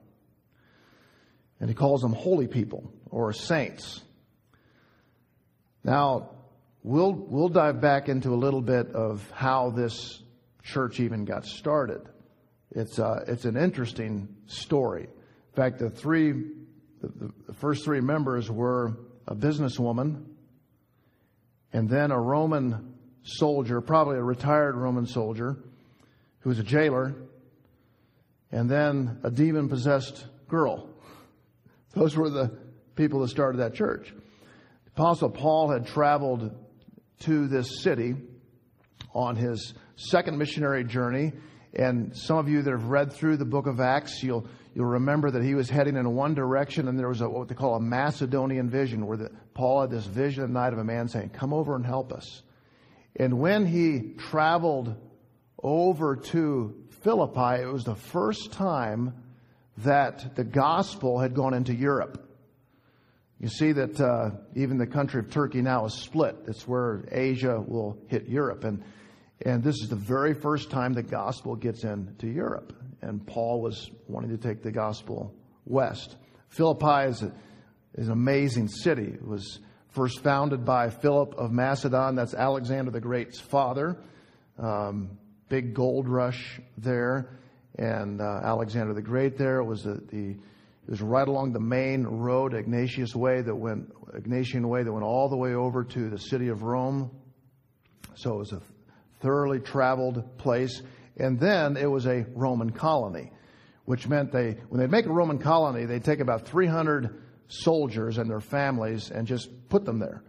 And 1.61 1.68
he 1.68 1.74
calls 1.74 2.03
them 2.03 2.12
holy 2.12 2.46
people 2.46 2.92
or 3.11 3.33
saints. 3.33 4.03
Now, 5.83 6.31
we'll, 6.88 7.12
we'll 7.12 7.51
dive 7.51 7.83
back 7.83 8.09
into 8.09 8.31
a 8.31 8.35
little 8.35 8.62
bit 8.62 8.90
of 8.94 9.31
how 9.33 9.68
this 9.70 10.22
church 10.64 11.01
even 11.01 11.27
got 11.27 11.44
started. 11.44 12.01
It's, 12.70 12.98
uh, 12.98 13.24
it's 13.27 13.44
an 13.44 13.59
interesting 13.59 14.29
story. 14.46 15.03
In 15.03 15.55
fact, 15.55 15.81
the 15.81 15.90
three, 15.90 16.33
the, 17.03 17.31
the 17.46 17.53
first 17.53 17.85
three 17.85 18.01
members 18.01 18.51
were 18.51 18.96
a 19.27 19.35
businesswoman, 19.35 20.24
and 21.74 21.90
then 21.90 22.11
a 22.11 22.18
Roman 22.18 22.94
soldier, 23.22 23.83
probably 23.83 24.16
a 24.16 24.22
retired 24.22 24.74
Roman 24.74 25.07
soldier, 25.07 25.59
who 26.40 26.48
was 26.48 26.59
a 26.59 26.64
jailer, 26.64 27.14
and 28.51 28.70
then 28.70 29.20
a 29.24 29.31
demon 29.31 29.68
possessed 29.68 30.24
girl. 30.48 30.88
Those 31.92 32.16
were 32.16 32.31
the 32.31 32.57
people 32.96 33.20
that 33.20 33.29
started 33.29 33.59
that 33.59 33.74
church. 33.74 34.14
Apostle 34.87 35.29
Paul 35.29 35.70
had 35.70 35.87
traveled 35.87 36.64
to 37.20 37.48
this 37.48 37.83
city 37.83 38.14
on 39.14 39.37
his 39.37 39.74
second 39.96 40.38
missionary 40.38 40.85
journey. 40.85 41.33
And 41.74 42.16
some 42.16 42.38
of 42.38 42.48
you 42.48 42.62
that 42.62 42.70
have 42.70 42.87
read 42.87 43.12
through 43.12 43.37
the 43.37 43.44
book 43.44 43.66
of 43.66 43.81
Acts, 43.81 44.22
you'll, 44.22 44.46
you'll 44.74 44.87
remember 44.87 45.31
that 45.31 45.42
he 45.42 45.54
was 45.54 45.68
heading 45.68 45.96
in 45.96 46.14
one 46.14 46.35
direction 46.35 46.88
and 46.88 46.98
there 46.98 47.09
was 47.09 47.20
a, 47.20 47.28
what 47.28 47.48
they 47.48 47.54
call 47.54 47.74
a 47.74 47.81
Macedonian 47.81 48.70
vision 48.70 49.07
where 49.07 49.16
the, 49.16 49.31
Paul 49.54 49.83
had 49.83 49.90
this 49.90 50.07
vision 50.07 50.44
at 50.44 50.50
night 50.50 50.72
of 50.72 50.78
a 50.78 50.85
man 50.85 51.09
saying, 51.09 51.31
come 51.31 51.52
over 51.52 51.74
and 51.76 51.85
help 51.85 52.12
us. 52.12 52.42
And 53.16 53.38
when 53.38 53.66
he 53.66 54.14
traveled 54.16 54.94
over 55.62 56.16
to 56.16 56.74
Philippi, 57.02 57.62
it 57.62 57.72
was 57.72 57.85
the 57.85 57.96
first 57.96 58.52
time 58.52 59.14
that 59.78 60.37
the 60.37 60.44
gospel 60.44 61.18
had 61.18 61.35
gone 61.35 61.54
into 61.54 61.74
Europe. 61.74 62.28
You 63.40 63.48
see 63.48 63.70
that 63.72 64.01
uh, 64.01 64.31
even 64.57 64.79
the 64.79 64.87
country 64.87 65.20
of 65.20 65.31
Turkey 65.31 65.62
now 65.62 65.85
is 65.87 65.94
split. 65.94 66.37
It's 66.48 66.66
where 66.66 67.05
Asia 67.12 67.61
will 67.61 67.96
hit 68.09 68.29
Europe. 68.29 68.64
And, 68.64 68.83
and 69.42 69.62
this 69.62 69.77
is 69.81 69.88
the 69.88 69.96
very 69.96 70.35
first 70.35 70.70
time 70.70 70.92
the 70.92 71.05
gospel 71.05 71.55
gets 71.55 71.85
into 71.85 72.27
Europe. 72.27 72.72
And 73.01 73.24
Paul 73.24 73.62
was 73.62 73.90
wanting 74.09 74.31
to 74.31 74.38
take 74.38 74.62
the 74.62 74.72
gospel 74.72 75.33
west. 75.66 76.16
Philippi 76.48 77.09
is, 77.09 77.22
a, 77.22 77.33
is 77.94 78.09
an 78.09 78.12
amazing 78.12 78.66
city. 78.66 79.05
It 79.05 79.24
was 79.24 79.61
first 79.90 80.20
founded 80.20 80.64
by 80.64 80.90
Philip 80.90 81.35
of 81.35 81.53
Macedon. 81.53 82.16
That's 82.16 82.35
Alexander 82.35 82.90
the 82.90 83.01
Great's 83.01 83.38
father. 83.38 83.98
Um, 84.59 85.16
big 85.48 85.74
gold 85.74 86.09
rush 86.09 86.61
there. 86.77 87.38
And 87.79 88.20
uh, 88.20 88.40
Alexander 88.42 88.94
the 88.94 89.03
Great 89.03 89.38
there 89.38 89.62
was 89.62 89.85
the, 89.85 90.03
the 90.11 90.37
it 90.88 90.92
was 90.92 91.03
right 91.03 91.29
along 91.29 91.53
the 91.53 91.61
main 91.61 92.05
road, 92.05 92.55
Ignatius 92.55 93.14
Way, 93.14 93.42
that 93.42 93.55
went 93.55 93.92
Egnatian 94.14 94.66
Way 94.66 94.85
that 94.85 94.90
went 94.90 95.05
all 95.05 95.29
the 95.29 95.37
way 95.37 95.53
over 95.53 95.85
to 95.85 96.09
the 96.09 96.16
city 96.16 96.48
of 96.48 96.62
Rome. 96.62 97.11
So 98.14 98.37
it 98.37 98.38
was 98.38 98.53
a 98.53 98.62
thoroughly 99.20 99.61
traveled 99.61 100.38
place. 100.38 100.81
And 101.18 101.38
then 101.38 101.77
it 101.77 101.90
was 101.90 102.07
a 102.07 102.24
Roman 102.35 102.70
colony, 102.70 103.33
which 103.85 104.09
meant 104.09 104.33
they, 104.33 104.57
when 104.70 104.81
they'd 104.81 104.90
make 104.90 105.05
a 105.05 105.12
Roman 105.12 105.38
colony, 105.38 105.85
they'd 105.85 106.05
take 106.05 106.20
about 106.20 106.46
300 106.46 107.22
soldiers 107.48 108.16
and 108.16 108.31
their 108.31 108.40
families 108.40 109.11
and 109.11 109.27
just 109.27 109.68
put 109.68 109.85
them 109.85 109.98
there. 109.98 110.22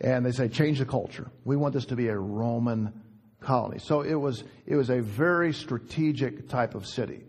And 0.00 0.24
they 0.24 0.30
say, 0.30 0.46
change 0.46 0.78
the 0.78 0.86
culture. 0.86 1.32
We 1.44 1.56
want 1.56 1.74
this 1.74 1.86
to 1.86 1.96
be 1.96 2.06
a 2.06 2.16
Roman 2.16 2.92
colony. 3.40 3.80
So 3.80 4.02
it 4.02 4.14
was, 4.14 4.44
it 4.66 4.76
was 4.76 4.88
a 4.88 5.00
very 5.00 5.52
strategic 5.52 6.48
type 6.48 6.76
of 6.76 6.86
city. 6.86 7.24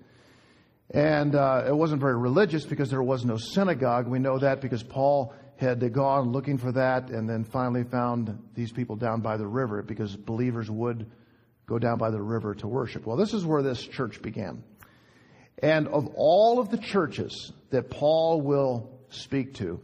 And 0.92 1.36
uh, 1.36 1.66
it 1.68 1.76
wasn't 1.76 2.00
very 2.00 2.16
religious 2.16 2.66
because 2.66 2.90
there 2.90 3.04
was 3.04 3.26
no 3.26 3.38
synagogue. 3.38 4.08
We 4.08 4.20
know 4.20 4.40
that 4.40 4.62
because 4.62 4.84
Paul 4.84 5.34
had 5.58 5.92
gone 5.92 6.32
looking 6.32 6.58
for 6.58 6.72
that 6.72 7.10
and 7.10 7.30
then 7.30 7.44
finally 7.44 7.84
found 7.84 8.38
these 8.54 8.72
people 8.72 8.96
down 8.96 9.22
by 9.22 9.38
the 9.38 9.48
river 9.48 9.82
because 9.82 10.16
believers 10.16 10.70
would 10.70 11.10
go 11.66 11.78
down 11.78 11.98
by 11.98 12.10
the 12.10 12.22
river 12.22 12.56
to 12.56 12.68
worship. 12.68 13.06
Well, 13.06 13.18
this 13.18 13.34
is 13.34 13.46
where 13.46 13.62
this 13.62 13.82
church 13.86 14.22
began. 14.22 14.64
And 15.62 15.88
of 15.88 16.08
all 16.16 16.60
of 16.60 16.70
the 16.70 16.78
churches 16.78 17.52
that 17.72 17.90
Paul 17.90 18.42
will 18.42 18.90
speak 19.10 19.56
to, 19.56 19.82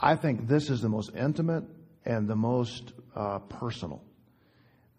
I 0.00 0.16
think 0.16 0.46
this 0.46 0.70
is 0.70 0.80
the 0.80 0.88
most 0.88 1.10
intimate 1.14 1.64
and 2.04 2.28
the 2.28 2.36
most 2.36 2.92
uh, 3.14 3.40
personal. 3.40 4.02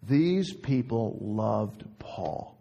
These 0.02 0.52
people 0.52 1.18
loved 1.20 1.84
Paul 1.98 2.55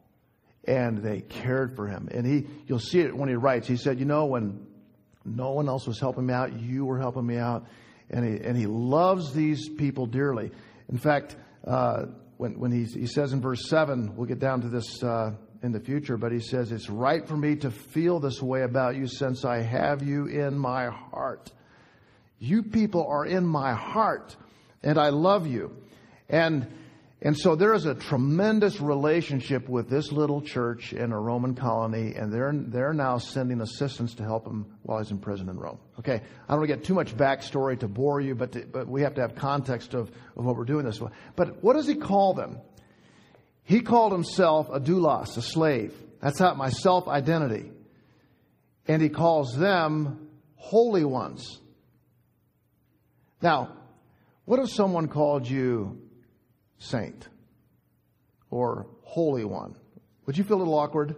and 0.67 0.99
they 0.99 1.21
cared 1.21 1.75
for 1.75 1.87
him. 1.87 2.07
And 2.11 2.25
he, 2.25 2.47
you'll 2.67 2.79
see 2.79 2.99
it 2.99 3.15
when 3.15 3.29
he 3.29 3.35
writes. 3.35 3.67
He 3.67 3.77
said, 3.77 3.99
you 3.99 4.05
know, 4.05 4.25
when 4.25 4.65
no 5.23 5.51
one 5.51 5.67
else 5.67 5.87
was 5.87 5.99
helping 5.99 6.25
me 6.25 6.33
out, 6.33 6.59
you 6.59 6.85
were 6.85 6.99
helping 6.99 7.25
me 7.25 7.37
out. 7.37 7.65
And 8.09 8.25
he, 8.25 8.43
and 8.43 8.57
he 8.57 8.67
loves 8.67 9.33
these 9.33 9.69
people 9.69 10.05
dearly. 10.05 10.51
In 10.89 10.97
fact, 10.97 11.35
uh, 11.65 12.05
when, 12.37 12.59
when 12.59 12.71
he, 12.71 12.83
he 12.83 13.07
says 13.07 13.33
in 13.33 13.41
verse 13.41 13.67
7, 13.69 14.15
we'll 14.15 14.27
get 14.27 14.39
down 14.39 14.61
to 14.61 14.69
this 14.69 15.01
uh, 15.03 15.31
in 15.63 15.71
the 15.71 15.79
future, 15.79 16.17
but 16.17 16.31
he 16.31 16.39
says, 16.39 16.71
It's 16.71 16.89
right 16.89 17.27
for 17.27 17.35
me 17.35 17.55
to 17.57 17.71
feel 17.71 18.19
this 18.19 18.41
way 18.41 18.61
about 18.61 18.95
you 18.95 19.07
since 19.07 19.43
I 19.45 19.61
have 19.61 20.03
you 20.03 20.27
in 20.27 20.57
my 20.57 20.87
heart. 20.87 21.51
You 22.37 22.63
people 22.63 23.07
are 23.07 23.25
in 23.25 23.45
my 23.45 23.73
heart, 23.73 24.35
and 24.83 24.99
I 24.99 25.09
love 25.09 25.47
you. 25.47 25.75
And 26.29 26.67
and 27.25 27.35
so 27.35 27.55
there 27.55 27.73
is 27.73 27.87
a 27.87 27.95
tremendous 27.95 28.79
relationship 28.79 29.67
with 29.67 29.89
this 29.89 30.11
little 30.11 30.43
church 30.43 30.93
in 30.93 31.11
a 31.11 31.19
Roman 31.19 31.55
colony, 31.55 32.13
and 32.13 32.31
they're, 32.31 32.53
they're 32.53 32.93
now 32.93 33.17
sending 33.17 33.61
assistance 33.61 34.13
to 34.15 34.23
help 34.23 34.45
him 34.45 34.67
while 34.83 34.99
he's 34.99 35.09
in 35.09 35.17
prison 35.17 35.49
in 35.49 35.57
Rome. 35.57 35.79
Okay, 35.97 36.13
I 36.13 36.51
don't 36.51 36.59
want 36.59 36.69
to 36.69 36.75
get 36.75 36.85
too 36.85 36.93
much 36.93 37.17
backstory 37.17 37.79
to 37.79 37.87
bore 37.87 38.21
you, 38.21 38.35
but, 38.35 38.51
to, 38.51 38.67
but 38.67 38.87
we 38.87 39.01
have 39.01 39.15
to 39.15 39.21
have 39.21 39.33
context 39.33 39.95
of, 39.95 40.11
of 40.37 40.45
what 40.45 40.55
we're 40.55 40.65
doing 40.65 40.85
this. 40.85 41.01
But 41.35 41.63
what 41.63 41.73
does 41.73 41.87
he 41.87 41.95
call 41.95 42.35
them? 42.35 42.59
He 43.63 43.81
called 43.81 44.11
himself 44.11 44.69
a 44.71 44.79
doulos, 44.79 45.35
a 45.35 45.41
slave. 45.41 45.95
That's 46.21 46.39
not 46.39 46.57
my 46.57 46.69
self 46.69 47.07
identity. 47.07 47.71
And 48.87 49.01
he 49.01 49.09
calls 49.09 49.57
them 49.57 50.29
holy 50.57 51.03
ones. 51.03 51.59
Now, 53.41 53.77
what 54.45 54.59
if 54.59 54.69
someone 54.69 55.07
called 55.07 55.49
you 55.49 56.04
saint 56.77 57.27
or 58.49 58.87
holy 59.03 59.45
one. 59.45 59.75
Would 60.25 60.37
you 60.37 60.43
feel 60.43 60.57
a 60.57 60.59
little 60.59 60.77
awkward? 60.77 61.15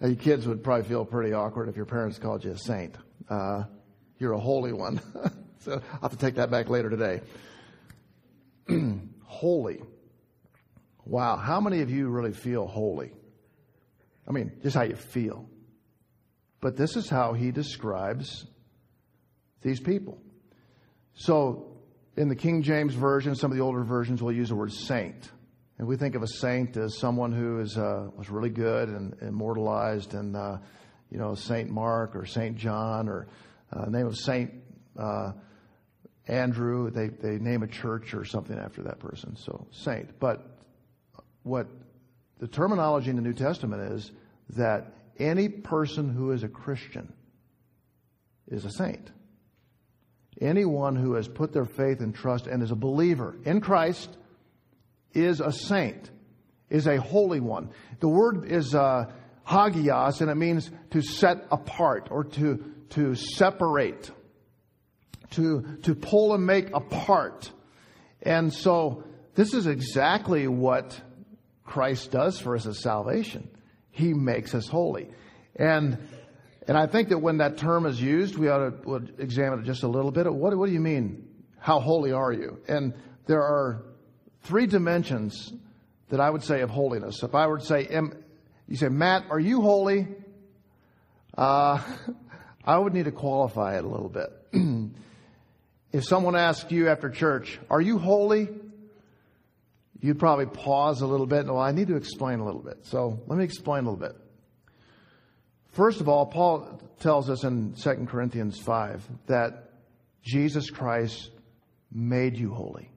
Now, 0.00 0.14
kids 0.14 0.46
would 0.48 0.64
probably 0.64 0.88
feel 0.88 1.04
pretty 1.04 1.32
awkward 1.32 1.68
if 1.68 1.76
your 1.76 1.86
parents 1.86 2.18
called 2.18 2.44
you 2.44 2.52
a 2.52 2.58
saint. 2.58 2.96
Uh, 3.28 3.64
you're 4.18 4.32
a 4.32 4.40
holy 4.40 4.72
one. 4.72 5.00
so 5.60 5.80
I'll 5.94 6.00
have 6.02 6.10
to 6.12 6.16
take 6.16 6.34
that 6.36 6.50
back 6.50 6.68
later 6.68 6.90
today. 6.90 7.20
holy. 9.24 9.80
Wow. 11.04 11.36
How 11.36 11.60
many 11.60 11.80
of 11.80 11.90
you 11.90 12.08
really 12.08 12.32
feel 12.32 12.66
holy? 12.66 13.12
I 14.28 14.32
mean, 14.32 14.52
just 14.62 14.76
how 14.76 14.82
you 14.82 14.96
feel. 14.96 15.48
But 16.60 16.76
this 16.76 16.96
is 16.96 17.08
how 17.08 17.32
he 17.32 17.50
describes 17.50 18.46
these 19.62 19.80
people. 19.80 20.20
So 21.14 21.71
in 22.16 22.28
the 22.28 22.36
King 22.36 22.62
James 22.62 22.94
Version, 22.94 23.34
some 23.34 23.50
of 23.50 23.56
the 23.56 23.62
older 23.62 23.84
versions 23.84 24.22
will 24.22 24.32
use 24.32 24.50
the 24.50 24.54
word 24.54 24.72
saint. 24.72 25.30
And 25.78 25.88
we 25.88 25.96
think 25.96 26.14
of 26.14 26.22
a 26.22 26.28
saint 26.28 26.76
as 26.76 26.98
someone 26.98 27.32
who 27.32 27.60
is, 27.60 27.76
uh, 27.76 28.08
was 28.16 28.30
really 28.30 28.50
good 28.50 28.88
and 28.88 29.14
immortalized, 29.22 30.14
and 30.14 30.36
uh, 30.36 30.58
you 31.10 31.18
know, 31.18 31.34
Saint 31.34 31.70
Mark 31.70 32.14
or 32.14 32.24
Saint 32.24 32.56
John 32.56 33.08
or 33.08 33.28
uh, 33.72 33.86
name 33.86 34.06
of 34.06 34.16
Saint 34.16 34.52
uh, 34.98 35.32
Andrew. 36.28 36.90
They 36.90 37.08
they 37.08 37.38
name 37.38 37.62
a 37.62 37.66
church 37.66 38.14
or 38.14 38.24
something 38.24 38.58
after 38.58 38.82
that 38.84 38.98
person. 38.98 39.36
So 39.36 39.66
saint. 39.72 40.18
But 40.20 40.58
what 41.42 41.66
the 42.38 42.46
terminology 42.46 43.10
in 43.10 43.16
the 43.16 43.22
New 43.22 43.34
Testament 43.34 43.92
is 43.92 44.12
that 44.50 44.94
any 45.18 45.48
person 45.48 46.08
who 46.08 46.32
is 46.32 46.42
a 46.44 46.48
Christian 46.48 47.12
is 48.48 48.64
a 48.64 48.70
saint. 48.70 49.10
Anyone 50.40 50.96
who 50.96 51.14
has 51.14 51.28
put 51.28 51.52
their 51.52 51.64
faith 51.64 52.00
and 52.00 52.14
trust 52.14 52.46
and 52.46 52.62
is 52.62 52.70
a 52.70 52.76
believer 52.76 53.36
in 53.44 53.60
Christ 53.60 54.16
is 55.12 55.40
a 55.40 55.52
saint, 55.52 56.10
is 56.70 56.86
a 56.86 57.00
holy 57.00 57.40
one. 57.40 57.70
The 58.00 58.08
word 58.08 58.50
is 58.50 58.74
uh, 58.74 59.12
hagios, 59.44 60.20
and 60.20 60.30
it 60.30 60.36
means 60.36 60.70
to 60.90 61.02
set 61.02 61.46
apart 61.50 62.08
or 62.10 62.24
to, 62.24 62.64
to 62.90 63.14
separate, 63.14 64.10
to, 65.32 65.78
to 65.82 65.94
pull 65.94 66.34
and 66.34 66.46
make 66.46 66.74
apart. 66.74 67.50
And 68.22 68.52
so 68.52 69.04
this 69.34 69.54
is 69.54 69.66
exactly 69.66 70.48
what 70.48 71.00
Christ 71.64 72.10
does 72.10 72.40
for 72.40 72.56
us 72.56 72.66
as 72.66 72.82
salvation. 72.82 73.48
He 73.90 74.14
makes 74.14 74.54
us 74.54 74.66
holy. 74.66 75.10
And 75.56 75.98
and 76.68 76.78
I 76.78 76.86
think 76.86 77.08
that 77.08 77.18
when 77.18 77.38
that 77.38 77.56
term 77.56 77.86
is 77.86 78.00
used, 78.00 78.36
we 78.36 78.48
ought 78.48 78.84
to 78.84 79.08
examine 79.18 79.60
it 79.60 79.64
just 79.64 79.82
a 79.82 79.88
little 79.88 80.10
bit. 80.10 80.32
What, 80.32 80.56
what 80.56 80.66
do 80.66 80.72
you 80.72 80.80
mean? 80.80 81.26
How 81.58 81.80
holy 81.80 82.12
are 82.12 82.32
you? 82.32 82.60
And 82.68 82.94
there 83.26 83.42
are 83.42 83.84
three 84.42 84.66
dimensions 84.66 85.52
that 86.08 86.20
I 86.20 86.30
would 86.30 86.42
say 86.42 86.60
of 86.60 86.70
holiness. 86.70 87.22
If 87.22 87.34
I 87.34 87.46
were 87.46 87.58
to 87.58 87.64
say, 87.64 87.88
you 88.68 88.76
say, 88.76 88.88
Matt, 88.88 89.24
are 89.30 89.40
you 89.40 89.60
holy? 89.60 90.08
Uh, 91.36 91.82
I 92.64 92.78
would 92.78 92.94
need 92.94 93.06
to 93.06 93.12
qualify 93.12 93.76
it 93.76 93.84
a 93.84 93.88
little 93.88 94.08
bit. 94.08 94.30
if 95.92 96.04
someone 96.04 96.36
asked 96.36 96.70
you 96.70 96.88
after 96.88 97.10
church, 97.10 97.58
are 97.70 97.80
you 97.80 97.98
holy? 97.98 98.48
You'd 100.00 100.18
probably 100.18 100.46
pause 100.46 101.00
a 101.00 101.06
little 101.06 101.26
bit. 101.26 101.40
And, 101.40 101.50
well, 101.50 101.62
I 101.62 101.72
need 101.72 101.88
to 101.88 101.96
explain 101.96 102.38
a 102.38 102.44
little 102.44 102.62
bit. 102.62 102.86
So 102.86 103.20
let 103.26 103.38
me 103.38 103.44
explain 103.44 103.84
a 103.84 103.90
little 103.90 104.08
bit. 104.08 104.16
First 105.72 106.02
of 106.02 106.08
all, 106.08 106.26
Paul 106.26 106.80
tells 107.00 107.30
us 107.30 107.44
in 107.44 107.72
2 107.72 108.06
Corinthians 108.06 108.58
5 108.60 109.02
that 109.26 109.70
Jesus 110.22 110.70
Christ 110.70 111.30
made 111.90 112.36
you 112.36 112.52
holy. 112.52 112.90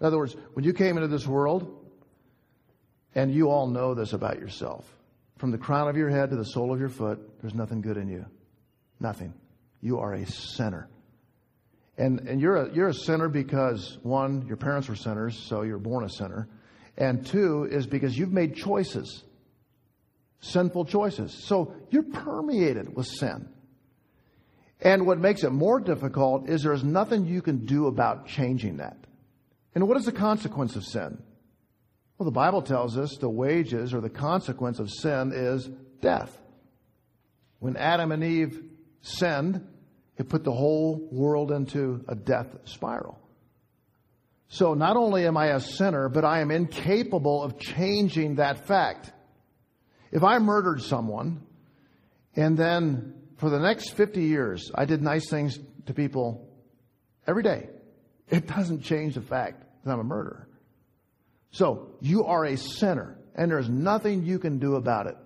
In 0.00 0.06
other 0.06 0.18
words, 0.18 0.36
when 0.52 0.64
you 0.64 0.74
came 0.74 0.96
into 0.96 1.08
this 1.08 1.26
world, 1.26 1.80
and 3.14 3.32
you 3.32 3.48
all 3.48 3.66
know 3.66 3.94
this 3.94 4.12
about 4.12 4.38
yourself, 4.38 4.84
from 5.38 5.52
the 5.52 5.58
crown 5.58 5.88
of 5.88 5.96
your 5.96 6.10
head 6.10 6.30
to 6.30 6.36
the 6.36 6.44
sole 6.44 6.72
of 6.72 6.80
your 6.80 6.88
foot, 6.90 7.18
there's 7.40 7.54
nothing 7.54 7.80
good 7.80 7.96
in 7.96 8.08
you. 8.08 8.26
Nothing. 9.00 9.32
You 9.80 9.98
are 10.00 10.12
a 10.12 10.26
sinner. 10.26 10.88
And, 11.96 12.20
and 12.28 12.40
you're, 12.40 12.56
a, 12.56 12.74
you're 12.74 12.88
a 12.88 12.94
sinner 12.94 13.28
because, 13.28 13.98
one, 14.02 14.46
your 14.46 14.56
parents 14.56 14.88
were 14.88 14.96
sinners, 14.96 15.38
so 15.38 15.62
you're 15.62 15.78
born 15.78 16.04
a 16.04 16.10
sinner. 16.10 16.48
And 16.98 17.26
two, 17.26 17.68
is 17.70 17.86
because 17.86 18.16
you've 18.18 18.32
made 18.32 18.54
choices 18.54 19.24
sinful 20.44 20.84
choices. 20.86 21.32
So 21.32 21.74
you're 21.90 22.02
permeated 22.02 22.94
with 22.94 23.06
sin. 23.06 23.48
And 24.80 25.06
what 25.06 25.18
makes 25.18 25.44
it 25.44 25.50
more 25.50 25.80
difficult 25.80 26.48
is 26.48 26.62
there's 26.62 26.84
nothing 26.84 27.26
you 27.26 27.42
can 27.42 27.64
do 27.64 27.86
about 27.86 28.26
changing 28.26 28.78
that. 28.78 28.96
And 29.74 29.88
what 29.88 29.96
is 29.96 30.04
the 30.04 30.12
consequence 30.12 30.76
of 30.76 30.84
sin? 30.84 31.22
Well, 32.18 32.26
the 32.26 32.32
Bible 32.32 32.62
tells 32.62 32.96
us 32.96 33.16
the 33.18 33.28
wages 33.28 33.92
or 33.92 34.00
the 34.00 34.10
consequence 34.10 34.78
of 34.78 34.90
sin 34.90 35.32
is 35.34 35.68
death. 36.00 36.36
When 37.58 37.76
Adam 37.76 38.12
and 38.12 38.22
Eve 38.22 38.62
sinned, 39.00 39.66
it 40.16 40.28
put 40.28 40.44
the 40.44 40.52
whole 40.52 41.08
world 41.10 41.50
into 41.50 42.04
a 42.06 42.14
death 42.14 42.46
spiral. 42.64 43.18
So 44.48 44.74
not 44.74 44.96
only 44.96 45.26
am 45.26 45.36
I 45.36 45.46
a 45.46 45.60
sinner, 45.60 46.08
but 46.08 46.24
I 46.24 46.40
am 46.40 46.50
incapable 46.50 47.42
of 47.42 47.58
changing 47.58 48.36
that 48.36 48.68
fact. 48.68 49.10
If 50.14 50.22
I 50.22 50.38
murdered 50.38 50.80
someone 50.80 51.42
and 52.36 52.56
then 52.56 53.14
for 53.36 53.50
the 53.50 53.58
next 53.58 53.90
50 53.90 54.22
years 54.22 54.70
I 54.72 54.84
did 54.84 55.02
nice 55.02 55.28
things 55.28 55.58
to 55.86 55.92
people 55.92 56.48
every 57.26 57.42
day, 57.42 57.68
it 58.28 58.46
doesn't 58.46 58.82
change 58.82 59.16
the 59.16 59.22
fact 59.22 59.64
that 59.84 59.92
I'm 59.92 59.98
a 59.98 60.04
murderer. 60.04 60.48
So 61.50 61.96
you 62.00 62.26
are 62.26 62.44
a 62.44 62.56
sinner 62.56 63.18
and 63.34 63.50
there's 63.50 63.68
nothing 63.68 64.22
you 64.22 64.38
can 64.38 64.60
do 64.60 64.76
about 64.76 65.08
it. 65.08 65.16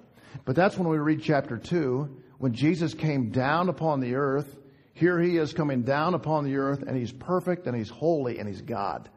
But 0.46 0.56
that's 0.56 0.78
when 0.78 0.88
we 0.88 0.96
read 0.96 1.22
chapter 1.22 1.58
2, 1.58 2.22
when 2.38 2.54
Jesus 2.54 2.94
came 2.94 3.28
down 3.28 3.68
upon 3.68 4.00
the 4.00 4.14
earth. 4.14 4.56
Here 4.94 5.20
he 5.20 5.36
is 5.36 5.52
coming 5.52 5.82
down 5.82 6.14
upon 6.14 6.44
the 6.44 6.56
earth 6.56 6.82
and 6.82 6.96
he's 6.96 7.12
perfect 7.12 7.66
and 7.66 7.76
he's 7.76 7.90
holy 7.90 8.38
and 8.38 8.48
he's 8.48 8.62
God. 8.62 9.10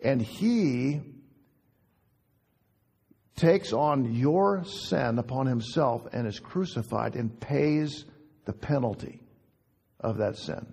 And 0.00 0.22
he 0.22 1.00
takes 3.36 3.72
on 3.72 4.14
your 4.14 4.64
sin 4.64 5.18
upon 5.18 5.46
himself 5.46 6.06
and 6.12 6.26
is 6.26 6.40
crucified 6.40 7.14
and 7.14 7.38
pays 7.38 8.04
the 8.46 8.52
penalty 8.52 9.22
of 10.00 10.18
that 10.18 10.36
sin. 10.36 10.66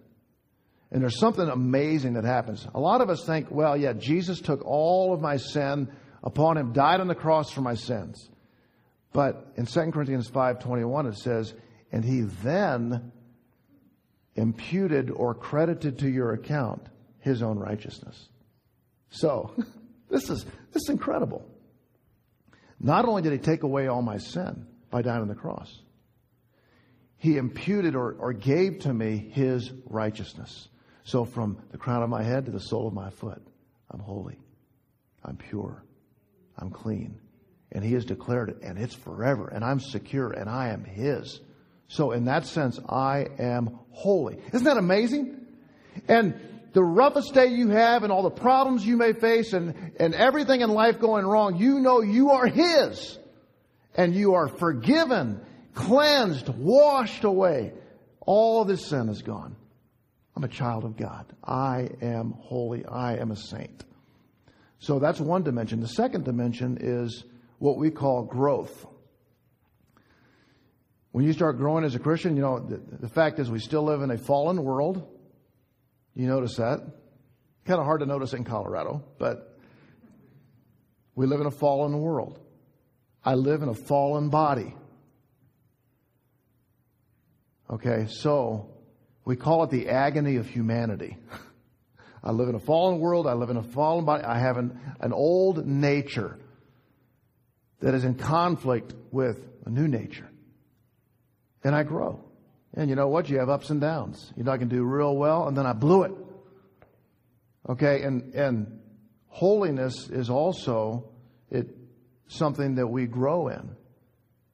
And 0.92 1.02
there's 1.02 1.20
something 1.20 1.48
amazing 1.48 2.14
that 2.14 2.24
happens. 2.24 2.68
A 2.74 2.80
lot 2.80 3.02
of 3.02 3.10
us 3.10 3.26
think, 3.26 3.50
well, 3.50 3.76
yeah, 3.76 3.94
Jesus 3.94 4.40
took 4.40 4.64
all 4.64 5.14
of 5.14 5.22
my 5.22 5.38
sin 5.38 5.92
upon 6.24 6.58
him, 6.58 6.72
died 6.72 7.02
on 7.02 7.08
the 7.08 7.16
cross 7.16 7.52
for 7.52 7.62
my 7.62 7.74
sins. 7.74 8.30
But 9.12 9.54
in 9.56 9.66
2 9.66 9.92
Corinthians 9.92 10.30
5:21 10.30 11.08
it 11.08 11.16
says, 11.16 11.54
"And 11.92 12.04
he 12.04 12.22
then 12.22 13.12
imputed 14.36 15.12
or 15.12 15.36
credited 15.36 16.00
to 16.00 16.10
your 16.10 16.34
account 16.34 16.90
his 17.20 17.44
own 17.44 17.60
righteousness." 17.60 18.30
So, 19.10 19.52
this 20.10 20.30
is 20.30 20.46
this 20.72 20.84
is 20.84 20.90
incredible. 20.90 21.46
Not 22.84 23.06
only 23.06 23.22
did 23.22 23.32
he 23.32 23.40
take 23.40 23.64
away 23.64 23.88
all 23.88 24.02
my 24.02 24.18
sin 24.18 24.68
by 24.92 25.02
dying 25.02 25.22
on 25.22 25.30
the 25.30 25.36
cross, 25.36 25.82
he 27.18 27.38
imputed 27.38 27.96
or, 27.96 28.12
or 28.20 28.34
gave 28.34 28.80
to 28.80 28.94
me 28.94 29.18
his 29.32 29.72
righteousness. 29.86 30.68
So 31.06 31.24
from 31.24 31.58
the 31.72 31.78
crown 31.78 32.04
of 32.04 32.10
my 32.10 32.22
head 32.22 32.46
to 32.46 32.52
the 32.52 32.60
sole 32.60 32.86
of 32.86 32.94
my 32.94 33.10
foot, 33.10 33.42
I'm 33.90 34.02
holy. 34.02 34.38
I'm 35.24 35.38
pure. 35.38 35.82
I'm 36.58 36.70
clean. 36.70 37.20
And 37.72 37.84
he 37.84 37.94
has 37.94 38.04
declared 38.04 38.50
it, 38.50 38.58
and 38.62 38.78
it's 38.78 38.94
forever, 38.94 39.48
and 39.48 39.64
I'm 39.64 39.80
secure, 39.80 40.32
and 40.32 40.50
I 40.50 40.70
am 40.70 40.84
his. 40.84 41.40
So 41.88 42.12
in 42.12 42.26
that 42.26 42.46
sense, 42.46 42.80
I 42.88 43.28
am 43.40 43.80
holy. 43.92 44.38
Isn't 44.52 44.66
that 44.66 44.78
amazing? 44.78 45.40
And 46.10 46.36
the 46.74 46.84
roughest 46.84 47.34
day 47.34 47.48
you 47.48 47.70
have 47.70 48.04
and 48.04 48.12
all 48.12 48.24
the 48.24 48.32
problems 48.32 48.86
you 48.86 48.98
may 48.98 49.14
face 49.14 49.54
and, 49.54 49.94
and 50.00 50.16
everything 50.16 50.62
in 50.62 50.70
life 50.70 51.00
going 51.00 51.26
wrong, 51.26 51.58
you 51.58 51.80
know 51.80 52.02
you 52.02 52.32
are 52.32 52.48
His. 52.48 53.18
And 53.96 54.16
you 54.16 54.34
are 54.34 54.48
forgiven, 54.48 55.40
cleansed, 55.76 56.50
washed 56.50 57.24
away. 57.24 57.74
All 58.22 58.66
this 58.66 58.88
sin 58.88 59.08
is 59.10 59.22
gone. 59.22 59.56
I'm 60.36 60.44
a 60.44 60.48
child 60.48 60.84
of 60.84 60.98
God. 60.98 61.28
I 61.44 61.90
am 62.02 62.34
holy. 62.40 62.84
I 62.86 63.18
am 63.18 63.30
a 63.30 63.36
saint. 63.36 63.86
So 64.80 64.98
that's 64.98 65.20
one 65.20 65.44
dimension. 65.44 65.80
The 65.80 65.88
second 65.88 66.26
dimension 66.26 66.80
is 66.82 67.24
what 67.60 67.78
we 67.78 67.92
call 67.92 68.24
growth. 68.24 68.86
When 71.12 71.24
you 71.24 71.34
start 71.34 71.58
growing 71.58 71.86
as 71.86 71.94
a 71.94 72.00
Christian, 72.00 72.36
you 72.36 72.42
know, 72.42 72.60
the, 72.60 72.82
the 72.98 73.08
fact 73.08 73.38
is 73.38 73.52
we 73.52 73.60
still 73.60 73.84
live 73.84 74.02
in 74.02 74.10
a 74.10 74.18
fallen 74.18 74.64
world. 74.64 75.08
You 76.16 76.28
notice 76.28 76.58
that? 76.58 76.80
Kind 77.66 77.80
of 77.80 77.86
hard 77.86 78.02
to 78.02 78.06
notice 78.06 78.34
in 78.34 78.44
Colorado, 78.44 79.04
but 79.18 79.58
we 81.16 81.26
live 81.26 81.40
in 81.42 81.48
a 81.48 81.52
fallen 81.52 82.00
world. 82.00 82.40
I 83.24 83.36
live 83.36 83.62
in 83.62 83.70
a 83.70 83.74
fallen 83.74 84.30
body. 84.30 84.76
Okay, 87.70 88.08
so 88.10 88.70
we 89.26 89.36
call 89.36 89.64
it 89.64 89.70
the 89.70 89.90
agony 89.90 90.36
of 90.36 90.48
humanity. 90.48 91.18
I 92.24 92.32
live 92.32 92.50
in 92.50 92.56
a 92.56 92.60
fallen 92.60 93.00
world. 93.00 93.28
I 93.28 93.34
live 93.34 93.50
in 93.50 93.58
a 93.58 93.64
fallen 93.64 94.06
body. 94.06 94.24
I 94.24 94.40
have 94.40 94.58
an, 94.58 94.80
an 95.00 95.14
old 95.14 95.66
nature 95.66 96.38
that 97.80 97.94
is 97.94 98.04
in 98.04 98.16
conflict 98.16 98.94
with 99.12 99.46
a 99.66 99.70
new 99.70 99.88
nature. 99.88 100.30
And 101.64 101.76
I 101.76 101.84
grow. 101.84 102.24
And 102.76 102.90
you 102.90 102.96
know 102.96 103.08
what? 103.08 103.30
You 103.30 103.40
have 103.40 103.50
ups 103.50 103.70
and 103.70 103.80
downs. 103.80 104.34
You 104.36 104.44
know, 104.44 104.52
I 104.52 104.58
can 104.58 104.68
do 104.68 104.84
real 104.84 105.16
well, 105.16 105.48
and 105.48 105.56
then 105.56 105.66
I 105.66 105.74
blew 105.74 106.04
it. 106.04 106.12
Okay, 107.70 108.02
and, 108.02 108.34
and 108.34 108.80
holiness 109.28 110.10
is 110.10 110.30
also 110.30 111.12
it, 111.50 111.68
something 112.28 112.76
that 112.76 112.88
we 112.88 113.06
grow 113.06 113.48
in 113.48 113.76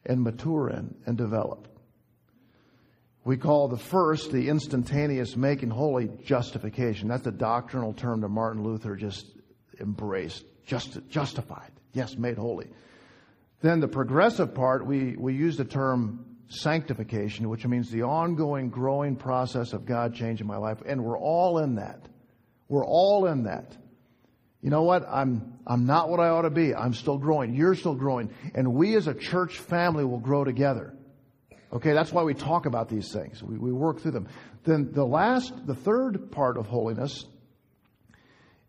and 0.05 0.21
mature 0.21 0.69
in 0.69 0.95
and 1.05 1.17
develop. 1.17 1.67
We 3.23 3.38
call 3.38 3.67
the 3.67 3.77
first 3.77 4.32
the 4.32 4.49
instantaneous 4.49 5.36
making 5.36 5.69
holy 5.69 6.10
justification. 6.23 7.08
That's 7.08 7.27
a 7.27 7.32
doctrinal 7.32 7.93
term 7.93 8.21
that 8.21 8.29
Martin 8.29 8.63
Luther 8.63 8.95
just 8.95 9.25
embraced. 9.79 10.45
Just, 10.65 10.99
justified. 11.10 11.71
Yes, 11.93 12.15
made 12.15 12.38
holy. 12.38 12.67
Then 13.62 13.79
the 13.79 13.88
progressive 13.88 14.53
part, 14.53 14.86
we, 14.86 15.15
we 15.17 15.34
use 15.34 15.58
the 15.58 15.65
term 15.65 16.29
sanctification, 16.50 17.48
which 17.48 17.66
means 17.66 17.90
the 17.90 18.04
ongoing 18.04 18.70
growing 18.70 19.16
process 19.16 19.74
of 19.74 19.86
God 19.86 20.14
changing 20.14 20.48
my 20.48 20.58
life. 20.58 20.80
And 20.86 21.04
we're 21.04 21.18
all 21.18 21.60
in 21.60 21.76
that. 21.76 22.02
We're 22.68 22.86
all 22.86 23.28
in 23.28 23.44
that. 23.44 23.78
You 24.62 24.70
know 24.70 24.82
what? 24.84 25.08
I'm, 25.08 25.60
I'm 25.66 25.86
not 25.86 26.10
what 26.10 26.20
I 26.20 26.30
ought 26.30 26.42
to 26.42 26.50
be. 26.50 26.76
I'm 26.76 26.94
still 26.94 27.18
growing. 27.18 27.54
You're 27.54 27.76
still 27.76 27.96
growing. 27.96 28.32
And 28.56 28.74
we 28.74 28.96
as 28.96 29.08
a 29.08 29.14
church 29.14 29.60
family 29.60 30.04
will 30.04 30.20
grow 30.20 30.44
together. 30.44 30.94
Okay, 31.72 31.94
that's 31.94 32.12
why 32.12 32.24
we 32.24 32.34
talk 32.34 32.66
about 32.66 32.90
these 32.90 33.12
things. 33.14 33.42
We, 33.44 33.58
we 33.58 33.72
work 33.72 34.02
through 34.02 34.12
them. 34.12 34.28
Then 34.64 34.92
the 34.92 35.06
last, 35.06 35.54
the 35.66 35.76
third 35.76 36.32
part 36.32 36.58
of 36.58 36.66
holiness 36.66 37.26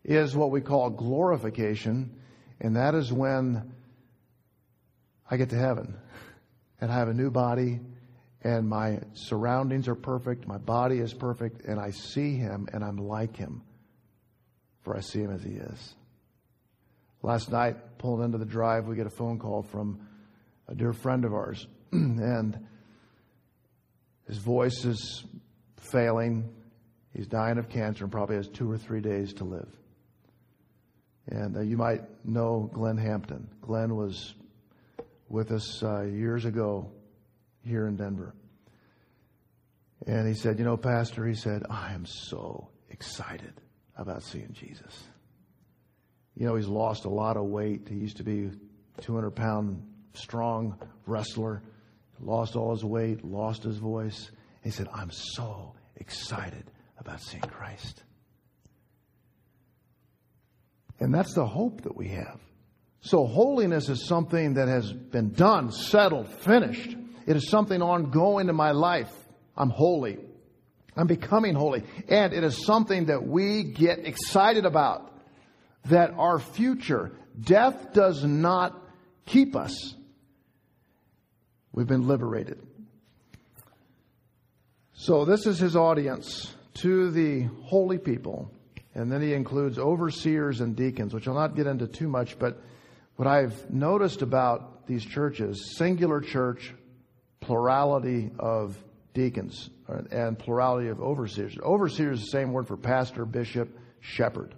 is 0.03 0.35
what 0.35 0.51
we 0.51 0.61
call 0.61 0.91
glorification. 0.91 2.15
And 2.61 2.75
that 2.75 2.93
is 2.93 3.11
when 3.11 3.73
I 5.29 5.37
get 5.37 5.49
to 5.49 5.57
heaven 5.57 5.97
and 6.81 6.91
I 6.91 6.95
have 6.95 7.07
a 7.07 7.13
new 7.13 7.29
body 7.29 7.79
and 8.43 8.67
my 8.67 8.99
surroundings 9.13 9.87
are 9.87 9.95
perfect, 9.95 10.47
my 10.47 10.57
body 10.57 10.97
is 10.97 11.13
perfect, 11.13 11.63
and 11.65 11.79
I 11.79 11.91
see 11.91 12.35
him 12.35 12.67
and 12.73 12.83
I'm 12.83 12.97
like 12.97 13.37
him, 13.37 13.61
for 14.81 14.97
I 14.97 15.01
see 15.01 15.19
him 15.19 15.31
as 15.31 15.43
he 15.43 15.51
is. 15.51 15.95
Last 17.21 17.51
night, 17.51 17.99
pulling 17.99 18.25
into 18.25 18.39
the 18.39 18.45
drive, 18.45 18.87
we 18.87 18.95
get 18.95 19.05
a 19.05 19.11
phone 19.11 19.37
call 19.37 19.61
from 19.61 20.07
a 20.67 20.73
dear 20.73 20.91
friend 20.91 21.23
of 21.23 21.33
ours, 21.33 21.67
and 21.91 22.57
his 24.27 24.39
voice 24.39 24.85
is 24.85 25.23
failing. 25.77 26.49
He's 27.13 27.27
dying 27.27 27.59
of 27.59 27.69
cancer 27.69 28.05
and 28.05 28.11
probably 28.11 28.37
has 28.37 28.47
two 28.47 28.71
or 28.71 28.77
three 28.77 29.01
days 29.01 29.33
to 29.33 29.43
live. 29.43 29.69
And 31.27 31.57
uh, 31.57 31.61
you 31.61 31.77
might 31.77 32.01
know 32.25 32.71
Glenn 32.73 32.97
Hampton. 32.97 33.47
Glenn 33.61 33.95
was 33.95 34.33
with 35.31 35.51
us 35.51 35.81
uh, 35.81 36.01
years 36.01 36.43
ago 36.45 36.91
here 37.63 37.87
in 37.87 37.95
Denver. 37.95 38.35
And 40.05 40.27
he 40.27 40.33
said, 40.33 40.59
You 40.59 40.65
know, 40.65 40.77
Pastor, 40.77 41.25
he 41.25 41.35
said, 41.35 41.63
I 41.69 41.93
am 41.93 42.05
so 42.05 42.69
excited 42.89 43.53
about 43.95 44.23
seeing 44.23 44.51
Jesus. 44.51 45.03
You 46.35 46.47
know, 46.47 46.55
he's 46.55 46.67
lost 46.67 47.05
a 47.05 47.09
lot 47.09 47.37
of 47.37 47.45
weight. 47.45 47.87
He 47.89 47.95
used 47.95 48.17
to 48.17 48.23
be 48.23 48.51
200 49.01 49.31
pound 49.31 49.81
strong 50.13 50.77
wrestler, 51.05 51.63
lost 52.19 52.55
all 52.55 52.71
his 52.71 52.83
weight, 52.83 53.23
lost 53.23 53.63
his 53.63 53.77
voice. 53.77 54.31
He 54.63 54.69
said, 54.69 54.87
I'm 54.93 55.11
so 55.11 55.75
excited 55.95 56.65
about 56.97 57.21
seeing 57.21 57.43
Christ. 57.43 58.03
And 60.99 61.13
that's 61.13 61.33
the 61.33 61.45
hope 61.45 61.81
that 61.81 61.95
we 61.95 62.09
have. 62.09 62.39
So 63.01 63.25
holiness 63.25 63.89
is 63.89 64.07
something 64.07 64.53
that 64.55 64.67
has 64.67 64.91
been 64.91 65.31
done, 65.31 65.71
settled, 65.71 66.29
finished. 66.29 66.95
It 67.25 67.35
is 67.35 67.49
something 67.49 67.81
ongoing 67.81 68.47
in 68.47 68.55
my 68.55 68.71
life. 68.71 69.11
I'm 69.57 69.69
holy. 69.69 70.19
I'm 70.95 71.07
becoming 71.07 71.55
holy. 71.55 71.83
And 72.07 72.31
it 72.31 72.43
is 72.43 72.63
something 72.65 73.05
that 73.05 73.25
we 73.25 73.63
get 73.63 74.05
excited 74.05 74.65
about. 74.65 75.07
That 75.85 76.11
our 76.11 76.37
future, 76.37 77.11
death 77.39 77.93
does 77.93 78.23
not 78.23 78.79
keep 79.25 79.55
us. 79.55 79.95
We've 81.73 81.87
been 81.87 82.07
liberated. 82.07 82.61
So 84.93 85.25
this 85.25 85.47
is 85.47 85.57
his 85.57 85.75
audience 85.75 86.53
to 86.75 87.09
the 87.09 87.49
holy 87.63 87.97
people. 87.97 88.51
And 88.93 89.11
then 89.11 89.23
he 89.23 89.33
includes 89.33 89.79
overseers 89.79 90.61
and 90.61 90.75
deacons, 90.75 91.15
which 91.15 91.27
I'll 91.27 91.33
not 91.33 91.55
get 91.55 91.65
into 91.65 91.87
too 91.87 92.07
much, 92.07 92.37
but 92.37 92.61
what 93.15 93.27
I've 93.27 93.69
noticed 93.69 94.21
about 94.21 94.87
these 94.87 95.05
churches, 95.05 95.75
singular 95.77 96.21
church, 96.21 96.73
plurality 97.39 98.31
of 98.39 98.77
deacons, 99.13 99.69
and 100.11 100.37
plurality 100.37 100.87
of 100.87 101.01
overseers. 101.01 101.55
Overseers 101.61 102.19
is 102.19 102.25
the 102.25 102.31
same 102.31 102.53
word 102.53 102.67
for 102.67 102.77
pastor, 102.77 103.25
bishop, 103.25 103.77
shepherd. 103.99 104.55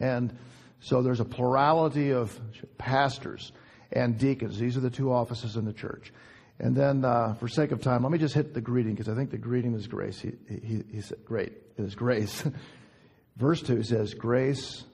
And 0.00 0.36
so 0.80 1.02
there's 1.02 1.20
a 1.20 1.24
plurality 1.24 2.12
of 2.12 2.38
pastors 2.78 3.52
and 3.92 4.18
deacons. 4.18 4.58
These 4.58 4.76
are 4.76 4.80
the 4.80 4.90
two 4.90 5.12
offices 5.12 5.56
in 5.56 5.64
the 5.64 5.72
church. 5.72 6.12
And 6.58 6.76
then, 6.76 7.04
uh, 7.04 7.34
for 7.34 7.48
sake 7.48 7.72
of 7.72 7.80
time, 7.80 8.02
let 8.02 8.12
me 8.12 8.18
just 8.18 8.34
hit 8.34 8.54
the 8.54 8.60
greeting 8.60 8.94
because 8.94 9.08
I 9.08 9.14
think 9.14 9.30
the 9.30 9.38
greeting 9.38 9.74
is 9.74 9.86
grace. 9.86 10.20
He, 10.20 10.32
he, 10.48 10.82
he 10.92 11.00
said, 11.00 11.24
great. 11.24 11.52
It 11.76 11.82
is 11.82 11.94
grace. 11.94 12.44
Verse 13.36 13.62
2 13.62 13.82
says, 13.82 14.14
grace 14.14 14.84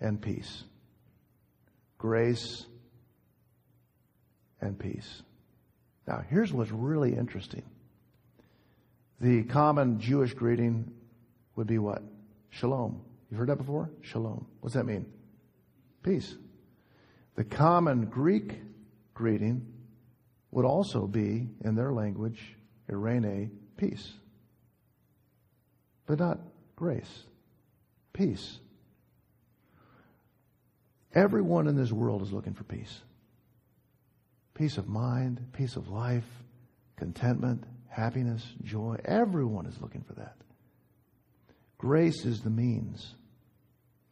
and 0.00 0.20
peace 0.20 0.64
grace, 2.06 2.64
and 4.60 4.78
peace. 4.78 5.22
Now, 6.06 6.24
here's 6.30 6.52
what's 6.52 6.70
really 6.70 7.16
interesting. 7.16 7.64
The 9.20 9.42
common 9.42 9.98
Jewish 9.98 10.32
greeting 10.32 10.92
would 11.56 11.66
be 11.66 11.78
what? 11.78 12.04
Shalom. 12.50 13.00
You've 13.28 13.40
heard 13.40 13.48
that 13.48 13.56
before? 13.56 13.90
Shalom. 14.02 14.46
What's 14.60 14.76
that 14.76 14.86
mean? 14.86 15.04
Peace. 16.04 16.36
The 17.34 17.42
common 17.42 18.04
Greek 18.04 18.60
greeting 19.12 19.66
would 20.52 20.64
also 20.64 21.08
be, 21.08 21.48
in 21.64 21.74
their 21.74 21.92
language, 21.92 22.54
eirene, 22.88 23.50
peace. 23.76 24.12
But 26.06 26.20
not 26.20 26.38
grace. 26.76 27.24
Peace. 28.12 28.60
Everyone 31.16 31.66
in 31.66 31.76
this 31.76 31.90
world 31.90 32.20
is 32.20 32.30
looking 32.30 32.52
for 32.52 32.64
peace 32.64 33.00
peace 34.52 34.78
of 34.78 34.88
mind, 34.88 35.44
peace 35.52 35.76
of 35.76 35.88
life, 35.88 36.24
contentment, 36.96 37.64
happiness, 37.88 38.42
joy. 38.62 38.96
Everyone 39.04 39.66
is 39.66 39.80
looking 39.80 40.02
for 40.02 40.14
that. 40.14 40.36
Grace 41.78 42.24
is 42.24 42.40
the 42.40 42.50
means, 42.50 43.14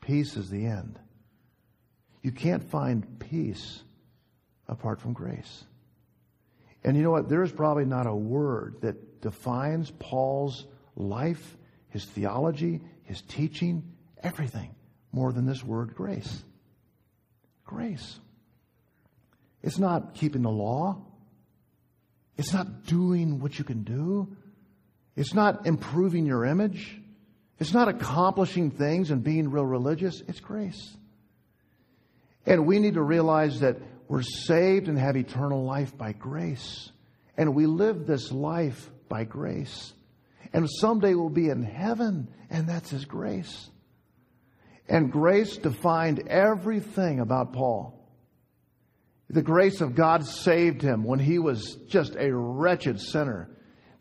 peace 0.01 0.37
is 0.37 0.51
the 0.51 0.67
end. 0.67 0.99
You 2.23 2.33
can't 2.33 2.63
find 2.71 3.19
peace 3.19 3.83
apart 4.67 5.01
from 5.01 5.13
grace. 5.13 5.65
And 6.85 6.97
you 6.97 7.03
know 7.03 7.11
what? 7.11 7.29
There's 7.29 7.53
probably 7.53 7.85
not 7.85 8.07
a 8.07 8.15
word 8.15 8.77
that 8.81 9.21
defines 9.21 9.91
Paul's 9.91 10.67
life, 10.97 11.57
his 11.89 12.05
theology, 12.07 12.81
his 13.03 13.21
teaching, 13.23 13.83
everything 14.23 14.75
more 15.13 15.33
than 15.33 15.47
this 15.47 15.63
word 15.63 15.95
grace. 15.95 16.45
Grace. 17.65 18.19
It's 19.63 19.79
not 19.79 20.15
keeping 20.15 20.43
the 20.43 20.51
law. 20.51 21.03
It's 22.37 22.53
not 22.53 22.85
doing 22.85 23.41
what 23.41 23.59
you 23.59 23.65
can 23.65 23.83
do. 23.83 24.37
It's 25.17 25.35
not 25.35 25.67
improving 25.67 26.27
your 26.27 26.45
image. 26.45 27.01
It's 27.59 27.73
not 27.73 27.89
accomplishing 27.89 28.71
things 28.71 29.11
and 29.11 29.23
being 29.23 29.51
real 29.51 29.65
religious, 29.65 30.23
it's 30.27 30.41
grace. 30.41 30.97
And 32.47 32.67
we 32.67 32.79
need 32.79 32.95
to 32.95 33.03
realize 33.03 33.61
that 33.61 33.79
we're 34.09 34.23
saved 34.23 34.89
and 34.89 34.99
have 34.99 35.17
eternal 35.17 35.65
life 35.65 35.97
by 35.97 36.13
grace. 36.13 36.91
And 37.37 37.55
we 37.55 37.67
live 37.67 38.07
this 38.07 38.31
life 38.31 38.91
by 39.09 39.25
grace. 39.25 39.93
And 40.53 40.69
someday 40.71 41.15
we'll 41.15 41.31
be 41.31 41.49
in 41.49 41.63
heaven, 41.63 42.29
and 42.51 42.69
that's 42.69 42.91
His 42.91 43.05
grace. 43.07 43.71
And 44.89 45.11
grace 45.11 45.57
defined 45.57 46.29
everything 46.29 47.21
about 47.21 47.53
Paul. 47.53 47.95
The 49.31 49.43
grace 49.43 49.81
of 49.81 49.95
God 49.95 50.27
saved 50.27 50.83
him 50.83 51.05
when 51.05 51.19
he 51.19 51.39
was 51.39 51.77
just 51.89 52.15
a 52.17 52.33
wretched 52.33 53.01
sinner. 53.01 53.49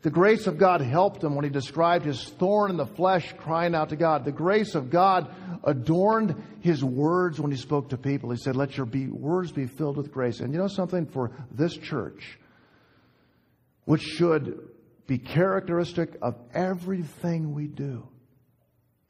The 0.02 0.10
grace 0.10 0.46
of 0.46 0.58
God 0.58 0.82
helped 0.82 1.24
him 1.24 1.34
when 1.34 1.46
he 1.46 1.50
described 1.50 2.04
his 2.04 2.22
thorn 2.22 2.70
in 2.70 2.76
the 2.76 2.84
flesh 2.84 3.32
crying 3.38 3.74
out 3.74 3.88
to 3.88 3.96
God. 3.96 4.26
The 4.26 4.32
grace 4.32 4.74
of 4.74 4.90
God 4.90 5.34
adorned 5.64 6.42
his 6.60 6.84
words 6.84 7.40
when 7.40 7.50
he 7.50 7.56
spoke 7.56 7.88
to 7.88 7.96
people. 7.96 8.30
He 8.30 8.36
said, 8.36 8.54
Let 8.54 8.76
your 8.76 8.84
be, 8.84 9.06
words 9.06 9.50
be 9.50 9.66
filled 9.66 9.96
with 9.96 10.12
grace. 10.12 10.40
And 10.40 10.52
you 10.52 10.58
know 10.58 10.68
something? 10.68 11.06
For 11.06 11.30
this 11.50 11.74
church, 11.74 12.38
which 13.86 14.02
should 14.02 14.68
be 15.06 15.16
characteristic 15.16 16.10
of 16.20 16.36
everything 16.52 17.54
we 17.54 17.66
do, 17.66 18.06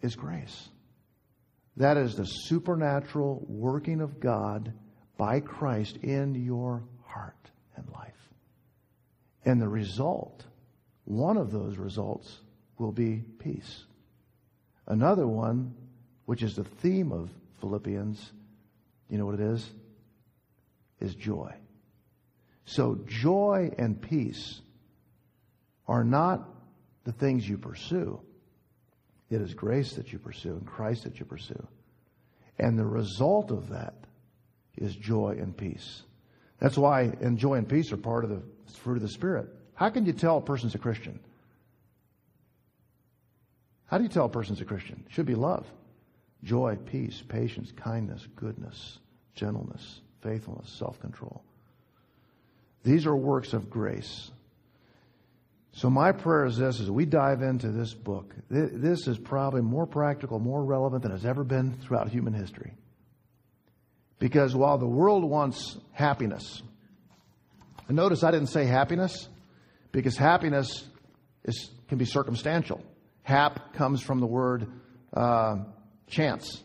is 0.00 0.14
grace. 0.14 0.68
That 1.76 1.96
is 1.96 2.14
the 2.14 2.24
supernatural 2.24 3.44
working 3.48 4.00
of 4.00 4.20
God 4.20 4.72
by 5.16 5.40
Christ 5.40 5.96
in 5.98 6.34
your 6.34 6.84
heart 7.04 7.50
and 7.76 7.88
life. 7.90 8.12
And 9.44 9.60
the 9.60 9.68
result, 9.68 10.44
one 11.04 11.36
of 11.36 11.50
those 11.50 11.76
results, 11.76 12.40
will 12.78 12.92
be 12.92 13.22
peace. 13.38 13.84
Another 14.86 15.26
one, 15.26 15.74
which 16.26 16.42
is 16.42 16.56
the 16.56 16.64
theme 16.64 17.12
of 17.12 17.30
Philippians, 17.60 18.32
you 19.08 19.18
know 19.18 19.26
what 19.26 19.34
it 19.34 19.40
is? 19.40 19.68
Is 21.00 21.14
joy. 21.14 21.54
So 22.64 22.98
joy 23.06 23.70
and 23.78 24.00
peace 24.00 24.60
are 25.86 26.04
not 26.04 26.48
the 27.04 27.12
things 27.12 27.48
you 27.48 27.58
pursue. 27.58 28.20
It 29.30 29.40
is 29.40 29.54
grace 29.54 29.94
that 29.94 30.12
you 30.12 30.18
pursue 30.18 30.52
and 30.52 30.66
Christ 30.66 31.04
that 31.04 31.18
you 31.18 31.26
pursue. 31.26 31.66
And 32.58 32.78
the 32.78 32.84
result 32.84 33.50
of 33.50 33.68
that 33.70 33.94
is 34.76 34.94
joy 34.94 35.36
and 35.40 35.56
peace. 35.56 36.02
That's 36.58 36.78
why, 36.78 37.12
and 37.20 37.38
joy 37.38 37.54
and 37.54 37.68
peace 37.68 37.92
are 37.92 37.96
part 37.96 38.24
of 38.24 38.30
the 38.30 38.42
fruit 38.78 38.96
of 38.96 39.02
the 39.02 39.08
Spirit. 39.08 39.48
How 39.74 39.90
can 39.90 40.06
you 40.06 40.12
tell 40.12 40.38
a 40.38 40.40
person's 40.40 40.74
a 40.74 40.78
Christian? 40.78 41.18
How 43.86 43.98
do 43.98 44.04
you 44.04 44.10
tell 44.10 44.26
a 44.26 44.30
person's 44.30 44.60
a 44.60 44.64
Christian? 44.64 45.04
It 45.06 45.12
should 45.12 45.26
be 45.26 45.34
love, 45.34 45.66
joy, 46.42 46.76
peace, 46.86 47.22
patience, 47.26 47.72
kindness, 47.72 48.26
goodness, 48.34 48.98
gentleness, 49.34 50.00
faithfulness, 50.22 50.70
self 50.70 50.98
control. 51.00 51.42
These 52.82 53.06
are 53.06 53.16
works 53.16 53.52
of 53.52 53.70
grace. 53.70 54.30
So 55.76 55.90
my 55.90 56.12
prayer 56.12 56.46
is 56.46 56.56
this: 56.56 56.80
as 56.80 56.88
we 56.88 57.04
dive 57.04 57.42
into 57.42 57.72
this 57.72 57.92
book, 57.94 58.32
this 58.48 59.08
is 59.08 59.18
probably 59.18 59.60
more 59.60 59.86
practical, 59.86 60.38
more 60.38 60.64
relevant 60.64 61.02
than 61.02 61.10
has 61.10 61.26
ever 61.26 61.42
been 61.42 61.74
throughout 61.74 62.08
human 62.08 62.32
history. 62.32 62.74
Because 64.20 64.54
while 64.54 64.78
the 64.78 64.86
world 64.86 65.24
wants 65.24 65.76
happiness, 65.90 66.62
and 67.88 67.96
notice 67.96 68.22
I 68.22 68.30
didn't 68.30 68.50
say 68.50 68.66
happiness, 68.66 69.28
because 69.90 70.16
happiness 70.16 70.88
is, 71.44 71.70
can 71.88 71.98
be 71.98 72.04
circumstantial. 72.04 72.80
Hap 73.22 73.74
comes 73.74 74.00
from 74.00 74.20
the 74.20 74.26
word 74.26 74.70
uh, 75.12 75.56
chance. 76.06 76.62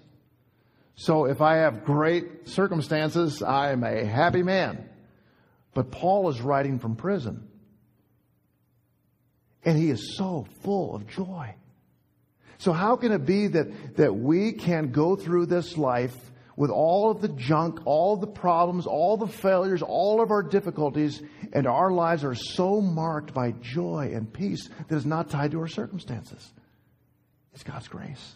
So 0.94 1.26
if 1.26 1.42
I 1.42 1.58
have 1.58 1.84
great 1.84 2.48
circumstances, 2.48 3.42
I'm 3.42 3.84
a 3.84 4.06
happy 4.06 4.44
man. 4.44 4.88
But 5.74 5.90
Paul 5.90 6.30
is 6.30 6.42
writing 6.42 6.78
from 6.78 6.96
prison. 6.96 7.49
And 9.64 9.78
he 9.78 9.90
is 9.90 10.16
so 10.18 10.48
full 10.62 10.96
of 10.96 11.08
joy. 11.08 11.56
So 12.58 12.74
how 12.74 12.96
can 12.98 13.12
it 13.12 13.26
be 13.26 13.48
that, 13.48 13.98
that 13.98 14.14
we 14.14 14.54
can 14.54 14.92
go 14.92 15.16
through 15.16 15.46
this 15.46 15.78
life 15.78 16.16
with 16.58 16.72
all 16.72 17.10
of 17.10 17.22
the 17.22 17.30
junk, 17.30 17.80
all 17.86 18.18
the 18.18 18.28
problems, 18.28 18.86
all 18.86 19.16
the 19.16 19.28
failures, 19.28 19.82
all 19.82 20.22
of 20.22 20.30
our 20.30 20.44
difficulties, 20.44 21.22
and 21.54 21.66
our 21.66 21.90
lives 21.90 22.26
are 22.26 22.36
so 22.36 22.82
marked 22.82 23.34
by 23.34 23.52
joy 23.62 24.12
and 24.14 24.32
peace 24.32 24.70
that 24.90 24.96
is 24.96 25.06
not 25.06 25.30
tied 25.30 25.52
to 25.52 25.60
our 25.60 25.70
circumstances? 25.70 26.52
It's 27.54 27.64
God's 27.64 27.88
grace. 27.88 28.36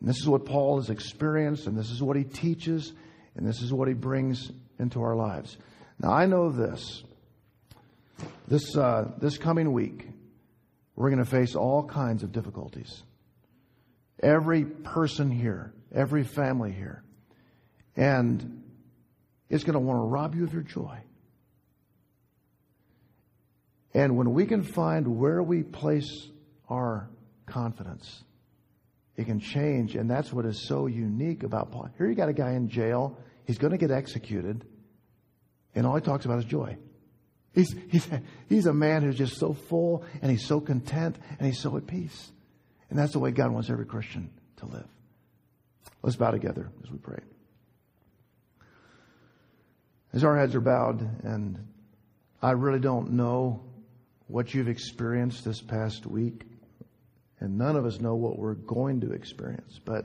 And 0.00 0.08
this 0.08 0.18
is 0.18 0.28
what 0.28 0.46
Paul 0.46 0.80
has 0.80 0.88
experienced, 0.88 1.66
and 1.66 1.76
this 1.76 1.90
is 1.90 2.02
what 2.02 2.16
he 2.16 2.24
teaches, 2.24 2.92
and 3.34 3.46
this 3.46 3.60
is 3.60 3.72
what 3.72 3.88
he 3.88 3.94
brings 3.94 4.50
into 4.78 5.02
our 5.02 5.14
lives. 5.14 5.58
Now, 5.98 6.12
I 6.12 6.24
know 6.26 6.50
this 6.50 7.02
this, 8.48 8.76
uh, 8.76 9.10
this 9.18 9.38
coming 9.38 9.72
week, 9.72 10.08
we're 10.94 11.10
going 11.10 11.22
to 11.22 11.30
face 11.30 11.54
all 11.54 11.84
kinds 11.84 12.22
of 12.22 12.32
difficulties. 12.32 13.02
Every 14.22 14.64
person 14.64 15.30
here, 15.30 15.74
every 15.94 16.24
family 16.24 16.72
here. 16.72 17.02
And 17.96 18.62
it's 19.50 19.64
going 19.64 19.74
to 19.74 19.80
want 19.80 19.98
to 19.98 20.06
rob 20.06 20.34
you 20.34 20.44
of 20.44 20.52
your 20.52 20.62
joy. 20.62 20.98
And 23.94 24.16
when 24.16 24.32
we 24.32 24.46
can 24.46 24.62
find 24.62 25.18
where 25.18 25.42
we 25.42 25.62
place 25.62 26.28
our 26.68 27.08
confidence, 27.46 28.24
it 29.16 29.24
can 29.24 29.40
change. 29.40 29.96
And 29.96 30.10
that's 30.10 30.32
what 30.32 30.44
is 30.44 30.66
so 30.68 30.86
unique 30.86 31.42
about 31.42 31.72
Paul. 31.72 31.88
Here 31.96 32.06
you 32.06 32.14
got 32.14 32.28
a 32.28 32.34
guy 32.34 32.52
in 32.52 32.68
jail. 32.68 33.18
He's 33.46 33.58
going 33.58 33.72
to 33.72 33.78
get 33.78 33.90
executed. 33.90 34.66
And 35.74 35.86
all 35.86 35.94
he 35.94 36.02
talks 36.02 36.24
about 36.24 36.38
is 36.38 36.44
joy. 36.44 36.76
He's, 37.56 37.74
he's, 37.88 38.06
he's 38.50 38.66
a 38.66 38.74
man 38.74 39.02
who's 39.02 39.16
just 39.16 39.38
so 39.38 39.54
full 39.54 40.04
and 40.20 40.30
he's 40.30 40.44
so 40.44 40.60
content 40.60 41.16
and 41.38 41.48
he's 41.48 41.58
so 41.58 41.74
at 41.78 41.86
peace. 41.86 42.30
And 42.90 42.98
that's 42.98 43.14
the 43.14 43.18
way 43.18 43.30
God 43.30 43.50
wants 43.50 43.70
every 43.70 43.86
Christian 43.86 44.30
to 44.58 44.66
live. 44.66 44.86
Let's 46.02 46.16
bow 46.16 46.30
together 46.30 46.70
as 46.84 46.90
we 46.90 46.98
pray. 46.98 47.18
As 50.12 50.22
our 50.22 50.38
heads 50.38 50.54
are 50.54 50.60
bowed, 50.60 51.00
and 51.24 51.66
I 52.42 52.50
really 52.50 52.78
don't 52.78 53.12
know 53.12 53.62
what 54.28 54.52
you've 54.52 54.68
experienced 54.68 55.44
this 55.44 55.62
past 55.62 56.06
week, 56.06 56.42
and 57.40 57.56
none 57.56 57.74
of 57.74 57.86
us 57.86 58.00
know 58.00 58.14
what 58.16 58.38
we're 58.38 58.54
going 58.54 59.00
to 59.00 59.12
experience, 59.12 59.80
but 59.82 60.04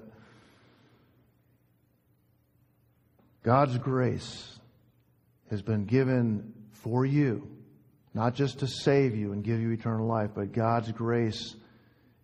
God's 3.43 3.77
grace 3.77 4.57
has 5.49 5.61
been 5.61 5.85
given 5.85 6.53
for 6.83 7.05
you, 7.05 7.47
not 8.13 8.35
just 8.35 8.59
to 8.59 8.67
save 8.67 9.15
you 9.15 9.31
and 9.31 9.43
give 9.43 9.59
you 9.61 9.71
eternal 9.71 10.07
life, 10.07 10.31
but 10.35 10.51
God's 10.51 10.91
grace 10.91 11.55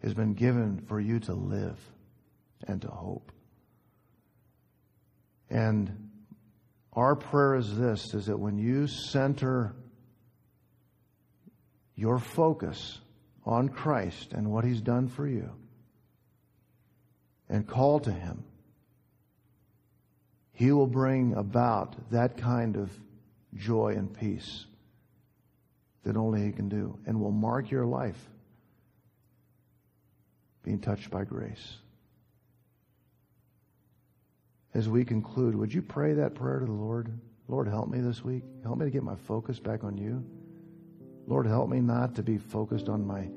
has 0.03 0.13
been 0.13 0.33
given 0.33 0.81
for 0.87 0.99
you 0.99 1.19
to 1.21 1.33
live 1.33 1.79
and 2.67 2.81
to 2.81 2.87
hope. 2.87 3.31
And 5.49 6.09
our 6.93 7.15
prayer 7.15 7.55
is 7.55 7.77
this 7.77 8.13
is 8.13 8.25
that 8.25 8.37
when 8.37 8.57
you 8.57 8.87
center 8.87 9.75
your 11.95 12.19
focus 12.19 12.99
on 13.45 13.69
Christ 13.69 14.33
and 14.33 14.51
what 14.51 14.65
he's 14.65 14.81
done 14.81 15.07
for 15.07 15.27
you 15.27 15.49
and 17.49 17.65
call 17.67 17.99
to 18.01 18.11
him, 18.11 18.43
he 20.51 20.71
will 20.71 20.87
bring 20.87 21.33
about 21.35 21.95
that 22.11 22.37
kind 22.37 22.75
of 22.75 22.91
joy 23.57 23.95
and 23.97 24.13
peace 24.13 24.65
that 26.03 26.15
only 26.15 26.45
He 26.45 26.51
can 26.51 26.69
do 26.69 26.97
and 27.05 27.19
will 27.19 27.31
mark 27.31 27.69
your 27.69 27.85
life 27.85 28.17
being 30.63 30.79
touched 30.79 31.09
by 31.09 31.23
grace. 31.23 31.77
As 34.73 34.87
we 34.87 35.05
conclude, 35.05 35.55
would 35.55 35.73
you 35.73 35.81
pray 35.81 36.13
that 36.13 36.35
prayer 36.35 36.59
to 36.59 36.65
the 36.65 36.71
Lord? 36.71 37.11
Lord, 37.47 37.67
help 37.67 37.89
me 37.89 37.99
this 37.99 38.23
week. 38.23 38.43
Help 38.63 38.77
me 38.77 38.85
to 38.85 38.91
get 38.91 39.03
my 39.03 39.15
focus 39.15 39.59
back 39.59 39.83
on 39.83 39.97
you. 39.97 40.25
Lord, 41.25 41.47
help 41.47 41.69
me 41.69 41.79
not 41.79 42.15
to 42.15 42.23
be 42.23 42.37
focused 42.37 42.89
on 42.89 43.05
my 43.05 43.29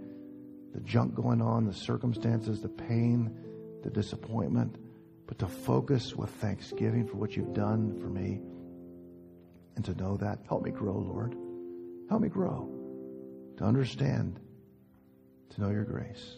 the 0.72 0.80
junk 0.80 1.14
going 1.14 1.42
on, 1.42 1.66
the 1.66 1.74
circumstances, 1.74 2.60
the 2.60 2.68
pain, 2.68 3.36
the 3.82 3.90
disappointment, 3.90 4.76
but 5.26 5.38
to 5.40 5.48
focus 5.48 6.14
with 6.14 6.30
thanksgiving 6.30 7.06
for 7.06 7.16
what 7.16 7.36
you've 7.36 7.54
done 7.54 7.98
for 8.00 8.08
me 8.08 8.40
and 9.76 9.84
to 9.84 9.94
know 9.94 10.16
that. 10.16 10.40
Help 10.48 10.62
me 10.62 10.70
grow, 10.70 10.98
Lord. 10.98 11.34
Help 12.08 12.22
me 12.22 12.28
grow 12.28 12.68
to 13.58 13.64
understand, 13.64 14.40
to 15.50 15.60
know 15.60 15.70
your 15.70 15.84
grace. 15.84 16.36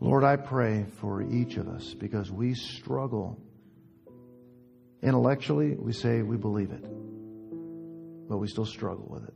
Lord, 0.00 0.24
I 0.24 0.36
pray 0.36 0.86
for 1.00 1.22
each 1.22 1.56
of 1.56 1.68
us 1.68 1.94
because 1.94 2.30
we 2.30 2.54
struggle. 2.54 3.38
Intellectually, 5.02 5.76
we 5.76 5.92
say 5.92 6.22
we 6.22 6.36
believe 6.36 6.70
it, 6.70 6.82
but 8.28 8.38
we 8.38 8.48
still 8.48 8.64
struggle 8.64 9.06
with 9.08 9.24
it. 9.24 9.34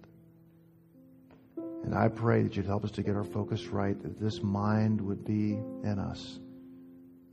And 1.85 1.95
I 1.95 2.09
pray 2.09 2.43
that 2.43 2.57
you'd 2.57 2.67
help 2.67 2.85
us 2.85 2.93
to 2.93 3.03
get 3.03 3.17
our 3.17 3.25
focus 3.25 3.67
right, 3.67 4.01
that 4.03 4.19
this 4.19 4.41
mind 4.43 5.01
would 5.01 5.25
be 5.25 5.53
in 5.55 5.99
us 5.99 6.39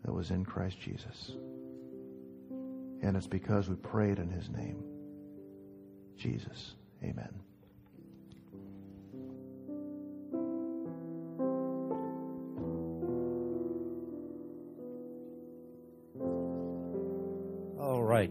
that 0.03 0.11
was 0.11 0.31
in 0.31 0.43
Christ 0.43 0.79
Jesus. 0.79 1.31
And 3.01 3.15
it's 3.15 3.27
because 3.27 3.69
we 3.69 3.75
prayed 3.75 4.17
in 4.17 4.29
his 4.29 4.49
name. 4.49 4.83
Jesus. 6.19 6.75
Amen. 7.01 7.29
All 17.79 18.03
right. 18.03 18.29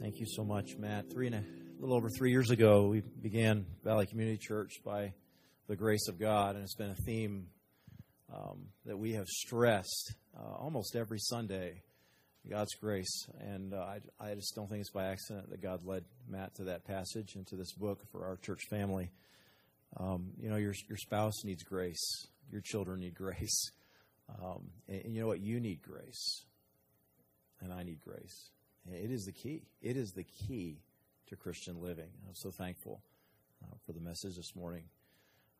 Thank, 0.00 0.20
you 0.20 0.26
so 0.26 0.42
much, 0.42 0.76
Matt. 0.78 1.10
Three 1.12 1.26
and 1.26 1.36
a 1.36 1.44
little 1.78 1.94
over 1.94 2.08
three 2.08 2.30
years 2.30 2.50
ago, 2.50 2.88
we 2.88 3.02
began 3.02 3.66
Valley 3.84 4.06
Community 4.06 4.38
Church 4.38 4.80
by 4.82 5.12
the 5.68 5.76
grace 5.76 6.08
of 6.08 6.18
God, 6.18 6.54
and 6.54 6.64
it's 6.64 6.74
been 6.74 6.90
a 6.90 7.02
theme 7.04 7.48
um, 8.34 8.68
that 8.86 8.98
we 8.98 9.12
have 9.12 9.26
stressed 9.26 10.14
uh, 10.34 10.54
almost 10.54 10.96
every 10.96 11.18
Sunday. 11.18 11.82
God's 12.48 12.74
grace, 12.80 13.26
and 13.40 13.74
uh, 13.74 13.78
I, 13.78 14.00
I 14.30 14.34
just 14.34 14.54
don't 14.54 14.68
think 14.68 14.80
it's 14.80 14.90
by 14.90 15.06
accident 15.06 15.50
that 15.50 15.60
God 15.60 15.84
led 15.84 16.04
Matt 16.28 16.54
to 16.56 16.64
that 16.64 16.84
passage 16.84 17.34
and 17.34 17.46
to 17.48 17.56
this 17.56 17.72
book 17.72 18.00
for 18.10 18.24
our 18.24 18.36
church 18.36 18.62
family. 18.70 19.10
Um, 19.98 20.30
you 20.40 20.48
know, 20.48 20.56
your 20.56 20.74
your 20.88 20.96
spouse 20.96 21.44
needs 21.44 21.62
grace, 21.62 22.26
your 22.50 22.62
children 22.62 23.00
need 23.00 23.14
grace, 23.14 23.70
um, 24.42 24.70
and, 24.88 25.04
and 25.04 25.14
you 25.14 25.20
know 25.20 25.26
what? 25.26 25.40
You 25.40 25.60
need 25.60 25.82
grace, 25.82 26.44
and 27.60 27.72
I 27.72 27.82
need 27.82 28.00
grace. 28.00 28.50
It 28.90 29.10
is 29.10 29.24
the 29.24 29.32
key. 29.32 29.62
It 29.82 29.96
is 29.96 30.12
the 30.12 30.24
key 30.24 30.78
to 31.28 31.36
Christian 31.36 31.82
living. 31.82 32.08
I'm 32.26 32.34
so 32.34 32.50
thankful 32.50 33.02
uh, 33.62 33.76
for 33.84 33.92
the 33.92 34.00
message 34.00 34.36
this 34.36 34.56
morning. 34.56 34.84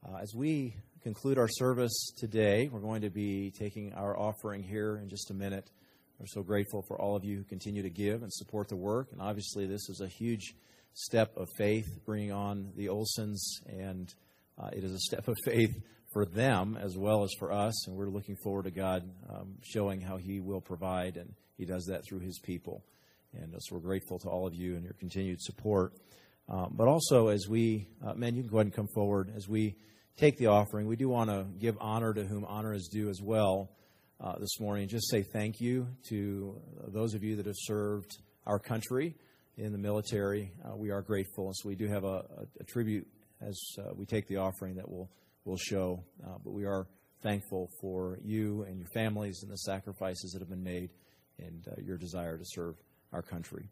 Uh, 0.07 0.18
as 0.22 0.35
we 0.35 0.74
conclude 1.03 1.39
our 1.39 1.49
service 1.49 2.12
today, 2.16 2.68
we're 2.72 2.81
going 2.81 3.03
to 3.03 3.11
be 3.11 3.51
taking 3.51 3.93
our 3.95 4.18
offering 4.18 4.62
here 4.62 4.97
in 4.97 5.09
just 5.09 5.31
a 5.31 5.35
minute. 5.35 5.70
We're 6.19 6.27
so 6.27 6.43
grateful 6.43 6.83
for 6.83 7.01
all 7.01 7.14
of 7.14 7.25
you 7.25 7.37
who 7.37 7.45
continue 7.45 7.83
to 7.83 7.91
give 7.91 8.25
and 8.25 8.33
support 8.33 8.66
the 8.66 8.75
work. 8.75 9.12
And 9.12 9.21
obviously, 9.21 9.66
this 9.66 9.89
is 9.89 10.01
a 10.01 10.09
huge 10.09 10.53
step 10.93 11.37
of 11.37 11.47
faith, 11.57 11.87
bringing 12.05 12.33
on 12.33 12.73
the 12.75 12.89
Olsons, 12.89 13.39
and 13.69 14.12
uh, 14.61 14.71
it 14.73 14.83
is 14.83 14.91
a 14.91 14.99
step 14.99 15.29
of 15.29 15.37
faith 15.45 15.71
for 16.12 16.27
them 16.27 16.77
as 16.77 16.99
well 16.99 17.23
as 17.23 17.31
for 17.39 17.53
us. 17.53 17.87
And 17.87 17.97
we're 17.97 18.09
looking 18.09 18.35
forward 18.43 18.64
to 18.64 18.73
God 18.73 19.09
um, 19.31 19.59
showing 19.62 20.01
how 20.01 20.16
He 20.16 20.41
will 20.41 20.61
provide, 20.61 21.19
and 21.19 21.35
He 21.57 21.64
does 21.64 21.85
that 21.85 22.03
through 22.05 22.19
His 22.19 22.41
people. 22.41 22.83
And 23.33 23.55
uh, 23.55 23.59
so 23.61 23.77
we're 23.77 23.83
grateful 23.83 24.19
to 24.19 24.29
all 24.29 24.45
of 24.45 24.57
you 24.57 24.75
and 24.75 24.83
your 24.83 24.95
continued 24.95 25.41
support. 25.41 25.93
Um, 26.49 26.75
but 26.77 26.89
also, 26.89 27.29
as 27.29 27.47
we, 27.49 27.87
uh, 28.05 28.14
men, 28.14 28.35
you 28.35 28.43
can 28.43 28.51
go 28.51 28.57
ahead 28.57 28.66
and 28.66 28.75
come 28.75 28.89
forward. 28.93 29.33
As 29.37 29.49
we 29.49 29.77
take 30.16 30.37
the 30.37 30.47
offering, 30.47 30.89
we 30.89 30.97
do 30.97 31.09
want 31.09 31.31
to 31.31 31.47
give 31.61 31.77
honor 31.81 32.12
to 32.12 32.25
whom 32.25 32.45
honor 32.45 32.75
is 32.75 32.89
due 32.89 33.09
as 33.09 33.23
well 33.23 33.71
uh, 34.21 34.39
this 34.39 34.61
morning. 34.61 34.89
Just 34.89 35.11
say 35.11 35.23
thank 35.23 35.61
you 35.61 35.89
to 36.09 36.61
those 36.89 37.14
of 37.14 37.23
you 37.23 37.37
that 37.37 37.47
have 37.47 37.57
served 37.57 38.19
our 38.47 38.59
country 38.59 39.14
in 39.57 39.73
the 39.73 39.79
military. 39.79 40.53
Uh, 40.64 40.77
we 40.77 40.91
are 40.91 41.03
grateful. 41.03 41.47
And 41.47 41.57
so 41.57 41.69
we 41.69 41.75
do 41.75 41.87
have 41.87 42.05
a, 42.05 42.07
a, 42.07 42.47
a 42.61 42.64
tribute 42.64 43.07
as 43.41 43.61
uh, 43.79 43.95
we 43.95 44.07
take 44.07 44.27
the 44.29 44.37
offering 44.37 44.77
that 44.77 44.89
will 44.89 45.11
will 45.45 45.57
show. 45.57 46.05
Uh, 46.25 46.37
but 46.45 46.53
we 46.53 46.64
are 46.64 46.87
thankful 47.23 47.71
for 47.81 48.19
you 48.23 48.62
and 48.69 48.79
your 48.79 48.89
families 48.89 49.41
and 49.43 49.51
the 49.51 49.59
sacrifices 49.59 50.33
that 50.33 50.41
have 50.41 50.51
been 50.51 50.62
made 50.62 50.91
and 51.39 51.66
uh, 51.69 51.81
your 51.83 51.97
desire 51.97 52.37
to 52.37 52.45
serve 52.45 52.77
our 53.12 53.23
country. 53.23 53.69